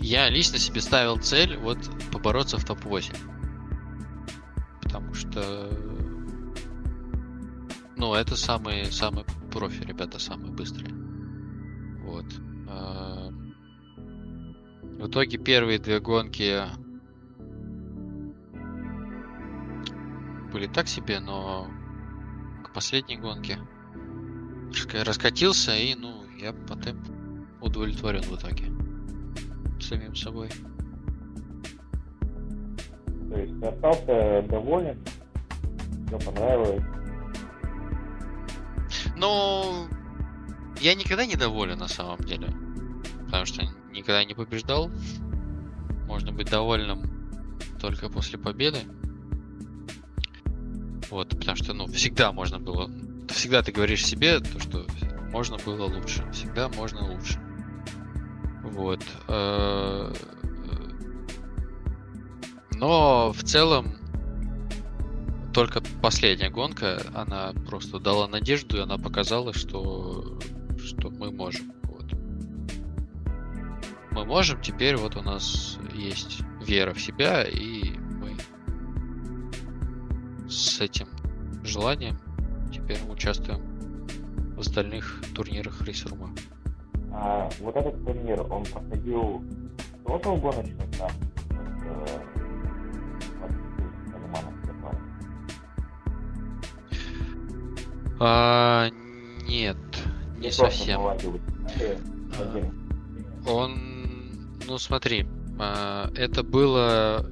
я 0.00 0.28
лично 0.28 0.58
себе 0.58 0.80
ставил 0.80 1.18
цель 1.18 1.56
вот 1.56 1.78
побороться 2.12 2.58
в 2.58 2.64
топ-8. 2.64 3.16
Потому 4.82 5.14
что 5.14 5.70
ну, 7.96 8.14
это 8.14 8.36
самые, 8.36 8.92
самые 8.92 9.24
профи, 9.50 9.82
ребята, 9.82 10.18
самые 10.18 10.52
быстрые. 10.52 10.92
Вот. 12.02 12.26
А, 12.68 13.30
в 14.82 15.08
итоге 15.08 15.38
первые 15.38 15.78
две 15.78 16.00
гонки 16.00 16.64
были 20.52 20.66
так 20.66 20.88
себе, 20.88 21.18
но 21.20 21.70
к 22.64 22.74
последней 22.74 23.16
гонке 23.16 23.58
раскатился, 24.92 25.74
и, 25.74 25.94
ну, 25.94 26.13
я 26.44 26.52
потом 26.52 27.02
удовлетворен 27.62 28.20
в 28.20 28.36
итоге 28.36 28.66
самим 29.80 30.14
собой. 30.14 30.50
То 33.30 33.40
есть 33.40 33.58
ты 33.60 33.66
остался 33.66 34.42
доволен, 34.42 35.02
все 36.06 36.18
понравилось? 36.18 36.84
Ну, 39.16 39.86
я 40.82 40.94
никогда 40.94 41.24
не 41.24 41.36
доволен 41.36 41.78
на 41.78 41.88
самом 41.88 42.18
деле. 42.18 42.48
Потому 43.24 43.46
что 43.46 43.62
никогда 43.90 44.22
не 44.26 44.34
побеждал. 44.34 44.90
Можно 46.06 46.30
быть 46.32 46.50
довольным 46.50 47.00
только 47.80 48.10
после 48.10 48.38
победы. 48.38 48.80
Вот, 51.10 51.30
потому 51.30 51.56
что, 51.56 51.72
ну, 51.72 51.86
всегда 51.86 52.32
можно 52.32 52.58
было... 52.58 52.90
Всегда 53.28 53.62
ты 53.62 53.72
говоришь 53.72 54.04
себе, 54.04 54.40
то, 54.40 54.60
что 54.60 54.84
можно 55.34 55.56
было 55.66 55.86
лучше. 55.86 56.24
Всегда 56.30 56.68
можно 56.68 57.12
лучше. 57.12 57.40
Вот. 58.62 59.00
Э, 59.26 60.12
но 62.74 63.32
в 63.32 63.42
целом 63.42 63.96
только 65.52 65.82
последняя 66.00 66.50
гонка, 66.50 67.02
она 67.14 67.52
просто 67.68 67.98
дала 67.98 68.28
надежду, 68.28 68.76
и 68.76 68.80
она 68.80 68.96
показала, 68.96 69.52
что, 69.52 70.38
что 70.78 71.10
мы 71.10 71.32
можем. 71.32 71.72
Вот. 71.82 72.12
Мы 74.12 74.24
можем, 74.24 74.62
теперь 74.62 74.96
вот 74.96 75.16
у 75.16 75.22
нас 75.22 75.78
есть 75.94 76.42
вера 76.64 76.94
в 76.94 77.00
себя, 77.00 77.42
и 77.42 77.98
мы 77.98 78.36
с 80.48 80.80
этим 80.80 81.08
желанием 81.64 82.20
теперь 82.72 83.00
участвуем 83.08 83.73
в 84.56 84.60
остальных 84.60 85.22
турнирах 85.34 85.82
рейсрума. 85.82 86.30
А 87.12 87.48
вот 87.60 87.76
этот 87.76 88.04
турнир, 88.04 88.40
он 88.50 88.64
проходил 88.64 89.44
тоже 90.06 90.30
в 90.30 90.40
гоночном 90.40 90.90
этапе? 90.90 91.14
А, 98.20 98.88
нет, 99.46 99.76
не, 100.38 100.50
совсем. 100.50 101.00
А, 101.00 101.16
он, 103.46 103.78
ну 104.66 104.78
смотри, 104.78 105.26
а, 105.58 106.10
это 106.16 106.42
было 106.42 107.26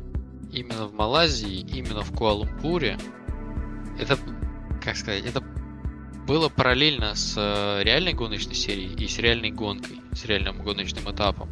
именно 0.52 0.86
в 0.86 0.94
Малайзии, 0.94 1.60
именно 1.60 2.02
в 2.02 2.12
Куала-Лумпуре. 2.12 2.98
Это, 3.98 4.18
как 4.84 4.96
сказать, 4.96 5.24
это 5.24 5.42
было 6.26 6.48
параллельно 6.48 7.14
с 7.14 7.34
э, 7.36 7.82
реальной 7.82 8.12
гоночной 8.12 8.54
серией 8.54 8.94
и 8.94 9.08
с 9.08 9.18
реальной 9.18 9.50
гонкой, 9.50 10.00
с 10.12 10.24
реальным 10.24 10.62
гоночным 10.62 11.10
этапом. 11.12 11.50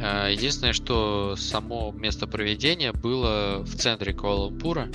А, 0.00 0.28
единственное, 0.28 0.72
что 0.72 1.34
само 1.36 1.92
место 1.92 2.26
проведения 2.26 2.92
было 2.92 3.62
в 3.62 3.74
центре 3.76 4.12
Куала-Лумпура, 4.12 4.92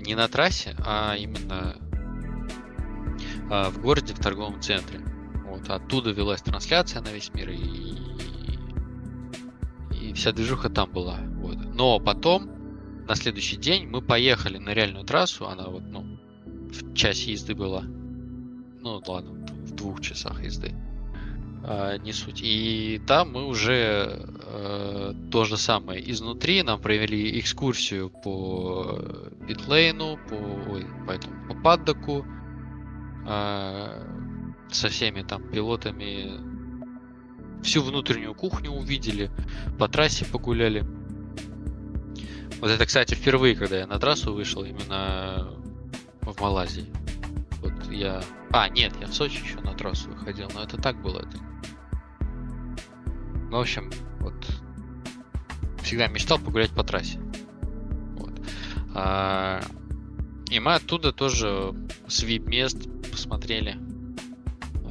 не 0.00 0.14
на 0.14 0.28
трассе, 0.28 0.76
а 0.84 1.16
именно 1.16 1.76
а, 3.50 3.70
в 3.70 3.80
городе, 3.80 4.14
в 4.14 4.18
торговом 4.18 4.60
центре. 4.60 5.00
Вот, 5.46 5.68
оттуда 5.70 6.10
велась 6.10 6.42
трансляция 6.42 7.00
на 7.00 7.08
весь 7.08 7.32
мир, 7.32 7.50
и, 7.50 7.96
и 9.92 10.12
вся 10.12 10.32
движуха 10.32 10.68
там 10.68 10.90
была. 10.90 11.18
Вот. 11.36 11.56
Но 11.74 11.98
потом, 11.98 12.50
на 13.06 13.14
следующий 13.14 13.56
день, 13.56 13.86
мы 13.86 14.02
поехали 14.02 14.58
на 14.58 14.74
реальную 14.74 15.04
трассу, 15.04 15.46
она 15.46 15.68
вот, 15.68 15.82
ну, 15.82 16.17
в 16.70 16.94
часе 16.94 17.32
езды 17.32 17.54
была. 17.54 17.82
Ну, 18.80 19.02
ладно, 19.06 19.32
в 19.32 19.74
двух 19.74 20.00
часах 20.00 20.42
езды. 20.42 20.74
А, 21.64 21.98
не 21.98 22.12
суть. 22.12 22.40
И 22.42 23.00
там 23.06 23.32
мы 23.32 23.46
уже 23.46 24.26
э, 24.42 25.14
то 25.30 25.44
же 25.44 25.56
самое. 25.56 26.10
Изнутри 26.10 26.62
нам 26.62 26.80
провели 26.80 27.38
экскурсию 27.40 28.10
по 28.10 28.98
битлейну, 29.46 30.18
по, 30.28 30.34
ой, 30.72 30.86
по, 31.06 31.12
этому, 31.12 31.48
по 31.48 31.54
паддоку, 31.54 32.24
а, 33.26 34.02
со 34.70 34.88
всеми 34.88 35.22
там 35.22 35.42
пилотами 35.50 36.58
всю 37.62 37.82
внутреннюю 37.82 38.34
кухню 38.34 38.70
увидели, 38.70 39.30
по 39.78 39.88
трассе 39.88 40.24
погуляли. 40.24 40.86
Вот 42.60 42.70
это, 42.70 42.86
кстати, 42.86 43.14
впервые, 43.14 43.54
когда 43.54 43.78
я 43.78 43.86
на 43.86 43.98
трассу 43.98 44.32
вышел, 44.32 44.64
именно 44.64 45.54
в 46.22 46.40
Малайзии. 46.40 46.92
Вот 47.62 47.90
я... 47.90 48.22
А, 48.50 48.68
нет, 48.68 48.94
я 49.00 49.06
в 49.06 49.14
Сочи 49.14 49.42
еще 49.42 49.60
на 49.60 49.74
трассу 49.74 50.10
выходил, 50.10 50.48
но 50.54 50.62
это 50.62 50.76
так 50.76 51.00
было. 51.02 51.20
Это... 51.20 51.38
Ну, 53.50 53.56
в 53.56 53.60
общем, 53.60 53.90
вот 54.20 54.34
всегда 55.82 56.06
мечтал 56.08 56.38
погулять 56.38 56.70
по 56.70 56.84
трассе. 56.84 57.18
Вот. 58.16 58.32
А... 58.94 59.60
И 60.50 60.60
мы 60.60 60.74
оттуда 60.74 61.12
тоже 61.12 61.74
с 62.06 62.22
VIP-мест 62.24 62.88
посмотрели 63.10 63.76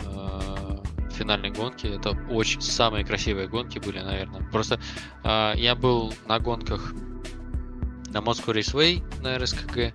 э, 0.06 0.78
финальной 1.12 1.50
гонки. 1.50 1.88
Это 1.88 2.12
очень 2.30 2.62
самые 2.62 3.04
красивые 3.04 3.48
гонки 3.48 3.80
были, 3.80 4.00
наверное. 4.00 4.48
Просто 4.52 4.80
э, 5.24 5.54
я 5.56 5.76
был 5.76 6.14
на 6.28 6.40
гонках 6.40 6.94
на 8.10 8.18
Moscow 8.18 8.54
Raceway 8.54 9.04
на 9.22 9.38
РСКГ, 9.40 9.94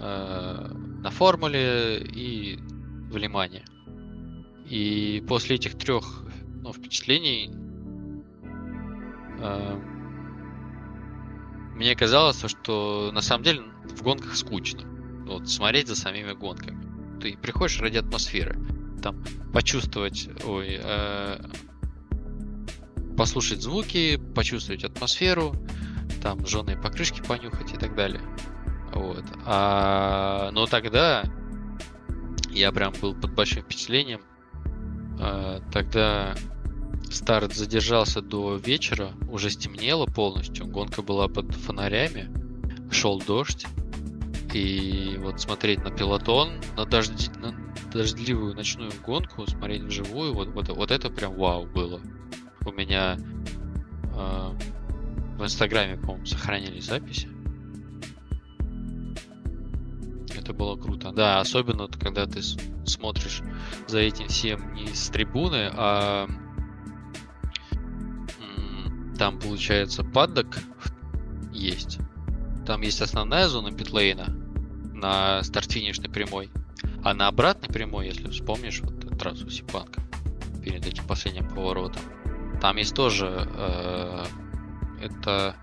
э, 0.00 0.70
на 1.02 1.10
Формуле 1.10 1.98
и 1.98 2.58
в 3.10 3.16
Лимане. 3.16 3.64
И 4.66 5.24
после 5.26 5.56
этих 5.56 5.76
трех 5.78 6.24
ну, 6.62 6.72
впечатлений 6.72 7.50
э, 9.40 9.80
мне 11.74 11.94
казалось, 11.94 12.44
что 12.44 13.10
на 13.12 13.22
самом 13.22 13.44
деле 13.44 13.62
в 13.84 14.02
гонках 14.02 14.34
скучно. 14.36 14.82
Вот 15.26 15.48
смотреть 15.48 15.88
за 15.88 15.96
самими 15.96 16.32
гонками. 16.32 17.20
Ты 17.20 17.36
приходишь 17.36 17.80
ради 17.80 17.98
атмосферы. 17.98 18.58
Там 19.02 19.22
почувствовать, 19.52 20.28
ой, 20.44 20.78
э, 20.82 21.40
послушать 23.16 23.62
звуки, 23.62 24.16
почувствовать 24.34 24.84
атмосферу, 24.84 25.54
там 26.22 26.44
жженые 26.46 26.76
покрышки 26.76 27.20
понюхать 27.20 27.72
и 27.72 27.76
так 27.76 27.94
далее. 27.94 28.20
Вот. 28.92 29.24
А, 29.44 30.50
но 30.52 30.66
тогда 30.66 31.24
я 32.50 32.72
прям 32.72 32.92
был 33.00 33.14
под 33.14 33.34
большим 33.34 33.62
впечатлением. 33.62 34.20
А, 35.20 35.60
тогда 35.72 36.34
старт 37.10 37.54
задержался 37.54 38.20
до 38.20 38.56
вечера, 38.56 39.12
уже 39.28 39.50
стемнело 39.50 40.06
полностью, 40.06 40.66
гонка 40.66 41.02
была 41.02 41.28
под 41.28 41.54
фонарями, 41.54 42.30
шел 42.90 43.20
дождь. 43.20 43.66
И 44.54 45.16
вот 45.18 45.40
смотреть 45.40 45.84
на 45.84 45.90
пилотон, 45.90 46.60
на, 46.76 46.86
дожди, 46.86 47.28
на 47.36 47.54
дождливую 47.92 48.54
ночную 48.54 48.92
гонку, 49.04 49.46
смотреть 49.46 49.82
вживую, 49.82 50.32
вот, 50.32 50.48
вот, 50.48 50.68
вот 50.68 50.90
это 50.90 51.10
прям 51.10 51.34
вау 51.34 51.66
было. 51.66 52.00
У 52.64 52.72
меня 52.72 53.18
э, 54.14 54.52
в 55.36 55.44
Инстаграме, 55.44 55.96
по-моему, 55.96 56.24
сохранились 56.24 56.86
записи. 56.86 57.28
Это 60.48 60.56
было 60.56 60.76
круто. 60.76 61.12
Да, 61.12 61.40
особенно 61.40 61.88
когда 61.88 62.24
ты 62.24 62.40
смотришь 62.86 63.42
за 63.86 63.98
этим 63.98 64.28
всем 64.28 64.72
не 64.72 64.86
с 64.94 65.10
трибуны, 65.10 65.70
а 65.74 66.26
там 69.18 69.38
получается 69.38 70.04
паддок 70.04 70.56
есть. 71.52 71.98
Там 72.66 72.80
есть 72.80 73.02
основная 73.02 73.46
зона 73.48 73.72
питлейна 73.72 74.34
на 74.94 75.42
старт-финишной 75.42 76.08
прямой. 76.08 76.48
А 77.04 77.12
на 77.12 77.28
обратной 77.28 77.68
прямой, 77.68 78.06
если 78.06 78.30
вспомнишь, 78.30 78.80
вот 78.80 79.18
трассу 79.18 79.50
Сипанка 79.50 80.00
перед 80.64 80.86
этим 80.86 81.06
последним 81.06 81.46
поворотом, 81.46 82.00
там 82.62 82.78
есть 82.78 82.94
тоже 82.94 83.46
э, 83.54 84.24
это 85.02 85.56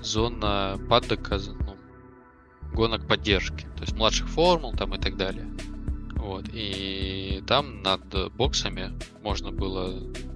зона 0.00 0.80
паддока, 0.88 1.38
гонок 2.74 3.06
поддержки, 3.06 3.66
то 3.76 3.82
есть 3.82 3.94
младших 3.94 4.28
формул 4.28 4.72
там 4.72 4.94
и 4.94 4.98
так 4.98 5.16
далее. 5.16 5.46
Вот, 6.16 6.46
и 6.52 7.42
там 7.46 7.82
над 7.82 8.32
боксами 8.32 8.92
можно 9.22 9.52
было, 9.52 9.92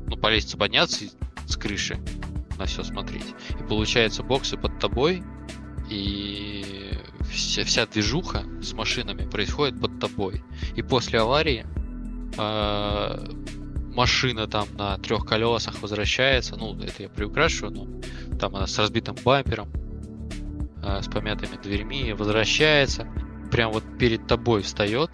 ну, 0.06 0.16
по 0.16 0.30
лестнице 0.30 0.56
подняться 0.56 1.06
с 1.46 1.56
крыши 1.56 1.98
на 2.58 2.66
все 2.66 2.82
смотреть. 2.82 3.34
И 3.58 3.62
получается, 3.62 4.22
боксы 4.22 4.56
под 4.56 4.78
тобой, 4.78 5.22
и 5.88 6.98
вся, 7.30 7.64
вся 7.64 7.86
движуха 7.86 8.44
с 8.62 8.72
машинами 8.74 9.28
происходит 9.28 9.80
под 9.80 9.98
тобой. 9.98 10.42
И 10.76 10.82
после 10.82 11.20
аварии 11.20 11.66
э, 12.36 13.34
машина 13.94 14.46
там 14.46 14.68
на 14.76 14.98
трех 14.98 15.24
колесах 15.24 15.80
возвращается, 15.80 16.56
ну, 16.56 16.78
это 16.80 17.02
я 17.04 17.08
приукрашиваю, 17.08 17.72
но 17.72 18.36
там 18.36 18.54
она 18.56 18.66
с 18.66 18.78
разбитым 18.78 19.16
бампером, 19.24 19.68
э, 20.82 21.02
с 21.02 21.08
помятыми 21.08 21.60
дверьми, 21.60 22.12
возвращается, 22.12 23.06
прям 23.50 23.72
вот 23.72 23.84
перед 23.98 24.26
тобой 24.26 24.62
встает, 24.62 25.10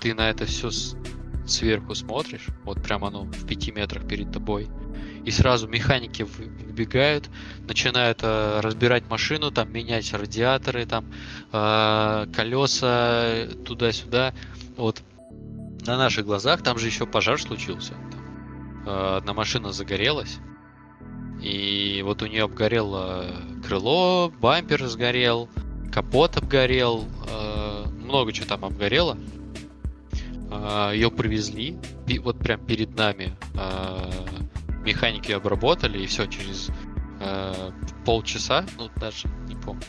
ты 0.00 0.14
на 0.14 0.30
это 0.30 0.46
все 0.46 0.70
с, 0.70 0.96
сверху 1.46 1.94
смотришь, 1.94 2.46
вот 2.64 2.82
прям 2.82 3.04
оно 3.04 3.24
в 3.24 3.46
пяти 3.46 3.72
метрах 3.72 4.06
перед 4.06 4.32
тобой, 4.32 4.68
и 5.24 5.30
сразу 5.30 5.68
механики 5.68 6.22
выбегают, 6.22 7.28
начинают 7.66 8.20
э, 8.22 8.60
разбирать 8.60 9.08
машину, 9.10 9.50
там 9.50 9.72
менять 9.72 10.12
радиаторы, 10.12 10.86
там 10.86 11.06
э, 11.52 12.26
колеса 12.34 13.48
туда-сюда, 13.64 14.34
вот 14.76 15.02
на 15.86 15.96
наших 15.96 16.26
глазах, 16.26 16.62
там 16.62 16.78
же 16.78 16.86
еще 16.86 17.06
пожар 17.06 17.40
случился. 17.40 17.92
Там, 17.92 18.84
э, 18.86 19.16
одна 19.18 19.32
машина 19.32 19.72
загорелась. 19.72 20.38
И 21.40 22.02
вот 22.04 22.22
у 22.22 22.26
нее 22.26 22.44
обгорело 22.44 23.26
крыло, 23.66 24.32
бампер 24.40 24.86
сгорел, 24.86 25.48
капот 25.92 26.36
обгорел, 26.36 27.06
э, 27.28 27.84
много 28.04 28.32
чего 28.32 28.46
там 28.46 28.64
обгорело. 28.64 29.16
Э, 30.50 30.90
ее 30.94 31.10
привезли, 31.10 31.76
вот 32.20 32.38
прям 32.38 32.64
перед 32.64 32.96
нами 32.96 33.36
э, 33.54 34.10
механики 34.84 35.32
обработали, 35.32 35.98
и 35.98 36.06
все, 36.06 36.26
через 36.26 36.70
полчаса, 38.04 38.64
ну 38.78 38.88
даже 38.94 39.26
не 39.48 39.56
помню, 39.56 39.82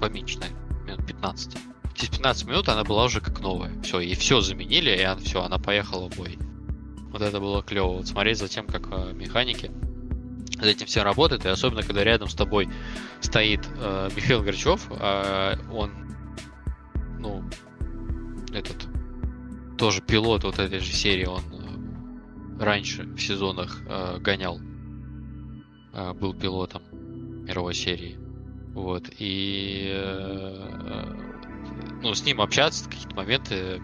поменьше, 0.00 0.38
наверное, 0.38 0.86
минут 0.86 1.06
15 1.06 1.56
через 1.94 2.10
15 2.10 2.46
минут 2.46 2.68
она 2.68 2.84
была 2.84 3.04
уже 3.04 3.20
как 3.20 3.40
новая. 3.40 3.70
Все, 3.82 4.00
и 4.00 4.14
все 4.14 4.40
заменили, 4.40 4.90
и 4.90 5.02
она, 5.02 5.20
все, 5.20 5.42
она 5.42 5.58
поехала 5.58 6.08
в 6.08 6.16
бой. 6.16 6.38
Вот 7.10 7.22
это 7.22 7.38
было 7.38 7.62
клево. 7.62 7.98
Вот 7.98 8.08
смотреть 8.08 8.38
за 8.38 8.48
тем, 8.48 8.66
как 8.66 8.88
механики 9.12 9.70
за 10.64 10.70
этим 10.70 10.86
все 10.86 11.02
работают, 11.02 11.44
и 11.44 11.48
особенно 11.48 11.82
когда 11.82 12.02
рядом 12.02 12.28
с 12.28 12.34
тобой 12.34 12.68
стоит 13.20 13.60
э, 13.76 14.08
Михаил 14.16 14.42
Горчев, 14.42 14.86
э, 14.90 15.56
он, 15.70 15.92
ну, 17.18 17.44
этот 18.52 18.88
тоже 19.78 20.00
пилот 20.00 20.44
вот 20.44 20.58
этой 20.58 20.78
же 20.78 20.92
серии, 20.92 21.26
он 21.26 21.42
э, 21.52 22.64
раньше 22.64 23.04
в 23.04 23.18
сезонах 23.18 23.82
э, 23.86 24.18
гонял, 24.20 24.60
э, 25.92 26.12
был 26.14 26.34
пилотом 26.34 26.82
мировой 27.44 27.74
серии. 27.74 28.18
Вот, 28.72 29.08
и 29.18 29.92
э, 29.94 31.14
ну, 32.02 32.14
с 32.14 32.24
ним 32.24 32.40
общаться, 32.40 32.88
какие-то 32.88 33.14
моменты 33.14 33.80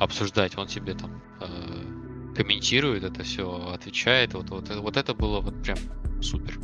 обсуждать, 0.00 0.56
он 0.58 0.66
тебе 0.66 0.94
там 0.94 1.22
э, 1.40 1.87
комментирует 2.38 3.02
это 3.02 3.24
все, 3.24 3.72
отвечает, 3.74 4.32
вот, 4.34 4.50
вот, 4.50 4.70
вот 4.70 4.96
это 4.96 5.12
было 5.12 5.40
вот 5.40 5.60
прям 5.60 5.76
супер. 6.22 6.56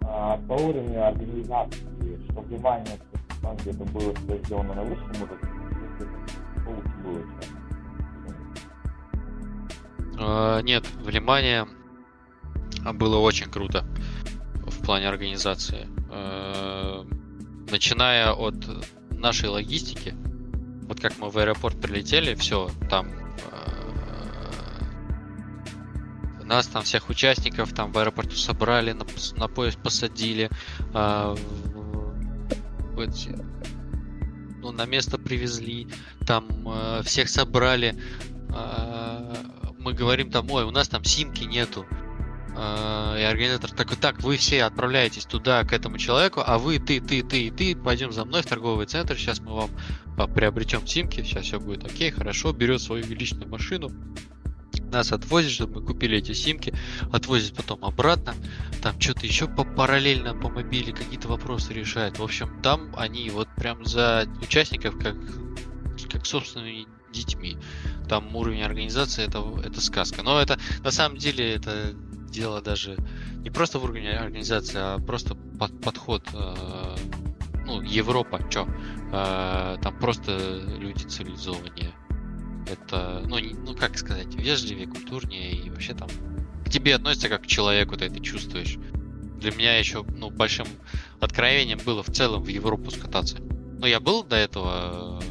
А 0.00 0.38
по 0.48 0.54
уровню 0.54 1.06
организации, 1.06 1.84
что 2.30 2.40
внимание 2.40 2.98
где-то 3.60 3.84
было 3.84 4.14
сделано 4.44 4.74
на 4.76 4.82
высшем 4.82 5.10
уровне, 5.22 5.50
было 7.04 7.22
а, 10.18 10.62
Нет, 10.62 10.86
внимание 11.02 11.68
было 12.94 13.18
очень 13.18 13.50
круто 13.50 13.84
в 14.54 14.82
плане 14.86 15.10
организации. 15.10 15.86
А, 16.10 17.04
начиная 17.70 18.32
от 18.32 18.54
нашей 19.10 19.50
логистики, 19.50 20.14
вот 20.94 21.02
как 21.02 21.18
мы 21.18 21.28
в 21.30 21.38
аэропорт 21.38 21.80
прилетели, 21.80 22.34
все, 22.34 22.70
там 22.88 23.08
э, 26.40 26.44
нас 26.44 26.66
там 26.68 26.84
всех 26.84 27.08
участников 27.08 27.72
там 27.72 27.92
в 27.92 27.98
аэропорту 27.98 28.36
собрали, 28.36 28.92
на, 28.92 29.04
на 29.36 29.48
поезд 29.48 29.78
посадили, 29.82 30.50
э, 30.94 31.36
вот, 32.92 33.10
ну, 34.60 34.70
на 34.70 34.86
место 34.86 35.18
привезли, 35.18 35.88
там 36.26 36.46
э, 36.66 37.02
всех 37.04 37.28
собрали. 37.28 38.00
Э, 38.50 39.34
мы 39.78 39.92
говорим 39.92 40.30
там, 40.30 40.48
ой, 40.50 40.64
у 40.64 40.70
нас 40.70 40.88
там 40.88 41.04
симки 41.04 41.44
нету. 41.44 41.84
А, 42.56 43.16
и 43.18 43.22
организатор 43.22 43.70
такой, 43.70 43.96
так, 43.96 44.22
вы 44.22 44.36
все 44.36 44.64
отправляетесь 44.64 45.24
туда, 45.24 45.64
к 45.64 45.72
этому 45.72 45.98
человеку, 45.98 46.42
а 46.44 46.58
вы, 46.58 46.78
ты, 46.78 47.00
ты, 47.00 47.22
ты 47.22 47.48
и 47.48 47.50
ты, 47.50 47.74
пойдем 47.74 48.12
за 48.12 48.24
мной 48.24 48.42
в 48.42 48.46
торговый 48.46 48.86
центр, 48.86 49.16
сейчас 49.16 49.40
мы 49.40 49.54
вам 49.54 49.70
приобретем 50.34 50.86
симки, 50.86 51.22
сейчас 51.22 51.44
все 51.44 51.58
будет 51.58 51.84
окей, 51.84 52.10
хорошо, 52.10 52.52
берет 52.52 52.80
свою 52.80 53.04
личную 53.06 53.48
машину, 53.48 53.90
нас 54.94 55.12
отвозит, 55.12 55.50
чтобы 55.50 55.80
мы 55.80 55.86
купили 55.86 56.18
эти 56.18 56.32
симки, 56.32 56.72
отвозит 57.12 57.54
потом 57.54 57.84
обратно, 57.84 58.34
там 58.80 58.98
что-то 59.00 59.26
еще 59.26 59.48
по 59.48 59.64
параллельно 59.64 60.34
по 60.34 60.48
мобиле 60.48 60.92
какие-то 60.92 61.28
вопросы 61.28 61.72
решает. 61.72 62.18
В 62.18 62.22
общем, 62.22 62.60
там 62.62 62.94
они 62.96 63.28
вот 63.30 63.48
прям 63.56 63.84
за 63.84 64.26
участников 64.40 64.96
как, 64.98 65.16
как 66.10 66.24
собственными 66.24 66.86
детьми. 67.12 67.56
Там 68.08 68.34
уровень 68.36 68.62
организации 68.62 69.24
это, 69.24 69.42
это 69.64 69.80
сказка. 69.80 70.22
Но 70.22 70.40
это 70.40 70.58
на 70.82 70.90
самом 70.90 71.16
деле 71.18 71.54
это 71.54 71.94
дело 72.34 72.60
даже 72.60 72.96
не 73.42 73.50
просто 73.50 73.78
в 73.78 73.84
уровне 73.84 74.10
организации, 74.10 74.78
а 74.78 74.98
просто 74.98 75.34
под, 75.34 75.80
подход. 75.80 76.22
Э, 76.34 76.96
ну, 77.66 77.80
Европа, 77.80 78.40
чё? 78.50 78.68
Э, 79.12 79.76
там 79.80 79.98
просто 79.98 80.60
люди 80.78 81.04
цивилизованнее. 81.04 81.92
это, 82.70 83.22
ну, 83.26 83.38
не, 83.38 83.54
ну 83.54 83.74
как 83.74 83.96
сказать, 83.98 84.34
вежливее, 84.34 84.86
культурнее 84.86 85.52
и 85.52 85.70
вообще 85.70 85.94
там 85.94 86.08
к 86.64 86.70
тебе 86.70 86.94
относятся 86.94 87.28
как 87.28 87.42
к 87.42 87.46
человеку, 87.46 87.96
ты 87.96 88.06
это 88.06 88.20
чувствуешь. 88.20 88.78
Для 89.38 89.52
меня 89.52 89.78
еще, 89.78 90.02
ну, 90.02 90.30
большим 90.30 90.66
откровением 91.20 91.78
было 91.84 92.02
в 92.02 92.10
целом 92.10 92.42
в 92.42 92.48
Европу 92.48 92.90
скататься. 92.90 93.36
Ну, 93.40 93.86
я 93.86 94.00
был 94.00 94.24
до 94.24 94.36
этого, 94.36 95.22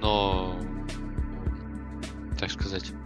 но, 0.00 0.56
так 2.38 2.50
сказать, 2.50 2.90
э, 2.90 3.03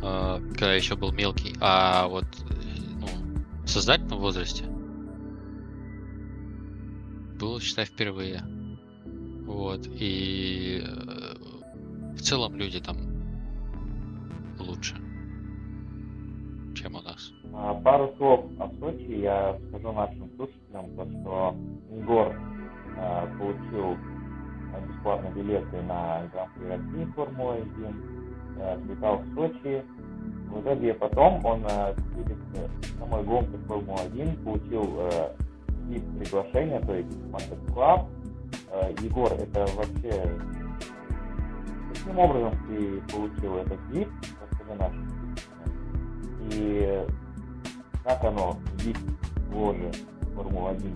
когда 0.00 0.74
еще 0.74 0.96
был 0.96 1.12
мелкий, 1.12 1.54
а 1.60 2.06
вот 2.08 2.26
ну, 3.00 3.06
в 3.64 3.68
сознательном 3.68 4.18
возрасте 4.18 4.64
было, 7.38 7.60
считай, 7.60 7.84
впервые. 7.84 8.42
Вот. 9.46 9.86
И 9.86 10.82
э, 10.82 12.14
в 12.14 12.20
целом 12.20 12.56
люди 12.56 12.80
там 12.80 12.96
лучше, 14.58 14.96
чем 16.74 16.96
у 16.96 17.00
нас. 17.00 17.32
А, 17.54 17.74
пару 17.74 18.14
слов 18.16 18.46
о 18.58 18.68
Сочи 18.78 19.20
я 19.20 19.58
скажу 19.68 19.92
нашим 19.92 20.30
слушателям, 20.36 20.96
то 20.96 21.04
что 21.04 21.56
Егор 21.90 22.36
а, 22.98 23.26
получил 23.38 23.96
бесплатные 24.86 25.32
билеты 25.32 25.82
на 25.82 26.26
Гран-при 26.32 26.66
России 26.66 27.12
Формулы-1, 27.14 28.17
слетал 28.84 29.18
в 29.18 29.34
Сочи. 29.34 29.84
В 30.50 30.60
итоге 30.60 30.94
потом 30.94 31.44
он 31.44 31.62
перед 31.62 32.38
самой 32.98 33.22
гонкой 33.24 33.58
Формулы-1 33.66 34.44
получил 34.44 34.86
вид 35.88 36.04
приглашения, 36.18 36.80
то 36.80 36.94
есть 36.94 37.16
мастер-класс. 37.30 38.00
Егор, 39.00 39.32
это 39.32 39.66
вообще 39.76 40.12
каким 41.92 42.18
образом 42.18 42.52
ты 42.68 43.00
получил 43.12 43.56
этот 43.56 43.80
вид, 43.90 44.08
расскажи 44.40 44.74
нашим 44.78 45.08
и 46.52 47.04
как 48.04 48.24
оно 48.24 48.56
вид 48.78 48.96
ложе 49.52 49.90
Формула-1? 50.34 50.92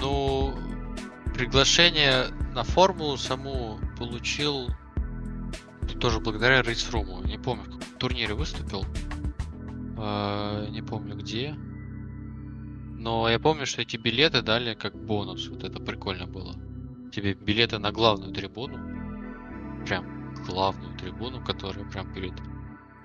Ну, 0.00 0.54
приглашение 1.34 2.28
на 2.54 2.64
формулу 2.64 3.16
саму 3.16 3.78
получил 3.98 4.68
тоже 6.00 6.20
благодаря 6.20 6.62
рейсруму. 6.62 7.22
Не 7.22 7.38
помню, 7.38 7.64
в 7.64 7.78
каком 7.78 7.98
турнире 7.98 8.34
выступил. 8.34 8.84
Э, 9.98 10.66
не 10.70 10.82
помню 10.82 11.16
где. 11.16 11.54
Но 12.98 13.28
я 13.28 13.38
помню, 13.38 13.66
что 13.66 13.82
эти 13.82 13.96
билеты 13.96 14.42
дали 14.42 14.74
как 14.74 14.94
бонус. 14.94 15.48
Вот 15.48 15.64
это 15.64 15.80
прикольно 15.80 16.26
было. 16.26 16.54
Тебе 17.12 17.34
билеты 17.34 17.78
на 17.78 17.92
главную 17.92 18.32
трибуну. 18.32 18.78
Прям 19.86 20.34
главную 20.46 20.96
трибуну, 20.98 21.44
которая 21.44 21.84
прям 21.90 22.12
перед 22.14 22.34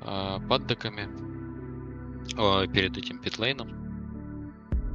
э, 0.01 0.39
паддоками. 0.49 1.09
Э, 2.37 2.67
перед 2.67 2.97
этим 2.97 3.19
питлейном. 3.19 3.84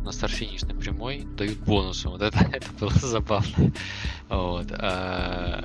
На 0.05 0.13
старфинишной 0.13 0.75
прямой 0.75 1.27
дают 1.37 1.59
бонусы. 1.59 2.09
Вот 2.09 2.23
это, 2.23 2.39
это 2.53 2.67
было 2.79 2.93
забавно. 2.93 3.73
Вот. 4.29 4.67
А, 4.73 5.65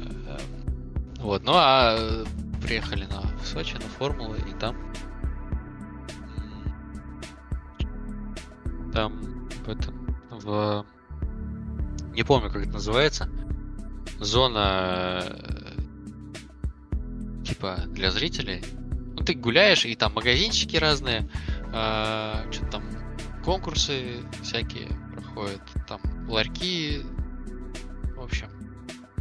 вот, 1.20 1.44
ну 1.44 1.54
а 1.56 2.26
приехали 2.62 3.06
на 3.06 3.22
в 3.22 3.46
Сочи 3.46 3.76
на 3.76 3.82
формулы 3.82 4.38
и 4.40 4.54
там 4.60 4.76
там 8.92 9.48
в 9.66 9.70
этом 9.70 10.18
в 10.32 10.86
не 12.14 12.24
помню 12.24 12.50
как 12.50 12.64
это 12.64 12.74
называется 12.74 13.30
зона 14.20 15.24
типа 17.46 17.84
для 17.90 18.10
зрителей 18.10 18.64
ну 19.16 19.24
ты 19.24 19.34
гуляешь 19.34 19.86
и 19.86 19.96
там 19.96 20.14
магазинчики 20.14 20.78
разные 20.78 21.30
э, 21.74 22.52
что 22.52 22.66
там 22.68 22.84
конкурсы 23.46 24.24
всякие 24.42 24.88
проходят 25.14 25.62
там 25.88 26.02
ларьки 26.28 27.04
в 28.16 28.22
общем 28.22 28.50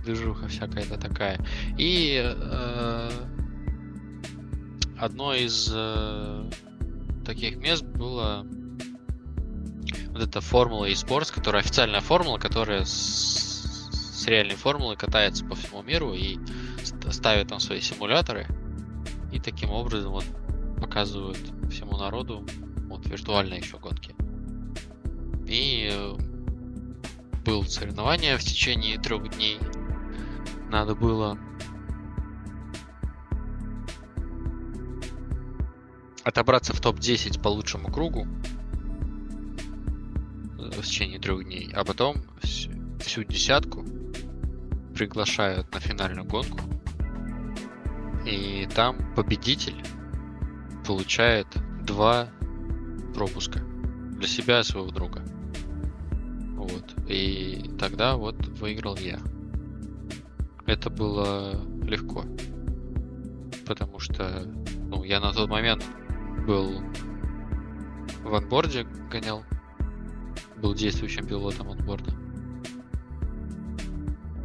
движуха 0.03 0.49
всякая-то 0.49 0.99
такая. 0.99 1.39
И 1.79 2.21
э, 2.23 3.11
одно 4.99 5.35
из 5.35 5.71
э, 5.73 6.51
таких 7.25 7.57
мест 7.57 7.85
было 7.85 8.47
вот 10.09 10.23
эта 10.23 10.41
формула 10.41 10.91
eSports, 10.91 11.33
которая 11.33 11.63
официальная 11.63 12.01
формула, 12.01 12.39
которая 12.39 12.85
с, 12.85 13.91
с 13.93 14.27
реальной 14.27 14.57
формулой 14.57 14.97
катается 14.97 15.45
по 15.45 15.55
всему 15.55 15.83
миру 15.83 16.15
и 16.15 16.39
ставит 17.11 17.49
там 17.49 17.61
свои 17.61 17.81
симуляторы. 17.81 18.47
И 19.33 19.41
таким 19.41 19.71
образом 19.71 20.13
вот 20.13 20.25
показывают 20.81 21.39
всему 21.71 21.97
народу 21.97 22.47
вот 22.97 23.07
виртуальные 23.07 23.61
еще 23.61 23.79
гонки. 23.79 24.15
И 25.47 25.89
э, 25.93 26.17
был 27.45 27.65
соревнование 27.65 28.37
в 28.37 28.43
течение 28.43 28.99
трех 28.99 29.29
дней 29.37 29.59
надо 30.71 30.95
было 30.97 31.39
отобраться 36.25 36.73
в 36.73 36.81
топ-10 36.81 37.41
по 37.41 37.49
лучшему 37.49 37.93
кругу 37.93 38.27
в 40.57 40.83
течение 40.83 41.21
трех 41.21 41.45
дней, 41.45 41.71
а 41.75 41.85
потом 41.85 42.17
всю 42.43 43.23
десятку 43.23 43.85
приглашают 44.95 45.73
на 45.73 45.81
финальную 45.81 46.27
гонку. 46.27 46.61
И 48.27 48.67
там 48.75 49.15
победитель 49.15 49.81
получает 50.87 51.47
два 51.85 52.31
пропуска 53.15 53.61
для 54.19 54.29
себя 54.29 54.61
и 54.61 54.65
своего 54.65 54.91
друга. 54.91 55.23
Вот. 56.57 56.95
И 57.09 57.71
тогда 57.79 58.17
вот 58.17 58.37
выиграл 58.59 58.97
я 58.97 59.21
это 60.67 60.91
было 60.91 61.61
легко. 61.83 62.25
Потому 63.67 63.99
что 63.99 64.47
ну, 64.89 65.05
я 65.05 65.21
на 65.21 65.33
тот 65.33 65.49
момент 65.49 65.85
был 66.47 66.83
в 68.23 68.35
анборде 68.35 68.87
гонял. 69.11 69.45
Был 70.57 70.75
действующим 70.75 71.27
пилотом 71.27 71.71
анборда. 71.71 72.15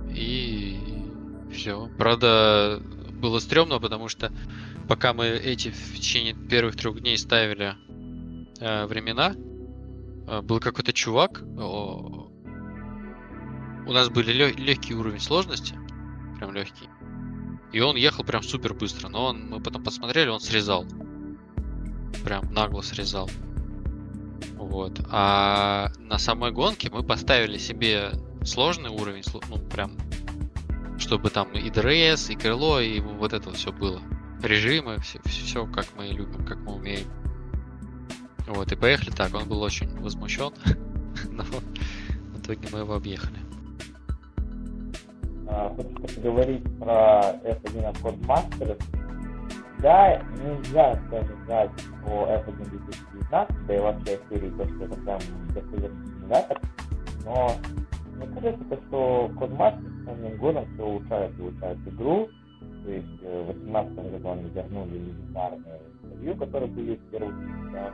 И 0.09 0.77
все. 1.53 1.89
Правда, 1.97 2.81
было 3.13 3.39
стрёмно, 3.39 3.79
потому 3.79 4.09
что 4.09 4.31
пока 4.87 5.13
мы 5.13 5.27
эти 5.27 5.69
в 5.69 5.95
течение 5.95 6.33
первых 6.33 6.75
трех 6.75 6.99
дней 6.99 7.17
ставили 7.17 7.75
э, 8.59 8.85
времена, 8.85 9.35
э, 10.27 10.41
был 10.41 10.59
какой-то 10.59 10.93
чувак. 10.93 11.41
О, 11.57 12.31
у 13.87 13.91
нас 13.91 14.09
были 14.09 14.31
легкий 14.31 14.93
уровень 14.93 15.19
сложности 15.19 15.75
прям 16.39 16.53
легкий. 16.53 16.89
И 17.71 17.81
он 17.81 17.95
ехал 17.97 18.23
прям 18.23 18.41
супер 18.41 18.73
быстро, 18.73 19.09
но 19.09 19.25
он, 19.25 19.49
мы 19.49 19.61
потом 19.61 19.83
посмотрели, 19.83 20.29
он 20.29 20.39
срезал. 20.39 20.85
Прям 22.23 22.51
нагло 22.51 22.81
срезал. 22.81 23.29
Вот. 24.55 24.99
А 25.11 25.91
на 25.99 26.17
самой 26.17 26.51
гонке 26.51 26.89
мы 26.89 27.03
поставили 27.03 27.57
себе 27.57 28.11
сложный 28.43 28.89
уровень, 28.89 29.23
ну 29.49 29.57
прям, 29.69 29.91
чтобы 30.97 31.29
там 31.29 31.51
и 31.51 31.69
DRS, 31.69 32.29
и 32.29 32.35
крыло, 32.35 32.79
и 32.79 32.99
вот 33.01 33.33
это 33.33 33.51
все 33.51 33.71
было. 33.71 34.01
Режимы, 34.41 34.97
все, 34.99 35.19
все 35.25 35.67
как 35.67 35.85
мы 35.97 36.07
любим, 36.07 36.45
как 36.45 36.57
мы 36.59 36.75
умеем. 36.75 37.07
Вот, 38.49 38.71
и 38.71 38.75
поехали 38.75 39.11
так. 39.11 39.33
Он 39.35 39.47
был 39.47 39.61
очень 39.61 39.87
возмущен, 40.01 40.51
но 41.31 41.43
в 41.43 42.41
итоге 42.41 42.67
мы 42.73 42.79
его 42.79 42.95
объехали. 42.95 43.37
А, 45.47 45.69
хочется 45.75 46.15
поговорить 46.15 46.63
про 46.79 47.39
F1 47.43 47.85
от 47.85 47.97
Codemasters. 47.97 48.81
Да, 49.81 50.21
нельзя 50.43 50.99
сказать 51.07 51.69
о 52.05 52.25
F1 52.25 52.69
2019, 52.69 53.67
да 53.67 53.75
и 53.75 53.79
вообще 53.79 54.15
о 54.15 54.29
серии, 54.33 54.49
то, 54.49 54.67
что 54.67 54.83
это 54.83 54.95
прям 54.95 55.19
симулятор, 55.53 56.61
но 57.23 57.51
мне 58.15 58.27
кажется, 58.27 58.65
то, 58.65 58.81
что 58.87 59.31
Codemasters 59.35 60.01
с 60.01 60.05
каждым 60.05 60.37
годом 60.37 60.65
все 60.73 60.83
улучшает 60.83 61.37
и 61.37 61.41
улучшает 61.41 61.77
игру, 61.87 62.29
то 62.83 62.91
есть 62.91 63.07
э, 63.21 63.41
в 63.43 63.53
2018 63.53 64.11
году 64.11 64.29
они 64.31 64.49
вернули 64.49 64.97
легендарные 64.97 65.81
интервью, 66.03 66.35
которые 66.35 66.71
были 66.71 66.95
в 66.95 67.11
первых 67.11 67.35
частях. 67.35 67.93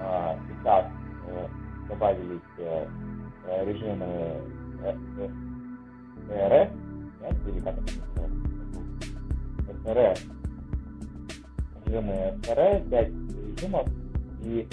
Сейчас 0.00 0.86
э, 1.28 1.46
добавились 1.88 2.40
э, 2.58 2.86
режимы 3.64 4.40
РФ, 6.30 6.70
нет, 7.20 7.36
или 7.46 7.60
как 7.60 7.74
это 7.78 7.92
называется? 7.98 8.30
СРФ. 9.84 10.18
Режимы 11.84 12.38
СРФ, 12.44 12.90
5 12.90 13.08
режимов, 13.56 13.88
и 14.42 14.68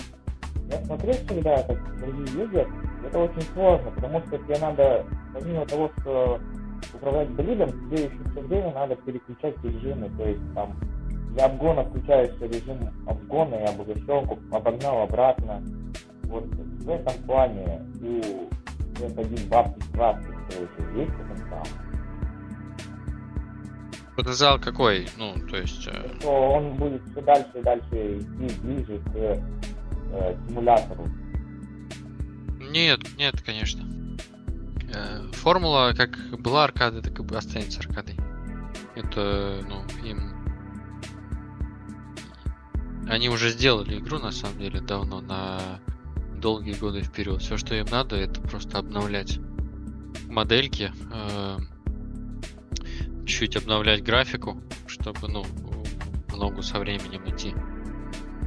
я 0.69 0.85
смотрю 0.85 1.13
всегда, 1.13 1.63
как 1.63 1.99
другие 1.99 2.43
ездят, 2.43 2.67
это 3.05 3.19
очень 3.19 3.41
сложно, 3.53 3.91
потому 3.91 4.19
что 4.21 4.37
тебе 4.37 4.57
надо, 4.59 5.05
помимо 5.33 5.65
того, 5.65 5.91
что 5.99 6.39
управлять 6.93 7.29
болидом, 7.31 7.69
тебе 7.89 8.05
еще 8.05 8.17
все 8.31 8.41
время 8.41 8.73
надо 8.73 8.95
переключать 8.97 9.55
режимы, 9.63 10.09
то 10.17 10.25
есть 10.25 10.53
там 10.53 10.75
для 11.37 11.45
обгона 11.45 11.83
включаешь 11.83 12.31
режим 12.41 12.89
обгона 13.05 13.55
и 13.55 13.65
обогащенку, 13.65 14.39
обогнал 14.51 15.03
обратно. 15.03 15.63
Вот 16.23 16.45
в 16.45 16.89
этом 16.89 17.13
плане 17.25 17.79
у 18.01 18.49
S1 18.95 19.27
2020 19.27 19.83
короче, 19.93 20.99
есть 20.99 21.11
потенциал. 21.11 21.67
Потенциал 24.15 24.59
какой? 24.59 25.07
Ну, 25.19 25.35
то 25.47 25.57
есть... 25.57 25.87
Э... 25.87 26.09
Что 26.19 26.53
он 26.53 26.73
будет 26.73 27.03
все 27.11 27.21
дальше 27.21 27.51
и 27.53 27.61
дальше 27.61 28.17
идти 28.17 28.59
ближе 28.61 28.99
к 28.99 29.15
э, 29.15 30.35
симулятору. 30.47 31.07
Нет, 32.71 33.01
нет, 33.19 33.39
конечно. 33.43 33.83
Э, 34.91 35.21
формула 35.33 35.93
как 35.95 36.17
была 36.39 36.63
аркадой, 36.63 37.03
так 37.03 37.19
и 37.19 37.35
останется 37.35 37.81
аркадой. 37.81 38.15
Это, 38.95 39.63
ну, 39.69 39.83
им... 40.03 40.36
Они 43.09 43.29
уже 43.29 43.49
сделали 43.49 43.99
игру, 43.99 44.19
на 44.19 44.31
самом 44.31 44.59
деле, 44.59 44.81
давно, 44.81 45.21
на 45.21 45.79
долгие 46.41 46.73
годы 46.73 47.01
вперед. 47.01 47.41
Все, 47.41 47.57
что 47.57 47.75
им 47.75 47.85
надо, 47.89 48.15
это 48.15 48.41
просто 48.41 48.77
обновлять 48.77 49.39
модельки, 50.27 50.91
э, 51.11 51.57
чуть 53.25 53.55
обновлять 53.55 54.03
графику, 54.03 54.61
чтобы, 54.87 55.27
ну, 55.27 55.45
много 56.33 56.61
со 56.61 56.79
временем 56.79 57.23
идти. 57.27 57.53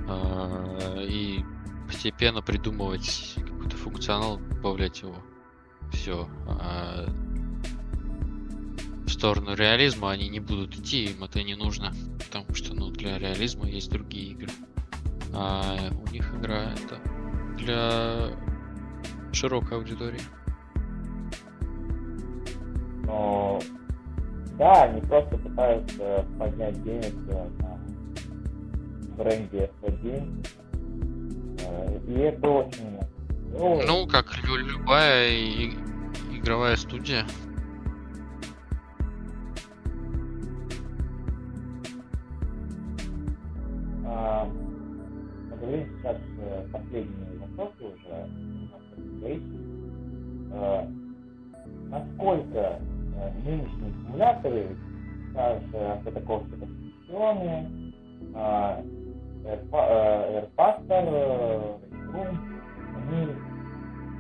Э, 0.09 1.05
и 1.09 1.45
постепенно 1.87 2.43
придумывать 2.43 3.35
какой-то 3.37 3.77
функционал, 3.77 4.39
добавлять 4.39 5.03
его. 5.03 5.17
Все. 5.93 6.29
А 6.47 7.07
в 9.11 9.13
сторону 9.13 9.55
реализма 9.55 10.13
они 10.13 10.29
не 10.29 10.39
будут 10.39 10.77
идти, 10.77 11.07
им 11.07 11.25
это 11.25 11.43
не 11.43 11.57
нужно. 11.57 11.93
Потому 12.25 12.55
что 12.55 12.75
ну, 12.75 12.91
для 12.91 13.19
реализма 13.19 13.69
есть 13.69 13.91
другие 13.91 14.33
игры. 14.33 14.49
А 15.35 15.77
у 15.93 16.13
них 16.13 16.33
игра 16.35 16.73
это 16.73 16.99
для 17.59 18.31
широкой 19.33 19.79
аудитории. 19.79 20.21
Но 23.05 23.61
да, 24.57 24.85
они 24.85 25.01
просто 25.01 25.37
пытаются 25.39 26.25
поднять 26.39 26.83
денег 26.85 27.15
на 27.27 27.81
бренде 29.17 29.71
F1. 29.83 30.47
Э, 31.67 32.01
и 32.07 32.13
это 32.21 32.49
очень... 32.49 33.01
Ну, 33.53 33.83
ну 33.85 34.07
как 34.07 34.33
любая 34.45 35.29
игровая 36.33 36.77
студия. 36.77 37.27
Поговорим 45.51 45.87
сейчас 45.99 46.17
э, 46.39 46.67
последние 46.73 47.39
вопросы 47.39 47.85
уже. 47.85 48.29
А, 50.53 50.87
насколько 51.91 52.81
нынешние 53.45 53.93
симуляторы, 54.05 54.77
даже 55.35 55.77
автотаковки 55.77 56.51
компетиционные, 56.51 57.93
AirPaster, 59.45 61.05
Room, 62.13 62.39
они 62.97 63.21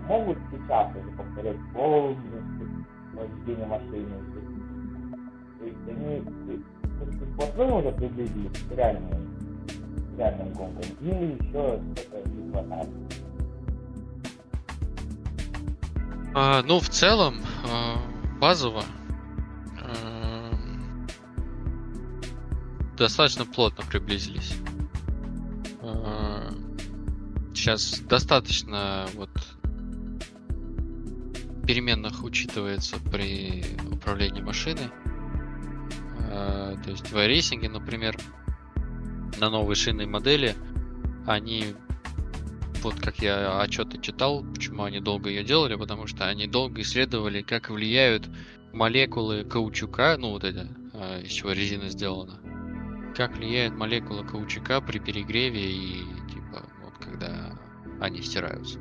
могут 0.09 0.39
сейчас 0.51 0.91
уже 0.97 1.11
повторять 1.17 1.57
полностью 1.73 2.43
вождение 3.15 3.67
машины. 3.67 4.07
То 5.59 5.65
есть 5.67 5.89
они 5.89 6.23
вплотную 7.35 7.77
уже 7.77 7.93
приблизились 7.93 8.59
к 8.69 8.73
реальным, 8.77 9.30
реальным 10.17 10.53
гонкам, 10.53 10.83
или 11.01 11.35
еще 11.35 11.81
что-то 11.97 12.29
не. 12.29 12.41
А, 16.33 16.63
ну, 16.63 16.79
в 16.79 16.89
целом, 16.89 17.43
а, 17.65 17.97
базово 18.41 18.85
а, 19.81 20.53
достаточно 22.97 23.45
плотно 23.45 23.85
приблизились. 23.85 24.55
Сейчас 27.55 28.01
достаточно 28.01 29.07
вот 29.15 29.31
переменных 31.67 32.23
учитывается 32.25 32.97
при 33.11 33.65
управлении 33.93 34.41
машиной. 34.41 34.89
То 36.31 36.81
есть 36.87 37.11
в 37.11 37.17
iRacing, 37.17 37.69
например, 37.69 38.17
на 39.41 39.51
новой 39.51 39.75
шинной 39.75 40.07
модели 40.07 40.55
они 41.27 41.75
вот 42.83 42.95
как 42.95 43.19
я 43.19 43.61
отчеты 43.61 44.01
читал, 44.01 44.45
почему 44.55 44.85
они 44.85 45.01
долго 45.01 45.29
ее 45.29 45.45
делали, 45.45 45.75
потому 45.75 46.07
что 46.07 46.27
они 46.29 46.47
долго 46.47 46.81
исследовали, 46.81 47.43
как 47.43 47.69
влияют 47.69 48.29
молекулы 48.73 49.45
каучука, 49.45 50.17
ну 50.19 50.31
вот 50.31 50.45
это, 50.45 50.69
а, 50.95 51.21
из 51.21 51.31
чего 51.31 51.53
резина 51.53 51.89
сделана, 51.89 52.41
как 53.15 53.37
влияет 53.37 53.75
молекула 53.75 54.23
каучука 54.23 54.81
при 54.81 54.99
перегреве 54.99 55.71
и 55.71 56.05
типа 56.33 56.65
вот 56.83 56.95
когда 57.01 57.59
они 58.01 58.23
стираются. 58.23 58.79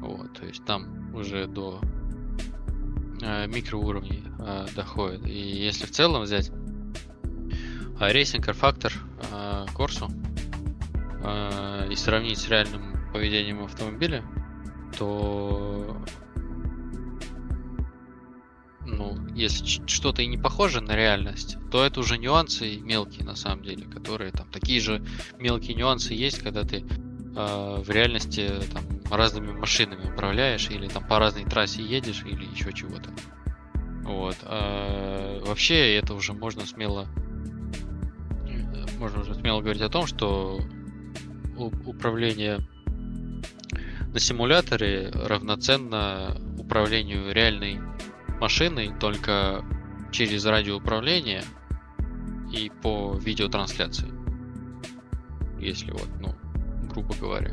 Вот, 0.00 0.32
то 0.34 0.46
есть 0.46 0.64
там 0.64 1.14
уже 1.14 1.46
до 1.46 1.80
э, 3.22 3.46
микроуровней 3.46 4.24
э, 4.38 4.66
доходит. 4.74 5.26
И 5.26 5.38
если 5.38 5.86
в 5.86 5.90
целом 5.90 6.22
взять 6.22 6.50
э, 6.50 8.12
Racing 8.12 8.44
Car 8.44 8.54
Corsu 9.76 10.10
э, 11.22 11.88
и 11.90 11.96
сравнить 11.96 12.38
с 12.38 12.48
реальным 12.48 13.12
поведением 13.12 13.64
автомобиля, 13.64 14.24
то 14.98 15.96
ну, 18.84 19.16
если 19.34 19.86
что-то 19.86 20.22
и 20.22 20.26
не 20.26 20.38
похоже 20.38 20.80
на 20.80 20.94
реальность, 20.94 21.58
то 21.70 21.84
это 21.84 22.00
уже 22.00 22.18
нюансы 22.18 22.78
мелкие 22.78 23.24
на 23.24 23.34
самом 23.34 23.62
деле, 23.62 23.84
которые 23.84 24.30
там 24.30 24.48
такие 24.50 24.80
же 24.80 25.04
мелкие 25.38 25.74
нюансы 25.74 26.14
есть, 26.14 26.38
когда 26.38 26.62
ты 26.62 26.78
э, 26.78 27.82
в 27.82 27.90
реальности 27.90 28.50
там 28.72 28.84
разными 29.10 29.52
машинами 29.52 30.10
управляешь 30.10 30.70
или 30.70 30.88
там 30.88 31.06
по 31.06 31.18
разной 31.18 31.44
трассе 31.44 31.82
едешь 31.82 32.22
или 32.24 32.44
еще 32.44 32.72
чего-то. 32.72 33.10
Вот. 34.04 34.36
А, 34.42 35.42
вообще 35.44 35.96
это 35.96 36.14
уже 36.14 36.32
можно 36.32 36.64
смело 36.64 37.08
можно 38.98 39.20
уже 39.20 39.34
смело 39.34 39.60
говорить 39.60 39.82
о 39.82 39.88
том, 39.88 40.06
что 40.06 40.60
управление 41.84 42.60
на 44.12 44.18
симуляторе 44.18 45.10
равноценно 45.10 46.36
управлению 46.58 47.32
реальной 47.32 47.80
машиной, 48.40 48.92
только 48.98 49.64
через 50.12 50.44
радиоуправление 50.44 51.44
и 52.52 52.70
по 52.82 53.16
видеотрансляции. 53.16 54.08
Если 55.60 55.90
вот, 55.90 56.08
ну, 56.20 56.34
грубо 56.88 57.14
говоря. 57.14 57.52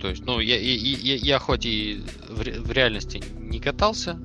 То 0.00 0.08
есть, 0.08 0.24
ну, 0.24 0.40
я, 0.40 0.58
я, 0.58 0.74
я, 0.74 1.16
я 1.16 1.38
хоть 1.38 1.66
и 1.66 2.04
в, 2.28 2.70
реальности 2.70 3.22
не 3.38 3.60
катался, 3.60 4.20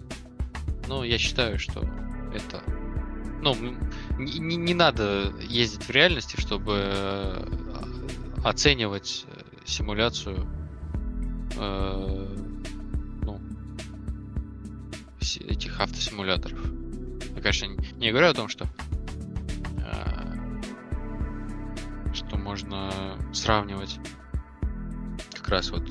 но 0.87 1.03
я 1.03 1.17
считаю, 1.17 1.57
что 1.59 1.81
это... 2.33 2.63
Ну, 3.41 3.55
не, 4.19 4.55
не 4.55 4.73
надо 4.73 5.33
ездить 5.41 5.83
в 5.83 5.89
реальности, 5.89 6.39
чтобы 6.39 6.73
э, 6.77 7.45
оценивать 8.43 9.25
симуляцию 9.65 10.47
э, 11.57 12.35
ну, 13.23 13.39
этих 15.19 15.79
автосимуляторов. 15.79 16.59
Я, 17.35 17.41
конечно, 17.41 17.65
не 17.95 18.11
говорю 18.11 18.27
о 18.27 18.33
том, 18.33 18.47
что 18.47 18.67
э, 19.79 20.11
что 22.13 22.37
можно 22.37 23.17
сравнивать 23.33 23.99
как 25.33 25.49
раз 25.49 25.71
вот 25.71 25.89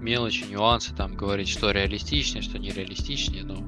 мелочи, 0.00 0.44
нюансы, 0.44 0.94
там 0.94 1.16
говорить, 1.16 1.48
что 1.48 1.70
реалистичнее, 1.70 2.42
что 2.42 2.58
нереалистичнее, 2.58 3.44
но 3.44 3.64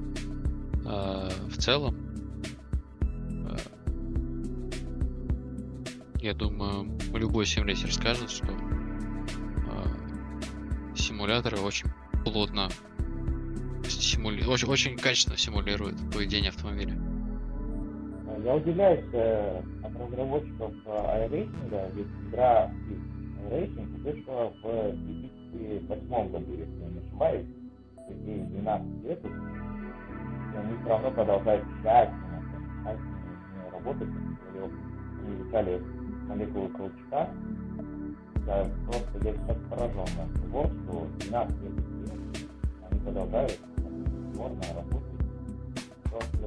э, 0.84 1.30
в 1.48 1.56
целом 1.56 2.07
я 6.20 6.34
думаю, 6.34 6.98
любой 7.12 7.46
симулятор 7.46 7.92
скажет, 7.92 8.30
что 8.30 8.46
симуляторы 10.94 11.58
очень 11.58 11.88
плотно 12.24 12.68
симули... 13.84 14.44
очень, 14.44 14.68
очень 14.68 14.96
качественно 14.96 15.36
симулируют 15.36 15.96
поведение 16.12 16.50
автомобиля. 16.50 16.96
Я 18.44 18.54
удивляюсь 18.54 19.04
э, 19.12 19.62
от 19.82 19.96
разработчиков 19.96 20.72
iRacing, 20.86 21.94
ведь 21.94 22.06
игра 22.28 22.70
Racing 23.50 24.02
вышла 24.02 24.52
в 24.62 24.92
2008 25.52 26.32
году, 26.32 26.52
если 26.52 26.80
я 26.80 26.88
не 26.88 26.98
ошибаюсь. 26.98 27.46
Ей 28.24 28.40
12 28.40 29.04
лет, 29.04 29.24
и 29.24 30.56
они 30.56 30.78
все 30.78 30.88
равно 30.88 31.10
продолжают 31.10 31.64
тщательно, 31.80 32.42
тщательно 32.82 33.70
работать, 33.72 34.08
как 34.08 34.52
говорил, 34.52 34.72
они 35.24 35.36
изучали 35.36 35.82
молекулы 36.28 36.68
колчака. 36.68 37.30
Я 38.46 38.64
просто 38.86 39.28
я 39.28 39.34
сейчас 39.34 39.56
поражен 39.68 40.06
на 40.16 40.40
того, 40.40 40.66
что 40.66 41.08
12 41.26 41.62
лет 41.62 41.72
они 42.90 43.00
продолжают 43.00 43.58
сложно 44.34 44.62
работать. 44.74 45.08
Просто 46.04 46.38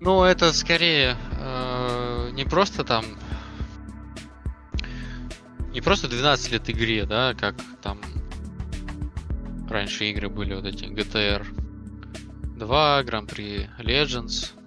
Ну, 0.00 0.22
это 0.22 0.52
скорее 0.52 1.16
э, 1.40 2.30
не 2.32 2.44
просто 2.44 2.84
там 2.84 3.04
не 5.72 5.80
просто 5.80 6.08
12 6.08 6.52
лет 6.52 6.70
игре, 6.70 7.04
да, 7.04 7.34
как 7.34 7.54
там 7.82 7.98
раньше 9.68 10.06
игры 10.06 10.28
были 10.28 10.54
вот 10.54 10.64
эти 10.64 10.84
GTR 10.84 11.46
2, 12.58 13.02
Grand 13.02 13.28
Prix 13.28 13.68
Legends, 13.78 14.57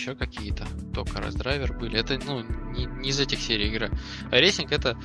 еще 0.00 0.14
какие-то, 0.14 0.64
только 0.94 1.20
Драйвер 1.34 1.76
были. 1.76 1.98
Это, 1.98 2.18
ну, 2.24 2.42
не, 2.72 2.86
не 2.86 3.10
из 3.10 3.20
этих 3.20 3.38
серий 3.38 3.68
игры. 3.68 3.90
А 4.30 4.36
iRacing 4.36 4.72
это 4.72 4.96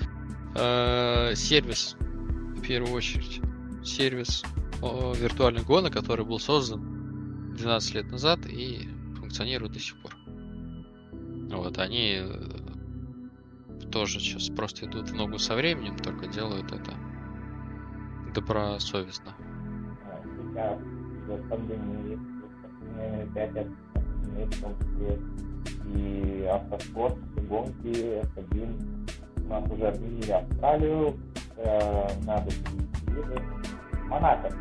э, 0.55 1.35
сервис, 1.35 1.97
в 1.99 2.61
первую 2.61 2.93
очередь. 2.93 3.41
Сервис 3.83 4.43
о, 4.81 5.13
виртуальных 5.13 5.65
который 5.91 6.25
был 6.25 6.39
создан 6.39 7.53
12 7.55 7.95
лет 7.95 8.11
назад 8.11 8.45
и 8.45 8.89
функционирует 9.19 9.73
до 9.73 9.79
сих 9.79 9.97
пор. 10.01 10.15
Вот, 11.51 11.77
они 11.77 12.21
э, 12.21 13.87
тоже 13.91 14.19
сейчас 14.19 14.47
просто 14.49 14.85
идут 14.85 15.09
в 15.09 15.13
ногу 15.13 15.37
со 15.37 15.55
временем, 15.55 15.97
только 15.97 16.27
делают 16.27 16.71
это 16.71 16.93
добросовестно. 18.33 19.33
Сейчас 23.33 23.67
опять 24.35 24.55
в 24.55 24.61
том 24.61 24.75
числе 24.79 25.19
и 25.95 26.45
автоспорт, 26.45 27.17
и 27.37 27.41
гонки, 27.41 28.21
F1. 28.35 29.07
У 29.37 29.47
нас 29.47 29.71
уже 29.71 29.87
отменили 29.87 30.31
Австралию, 30.31 31.15
э, 31.57 32.07
Нидерланды, 32.25 33.41
Монако 34.07 34.51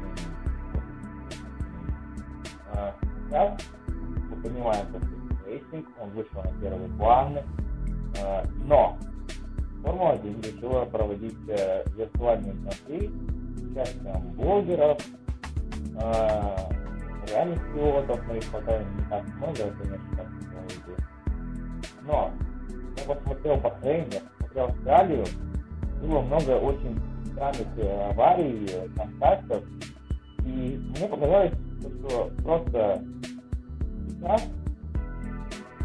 э, 2.73 2.93
Сейчас 3.27 3.59
мы 3.97 4.37
понимаем, 4.43 4.87
что 4.89 4.99
это 4.99 5.09
racing, 5.47 5.87
он 6.01 6.11
вышел 6.11 6.43
на 6.43 6.61
первый 6.61 6.89
план, 6.99 7.39
э, 7.39 8.45
но 8.65 8.99
Формула-1 9.83 10.55
решила 10.55 10.85
проводить 10.87 11.37
э, 11.49 11.85
виртуальные 11.97 12.55
с 12.71 13.71
участием 13.71 14.33
блогеров, 14.35 14.99
э, 16.01 16.84
реальных 17.27 17.63
пилотов, 17.73 18.21
но 18.27 18.35
их 18.35 18.51
пока 18.51 18.79
не 18.79 19.03
так 19.09 19.25
много, 19.37 19.75
конечно. 19.83 20.15
Но 22.03 22.31
я 22.97 23.15
посмотрел 23.15 23.57
Бахрейн, 23.57 24.09
я 24.11 24.21
посмотрел 24.39 24.65
Австралию, 24.67 25.25
было 26.03 26.21
много 26.21 26.51
очень 26.53 27.01
странных 27.33 27.67
э, 27.79 28.11
аварий, 28.11 28.67
э, 28.71 28.89
контактов, 28.97 29.65
и 30.45 30.93
мне 30.97 31.09
показалось, 31.09 31.53
что 31.81 32.31
просто 32.43 33.03
сейчас 34.09 34.43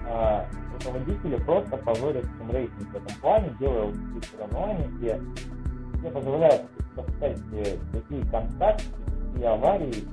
э, 0.05 0.45
руководители 0.73 1.35
просто 1.37 1.77
позорят 1.77 2.25
racing 2.51 2.89
в 2.91 2.95
этом 2.95 3.21
плане, 3.21 3.55
делая 3.59 3.85
вот 3.85 3.95
такие 3.95 4.21
соревнования, 4.31 4.87
где 4.87 5.15
мне 5.99 6.11
позволяют 6.11 6.61
допускать 6.95 7.39
э, 7.53 7.77
такие 7.93 8.25
контакты, 8.29 8.83
такие 9.31 9.47
аварии, 9.49 10.03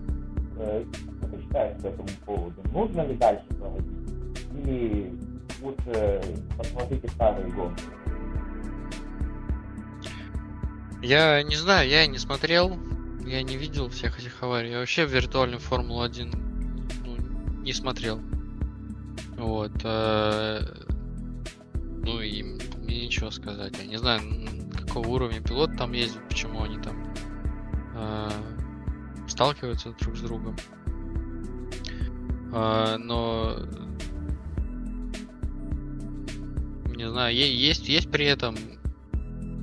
что 1.26 1.36
ты 1.36 1.42
считаешь 1.42 1.82
по 1.82 1.86
этому 1.86 2.08
поводу? 2.24 2.62
Нужно 2.72 3.06
ли 3.06 3.14
дальше 3.16 3.46
проводить? 3.58 3.86
Или 4.52 5.12
лучше 5.60 6.22
посмотрите 6.56 7.08
старые 7.08 7.48
гонки? 7.52 7.84
Я 11.02 11.42
не 11.42 11.56
знаю, 11.56 11.88
я 11.88 12.06
не 12.06 12.18
смотрел, 12.18 12.76
я 13.24 13.42
не 13.42 13.56
видел 13.56 13.88
всех 13.88 14.18
этих 14.18 14.42
аварий. 14.42 14.70
Я 14.70 14.78
вообще 14.78 15.04
виртуальную 15.04 15.60
Формулу-1 15.60 16.34
ну, 17.04 17.62
не 17.62 17.72
смотрел. 17.72 18.20
Вот. 19.36 19.72
Э, 19.84 20.60
ну 21.74 22.20
и 22.20 22.42
мне 22.42 23.06
ничего 23.06 23.30
сказать. 23.30 23.74
Я 23.78 23.86
не 23.86 23.98
знаю, 23.98 24.22
какого 24.86 25.06
уровня 25.08 25.40
пилот 25.40 25.76
там 25.76 25.92
ездит, 25.92 26.26
почему 26.28 26.62
они 26.62 26.78
там 26.78 27.14
э, 27.94 28.30
сталкиваются 29.28 29.94
друг 30.00 30.16
с 30.16 30.20
другом. 30.22 30.56
Э, 32.52 32.96
но 32.98 33.56
не 36.96 37.08
знаю, 37.08 37.34
есть, 37.34 37.88
есть 37.88 38.10
при 38.10 38.26
этом 38.26 38.56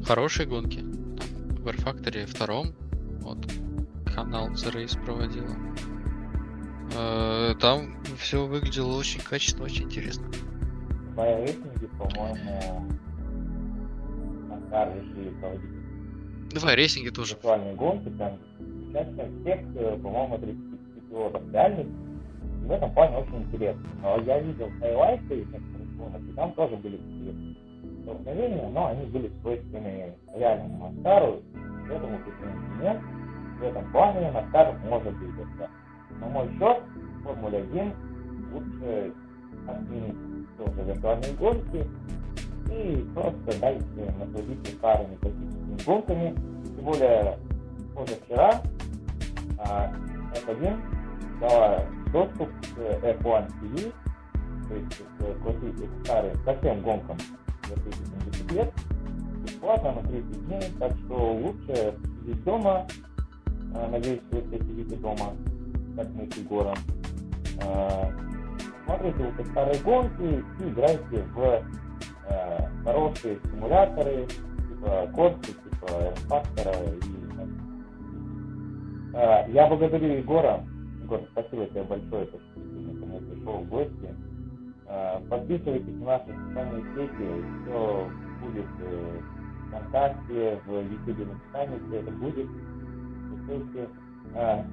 хорошие 0.06 0.48
гонки. 0.48 0.80
Там, 0.80 1.64
в 1.64 1.68
R 1.68 1.76
Factory 1.76 2.26
втором, 2.26 2.74
вот, 3.22 3.40
канал 4.14 4.50
The 4.50 4.74
Race 4.74 5.04
проводила. 5.04 5.56
Э, 6.96 7.56
там 7.60 7.96
все 8.18 8.46
выглядело 8.46 8.98
очень 8.98 9.22
качественно, 9.22 9.66
очень 9.66 9.86
интересно. 9.86 10.26
В 11.16 11.24
рейтинге, 11.24 11.88
по-моему, 11.98 12.88
Анкар 14.52 14.94
решили 14.96 15.30
проводить 15.40 15.70
Давай, 16.54 16.76
рейсинги 16.76 17.10
тоже. 17.10 17.34
виртуальные 17.34 17.76
гонки, 17.76 18.10
там 18.18 18.38
участием 18.90 19.42
всех, 19.42 19.60
э, 19.76 19.98
по-моему, 19.98 20.38
30 20.38 21.10
пилотов 21.10 21.42
реальных. 21.52 21.88
В 22.64 22.72
этом 22.72 22.92
плане 22.94 23.18
очень 23.18 23.44
интересно. 23.44 23.84
Но 24.02 24.18
я 24.22 24.40
видел 24.40 24.70
хайлайты 24.80 25.36
некоторых 25.36 25.98
гонок, 25.98 26.22
и 26.22 26.34
там 26.34 26.54
тоже 26.54 26.76
были 26.78 26.98
такие 26.98 27.56
столкновения, 28.04 28.70
но 28.70 28.88
они 28.88 29.06
были 29.08 29.32
свойственны 29.42 30.14
реальному 30.34 30.90
Наскару, 30.90 31.42
поэтому 31.90 32.20
почему 32.20 32.82
нет. 32.82 33.02
В 33.60 33.64
этом 33.64 33.92
плане 33.92 34.32
Наскар 34.32 34.78
может 34.90 35.14
это. 35.14 35.70
На 36.20 36.28
мой 36.28 36.48
счет, 36.58 36.84
в 37.20 37.24
Формуле 37.24 37.58
1 37.60 37.94
лучше 38.54 39.14
отменить 39.68 40.58
тоже 40.58 40.84
виртуальные 40.88 41.34
гонки 41.34 41.88
и 42.72 43.06
просто 43.14 43.60
дайте 43.60 44.14
насладиться 44.20 44.76
старыми 44.78 45.16
классическими 45.16 45.86
гонками. 45.86 46.36
Тем 46.76 46.86
более, 46.86 47.38
позавчера 47.96 48.62
а, 49.60 49.92
F1 50.46 51.03
дала 51.44 51.86
доступ 52.12 52.50
к 52.76 52.80
F1 52.80 53.52
TV, 53.62 53.94
то 54.68 54.76
есть 54.76 55.04
к 55.20 55.44
классическим 55.44 56.04
старым, 56.06 56.38
ко 56.46 56.56
всем 56.56 56.82
гонкам 56.82 57.18
за 57.68 57.76
30 57.76 58.52
лет, 58.54 58.74
бесплатно 59.44 59.92
на 59.92 60.02
30 60.04 60.46
дней, 60.48 60.64
так 60.80 60.92
что 61.06 61.34
лучше 61.34 61.96
сидеть 62.22 62.44
дома, 62.44 62.88
а, 63.76 63.90
надеюсь, 63.90 64.22
вы 64.32 64.42
все 64.42 64.58
сидите 64.60 64.96
дома, 64.98 65.34
как 65.98 66.08
мы 66.12 66.32
с 66.32 66.38
Егором, 66.38 66.78
а, 67.66 68.10
смотрите 68.86 69.18
вот 69.18 69.40
эти 69.40 69.50
старые 69.50 69.80
гонки 69.82 70.46
и 70.60 70.70
играйте 70.70 71.24
в 71.36 71.64
э, 72.30 72.70
хорошие 72.86 73.38
симуляторы, 73.52 74.28
типа 74.28 75.10
Корси, 75.14 75.54
типа 75.64 76.14
Фактора 76.28 76.74
и 77.02 77.14
Я 79.54 79.68
благодарю 79.68 80.08
Егора. 80.08 80.64
Егор, 81.04 81.22
спасибо 81.32 81.66
тебе 81.68 81.84
большое, 81.84 82.26
что 82.28 82.38
ты 82.38 83.00
ко 83.00 83.06
мне 83.06 83.20
пришел 83.20 83.58
в 83.58 83.70
гости. 83.70 84.16
Э, 84.88 85.20
подписывайтесь 85.30 85.96
на 86.00 86.06
наши 86.06 86.26
социальные 86.48 86.84
сети, 86.96 87.46
все 87.64 88.10
будет 88.42 88.66
э, 88.80 89.20
ВКонтакте, 89.68 90.62
в 90.66 90.82
YouTube 90.82 91.28
в 91.28 91.32
описании, 91.32 91.80
все 91.88 92.00
это 92.00 92.12
будет. 92.12 92.48
Ссылки. 93.46 93.90
Э, 94.36 94.64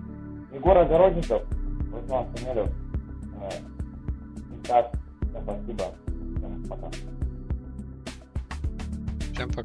Егор 0.52 0.78
Огородников, 0.78 1.42
Руслан 1.92 2.26
Самелев, 2.36 2.68
э, 2.68 3.50
Итак, 4.62 4.92
всем 5.22 5.42
спасибо. 5.42 5.84
Всем 6.36 6.64
пока. 6.68 6.90
Всем 9.32 9.48
пока. 9.48 9.58